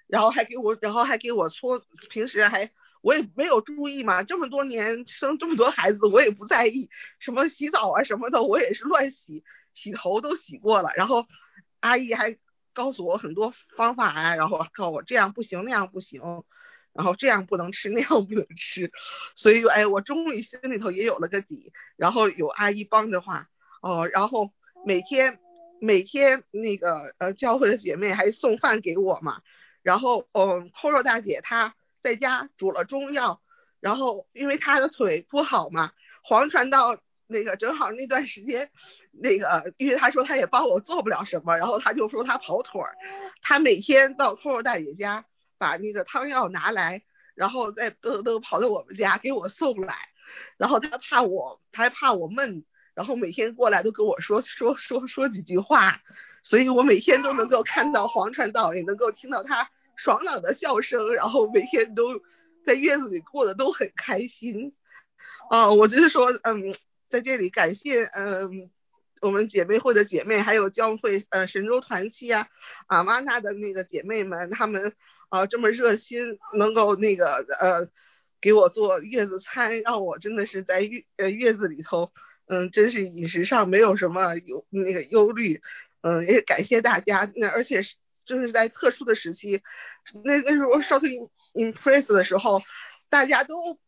[0.07, 2.71] 然后还给我，然后还给我搓，平时还。
[3.03, 9.43] 我也没有注意嘛，这么多年生这么多孩子，我也不在意什么洗澡啊什么的，我也是乱洗，
[9.73, 10.91] 洗头都洗过了。
[10.95, 11.27] 然后
[11.81, 12.37] 阿姨还
[12.75, 16.21] 告诉我很多方法啊，然后告诉我这样不行那样不行，
[17.01, 18.93] 然后这样不能吃那样不能吃，
[19.35, 21.73] 所以哎，我终于心里头也有了个底。
[21.97, 23.49] 然后有阿姨帮的话，
[23.81, 24.51] 哦，然后
[24.85, 25.39] 每天
[25.81, 29.41] 每天那个呃教会的姐妹还送饭给我嘛，
[29.83, 31.75] 然后嗯，扣肉大姐她。
[32.03, 33.43] 在家煮了中药，
[33.79, 38.71] 然后因为她的腿不好嘛，黄传到那个正好那段时间，
[39.13, 42.97] 那个因为她说她也帮我做不了什么，然后她就说她跑腿儿，
[43.43, 45.27] 她每天到扣肉大姐家
[45.61, 47.03] 把那个汤药拿来，
[47.35, 50.09] 然后再嘚嘚跑到我们家给我送来，
[50.57, 52.65] 然后他怕我，他还怕我闷，
[52.95, 56.01] 然后每天过来都跟我说说说说几句话，
[56.43, 59.71] 所以我每天都能够看到黄传道，也能够听到他。
[59.97, 62.23] 爽朗的笑声，然后每天都
[62.65, 64.73] 在院子里过得都很开心。
[65.51, 66.75] 啊，我就是说，嗯，
[67.11, 68.71] 在这里感谢，嗯，
[69.21, 72.49] 我们姐妹会的姐妹，还有教会，呃，神州团契啊，
[72.87, 74.95] 阿玛纳的那个姐妹们，她们
[75.31, 77.89] 啊这么热心，能够那个呃
[78.41, 82.13] 给我做月子餐，让我真的是在月呃月子里头，
[82.47, 85.63] 嗯，真是饮食上没有什么忧那个忧虑，
[86.03, 87.83] 嗯，也感谢大家，那而且。
[88.27, 89.61] 就是在特殊的时期，
[90.23, 92.63] 那那时候 shopping in place 的时候，
[93.09, 93.81] 大家都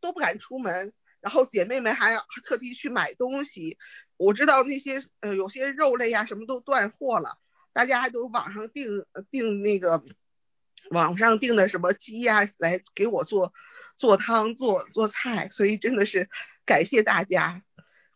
[0.00, 3.78] 都不敢出门，然后姐妹们还要特地去买东西。
[4.16, 7.38] 我知道那些呃有些肉类呀什么都断货了，
[7.72, 10.04] 大家还都网上订订那个
[10.90, 13.52] 网上订的什么鸡呀来给我做
[13.96, 16.28] 做汤做做菜，所以真的是
[16.64, 17.62] 感谢大家。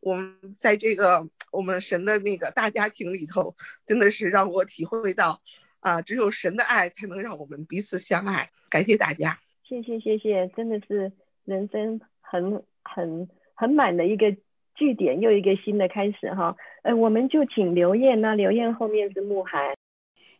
[0.00, 3.56] 我们在这个我们神的那个大家庭里头，
[3.86, 5.40] 真的是让我体会到。
[5.80, 8.48] 啊，只有神的爱才能让我们彼此相爱。
[8.70, 9.38] 感谢大家，
[9.68, 11.12] 谢谢谢谢，真的是
[11.44, 14.34] 人生很很很满的一个
[14.74, 16.56] 据点，又一个新的开始哈。
[16.84, 19.74] 呃，我们就请刘燕，那刘燕后面是慕寒。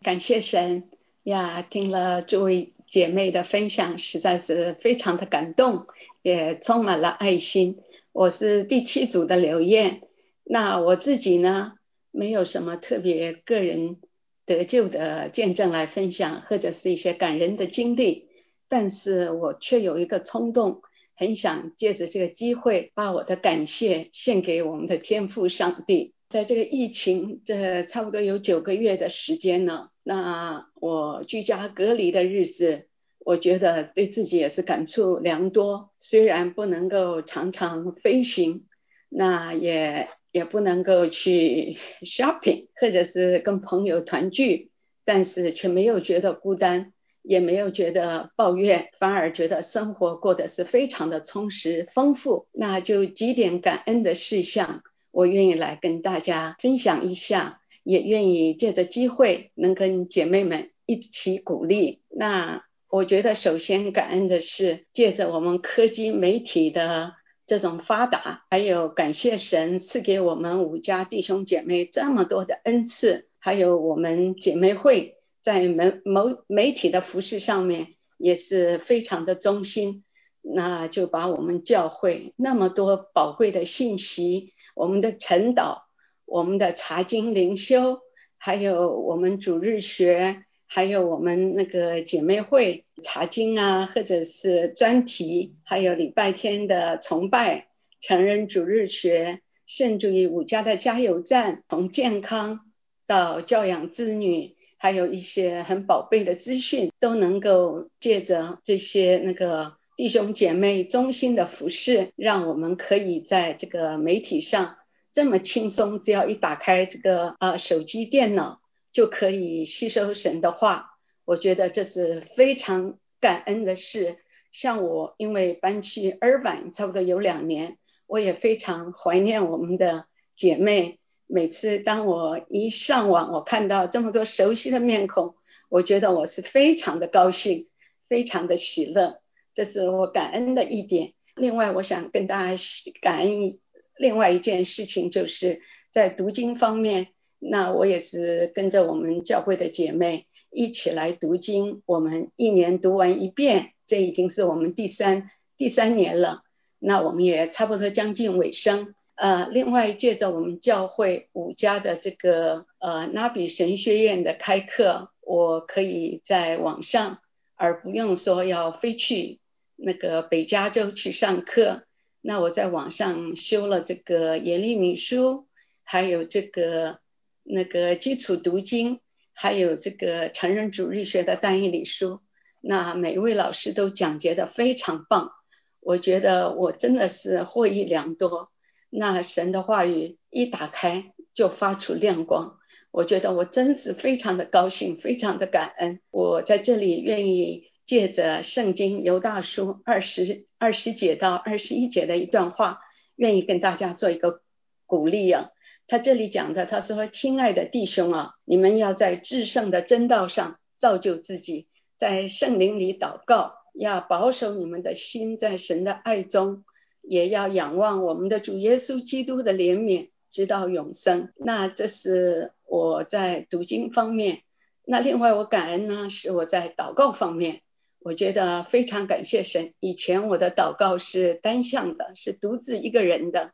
[0.02, 0.88] 感谢神
[1.24, 5.86] 呀，听了这位姐妹的分享，实在是非常的感动，
[6.22, 7.78] 也充满了爱心。
[8.12, 10.02] 我是第七组的刘燕，
[10.44, 11.72] 那我自己呢，
[12.10, 13.98] 没有什么特别个人。
[14.46, 18.28] 得救的见证来分享，或者是一些感人的经历，
[18.68, 20.82] 但是我却有一个冲动，
[21.16, 26.12] 很想借着这个机会，把我的感谢献给我们的天父上帝。
[26.28, 32.86] 在这个疫情这差不多有九个月的时间呢，那我居家隔离的日子，
[33.18, 35.90] 我觉得对自己也是感触良多。
[35.98, 38.66] 虽然不能够常常飞行，
[39.08, 40.08] 那也。
[40.34, 44.72] 也不能够去 shopping，或者是跟朋友团聚，
[45.04, 52.48] 但是却没有觉得孤单，也没有觉得抱怨，反而觉得生活过得是非常的充实丰富。
[52.52, 54.82] 那就几点感恩的事项，
[55.12, 62.00] 我愿意来跟大家分享一下，也愿意借着机会能跟姐妹们一起鼓励。
[62.10, 67.12] 那我觉得首先感恩的是借着我们科技媒体的。
[67.46, 80.04] 这种发达，还有感谢神赐给我们五家弟兄姐妹这么多的恩赐，还有我们姐妹会在媒某媒体的服饰上面也是非常的忠心，
[80.40, 85.82] 那就把我们教会那么多宝贵的信息，我们的晨祷，
[86.26, 88.00] 我们的茶经灵修，
[88.38, 90.44] 还有我们主日学。
[90.66, 97.68] 还有我们那个姐妹会茶经啊，或者是专题，还有礼拜天的崇拜、
[98.00, 102.60] 成人主日学，甚至于五家的加油站，从健康
[103.06, 114.74] 到教养子女，还有一些很宝贝的资讯，都能够借着这些那个弟兄姐妹衷心的服侍，让我们可以在这个媒体上
[115.14, 118.60] 这么轻松，只要一打开这个呃手机电脑。
[118.92, 120.92] 就可以吸收神的话，
[121.24, 124.18] 我觉得这是非常感恩的事。
[124.52, 127.76] 像我，因为搬去尔板差不多有两年，
[128.06, 130.04] 我也非常怀念我们的
[130.36, 131.00] 姐妹。
[131.26, 135.34] 每次当我一上网，我看到这么多熟悉的面孔，
[135.68, 137.66] 我觉得我是非常的高兴，
[138.08, 139.18] 非常的喜乐。
[139.56, 141.14] 这是我感恩的一点。
[141.34, 142.62] 另外，我想跟大家
[143.00, 143.58] 感恩
[143.98, 145.60] 另外一件事情，就是
[145.92, 147.08] 在读经方面，
[147.38, 156.42] 那我也是跟着我们教会的姐妹一起来读经，我们一年读完一遍，这已经是我们第三第三年了。
[156.78, 158.94] 那我们也差不多将近尾声。
[159.14, 167.20] 呃，另外借着我们教会五家的这个呃拉比神学院的开课，我可以在网上，
[167.54, 169.38] 而不用说要飞去
[169.76, 171.84] 那个北加州去上课。
[172.26, 175.46] 那我在网上修了这个严利米书，
[175.82, 177.00] 还有这个
[177.42, 179.00] 那个基础读经，
[179.34, 182.20] 还有这个成人主日学的单一理书。
[182.62, 185.32] 那每一位老师都讲解的非常棒，
[185.80, 188.48] 我觉得我真的是获益良多。
[188.88, 192.56] 那神的话语一打开就发出亮光，
[192.90, 196.00] 我觉得我真是非常的高兴，非常的感恩。
[196.10, 202.80] 我在这里愿意借着圣经犹大书二十二十节到二十一节的一段话，
[203.16, 204.40] 愿意跟大家做一个
[204.86, 205.50] 鼓励啊。
[205.86, 211.68] 他这里讲的，他说：“亲爱的弟兄啊，你们要在至圣的真道上造就自己，
[211.98, 216.64] 在圣灵里祷告，要保守你们的心在神的爱中。”
[217.06, 221.34] 也要仰望我们的主耶稣基督的怜悯，直到永生。
[221.36, 224.40] 那这是我在读经方面。
[224.86, 227.60] 那另外我感恩呢，是我在祷告方面，
[228.04, 229.72] 我觉得非常感谢神。
[229.80, 233.52] 以前我的祷告是单向的，是独自一个人的。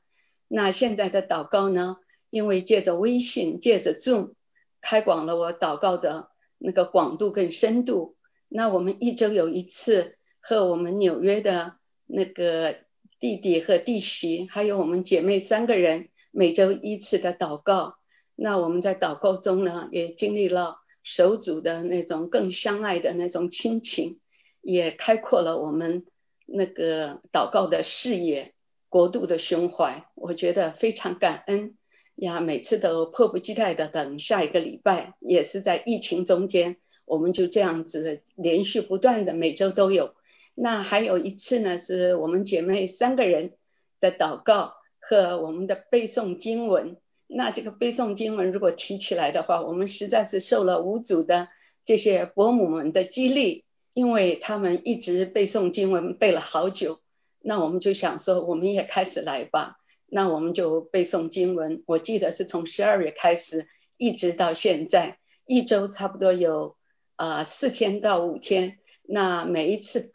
[0.48, 1.96] 那现在的祷告呢，
[2.28, 4.34] 因为借着微信，借着 Zoom，
[4.80, 8.16] 开广了我祷告的那个广度跟深度。
[8.48, 12.76] 那我们一周有一次和我们纽约的那个。
[13.20, 17.96] 弟弟和弟媳，还有我们姐妹三个人，每周一次的祷告。
[18.34, 24.19] 那我们在祷告中呢，也经历了手足的那种更相爱的那种亲情，
[24.60, 26.04] 也开阔了我们
[26.46, 28.52] 那个祷告的视野、
[28.88, 30.04] 国度的胸怀。
[30.14, 31.76] 我觉得非常感恩
[32.16, 35.14] 呀，每次都迫不及待的等下一个礼拜。
[35.20, 40.14] 也是在疫情中间，我们就这样子连续不断的每周都有。
[40.54, 43.52] 那还有一次呢，是我们姐妹三个人
[44.00, 46.96] 的祷告和我们的背诵经文。
[47.26, 51.48] 那这个背诵经文如果提起来的话，我们实在是受了五组的
[51.86, 57.00] 这些伯母们的激励，因为他们一直背诵经文背了好久。
[57.40, 59.76] 那我们就想说，我们也开始来吧。
[60.06, 66.76] 那我们就背诵经文，我记得是从十二月开始，一直到现在，一周差不多有
[67.16, 68.78] 呃四天到五天。
[69.02, 70.12] 那每一次。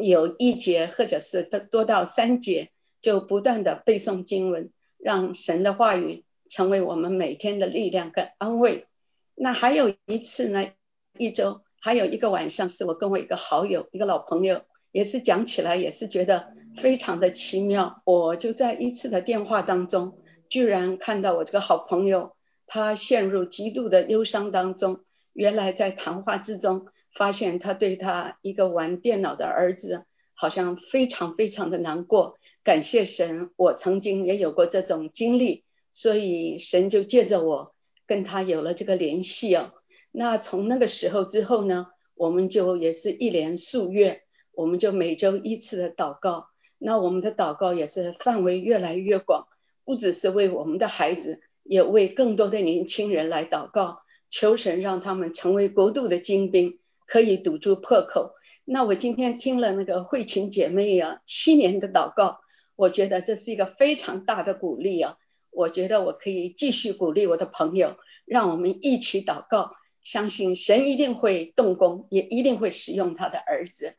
[0.00, 2.70] 有一节或者是多多到三节，
[3.02, 8.86] 就不断的背诵经文，让神的话语成为我们每天的力量跟安慰。
[9.34, 10.72] 那还有一次呢，
[11.18, 18.00] 一周还有一个晚上，是我跟我一个好友，一个老朋友，也是讲起来也是觉得非常的奇妙。
[18.06, 20.14] 我就在一次的电话当中，
[20.48, 22.36] 居然看到我这个好朋友，
[22.66, 25.00] 他陷入极度的忧伤当中。
[25.34, 26.86] 原来在谈话之中。
[27.14, 32.38] 发现他对他一个玩电脑的儿子好像非常非常的难过。
[32.64, 37.74] 感谢神，我曾经也有过这种经历，所以神就借着我
[38.06, 39.72] 跟他有了这个联系哦。
[40.12, 44.22] 那从那个时候之后呢，我们就也是一连数月，
[44.54, 46.46] 我们就每周一次的祷告。
[46.78, 49.48] 那我们的祷告也是范围越来越广，
[49.84, 56.78] 不只是为我们的孩子，也为更多的年轻人来祷告，求神让他们成为国度的精兵。
[57.04, 58.32] 可以堵住破口。
[58.64, 62.40] 那我今天听了那个慧琴姐妹啊七年的祷告，
[62.74, 65.18] 我觉得这是一个非常大的鼓励啊。
[65.50, 69.72] 我觉得我可以继续鼓励我的朋友，让我们一起祷告，
[70.04, 73.94] 相信神一定会动工，也一定会使用他的儿子。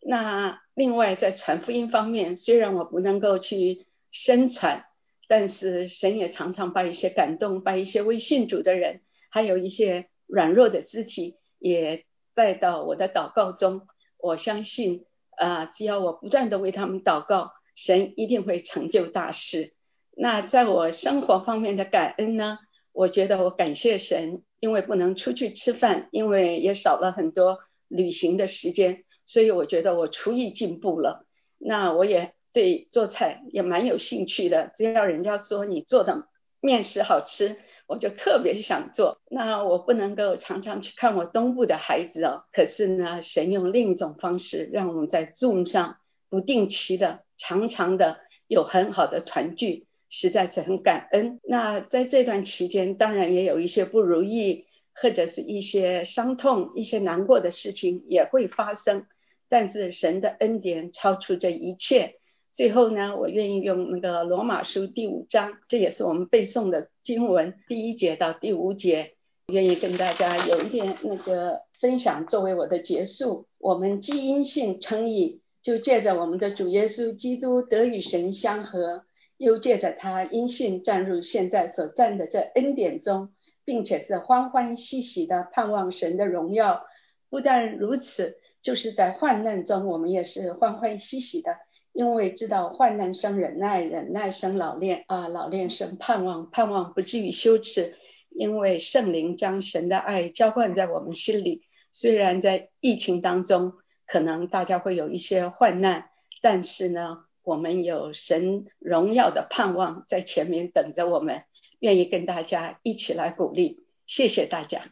[0.00, 4.84] 那另外在传福音方面，虽然我不能够去宣传，
[5.28, 9.00] 但是神也常常把一些感动，把一些未信主的人，
[9.30, 12.04] 还有一些软弱的肢体也。
[12.36, 13.82] 带到我的祷告中，
[14.18, 15.04] 我相信
[15.36, 19.72] 啊，只要我不断的为他们祷告，神一定会成就大事。
[20.16, 22.58] 那在我生活方面的感恩呢？
[22.92, 31.26] 我觉得我感谢神，因为不能出去吃饭，因为也少了很多旅行的时间，所以我觉得我厨艺进步了。
[31.58, 36.28] 那我也对做菜也蛮有兴趣的，只要人家说你做的
[36.62, 37.58] 面食好吃。
[37.86, 42.44] 我就特别想做，那我不能够常常去看我东部的孩子哦。
[42.50, 45.98] 可是呢，神用另一种方式，让我们在 Zoom 上
[46.30, 51.40] 不定期的、常常的有很好的团聚，实在是很感恩。
[51.44, 59.06] 那在这段期间，当然也有一些不如意，或者是一些伤痛、一些难过的事情也会发生。
[59.48, 62.14] 但是神的恩典超出这一切，
[62.54, 69.12] 最后呢，我愿意用那个罗马书第五章，这也是我们背诵的经文，第一节到第五节，
[69.52, 73.46] 愿意跟大家有一点那个分享，作为我的结束。
[73.58, 79.04] 我们基因性称义，就借着我们的主耶稣基督得与神相合，
[79.36, 83.34] 又借着他因信站入现在所站的这恩典中，
[83.64, 86.84] 并且是欢欢喜喜的盼望神的荣耀。
[87.30, 91.56] 不但如此，就是在患难中，我们也是欢欢喜喜的。
[91.92, 97.94] 因为知道患难生忍耐，忍耐生老练啊，老练生盼望，盼望不至于羞耻。
[98.30, 101.62] 因为圣灵将神的爱浇灌在我们心里。
[101.92, 103.74] 虽然在疫情当中，
[104.08, 106.06] 可能大家会有一些患难，
[106.42, 111.42] 但是呢，我们有神荣耀的盼望在前面等着我们，
[111.78, 113.84] 愿意跟大家一起来鼓励。
[114.06, 114.86] 谢谢大家。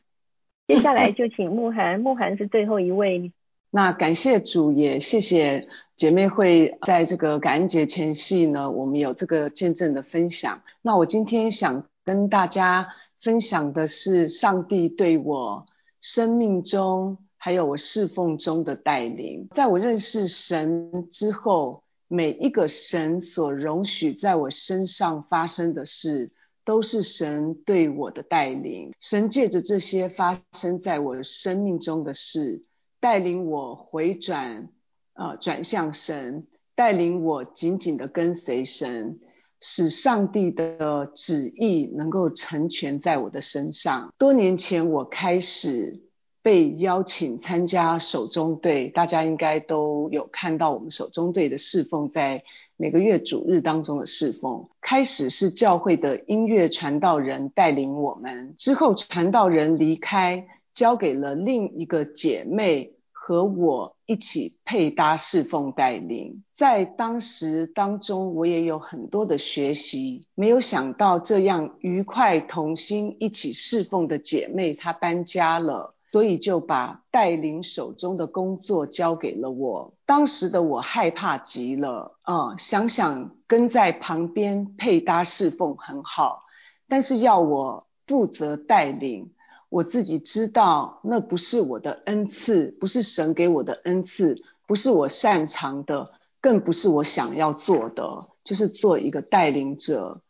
[0.69, 3.33] 接下来就请慕寒， 慕寒是最后一位。
[3.71, 5.67] 那感谢主，也谢谢
[5.97, 10.63] 姐妹会在这个感恩节前夕呢，我们有这个见证的分享。
[10.83, 12.89] 那我今天想跟大家
[13.23, 15.65] 分享的是上帝对我
[16.01, 19.49] 生命中还有我侍奉中的带领。
[19.55, 21.83] 在我认识神之后，
[22.13, 26.31] 每一个神所容许在我身上发生的事，
[26.63, 28.93] 都是神对我的带领。
[29.01, 32.65] 神借着这些发生在我生命中的事。
[33.01, 34.69] 带领我回转，
[35.15, 39.19] 呃，转向神，带领我紧紧的跟随神，
[39.59, 44.13] 使上帝的旨意能够成全在我的身上。
[44.19, 46.03] 多年前，我开始
[46.43, 52.43] 被邀请参加手中队，大家应该都有看到我们手中队的侍奉，在
[52.77, 54.69] 每个月主日当中的侍奉。
[54.81, 60.47] 开始是教会的音乐传道人带领我们，之后传道人离开。
[60.75, 70.23] 交给了另一个姐妹和我一起配搭侍奉带领，在当时当中，我也有很多的学习。
[70.35, 79.95] 没有想到这样愉快同心一起侍奉的姐妹她搬家了，所以就把带领手中的工作交给了我。
[80.05, 82.55] 当时的我害怕极了啊！
[82.59, 86.43] 想想跟在旁边配搭侍奉很好，
[86.87, 89.33] 但是要我负责带领。
[89.71, 96.11] 我自己知道，那不是我的恩赐，不是神给我的恩赐，不是我擅长的，
[96.43, 100.21] 更不是我想要做的，就是做一个带领者。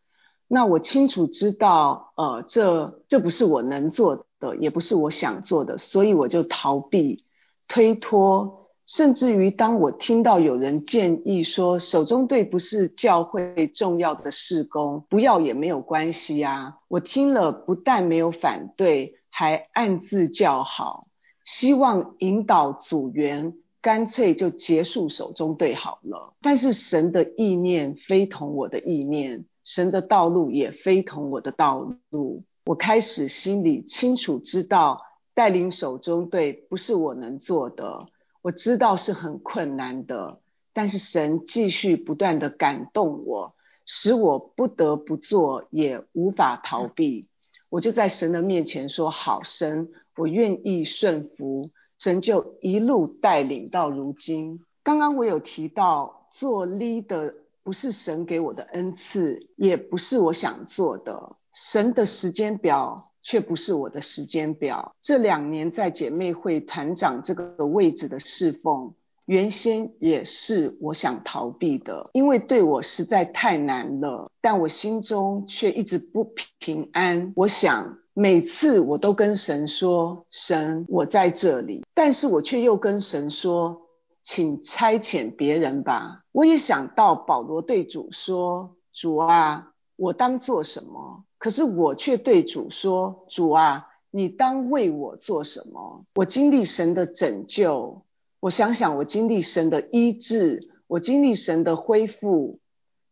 [0.46, 7.24] 那我清楚知道，呃，这这不是我能做的，也不是我想做的，所以我就逃避、
[7.68, 16.78] 推脱，甚至于当我听到有人建议说，手中队不是教会重要的事工，不要也没有关系啊。
[16.88, 19.14] 我听了不但没有反对。
[19.34, 21.06] 还暗自叫好，
[21.42, 26.34] 希望引导组员干脆就结束手中队好了。
[26.42, 32.44] 但是神的意念非同我的意念，神的道路也非同我的道路。
[32.64, 35.02] 我开始心里清楚知道，
[35.34, 38.06] 带领手中队不是我能做的，
[38.40, 40.40] 我知道是很困难的。
[40.72, 47.26] 但是神继续不断的感动我，使我不得不做，也无法逃避。
[47.68, 54.60] 我就在神的面前说：“好神，我愿意顺服。”神就一路带领到如今。
[54.82, 57.32] 刚刚我有提到，做 leader
[57.62, 61.36] 不是神给我的恩赐，也不是我想做的。
[61.52, 64.94] 神的时间表却不是我的时间表。
[65.02, 68.94] 这两年在姐妹会团长这个位置的侍奉。
[69.24, 74.28] 原先也是我想逃避的，因为对我实在太难了。
[74.40, 77.32] 但我心中却一直不平安。
[77.36, 83.82] 我想每次我都跟神说：“神，我在这里。”但是我却又跟神说
[84.24, 98.04] ：“请差遣别人吧。”我也想到保罗对主说：“主啊，我当做什么？”可是我却对主说：“主啊，你当为我做什么？”我经历神的拯救。
[98.38, 102.60] 我想想，我经历神的医治，我经历神的恢复，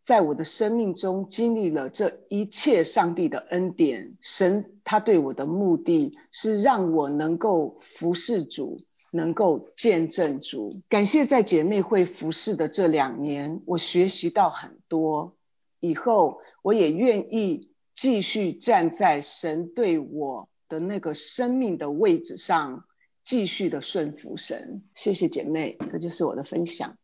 [0.07, 10.82] 在我的生命中经历了这一切，上帝的恩典，神他对我的目的是让我能够服侍主，能够见证主。
[10.89, 15.35] 感谢在姐妹会服侍的这两年，我学习到很多，
[15.81, 17.70] 以后我也愿意
[18.01, 22.85] 继续站在神对我的那个生命的位置上。
[23.22, 26.97] 继续的顺服神，谢谢姐妹，这就是我的分享。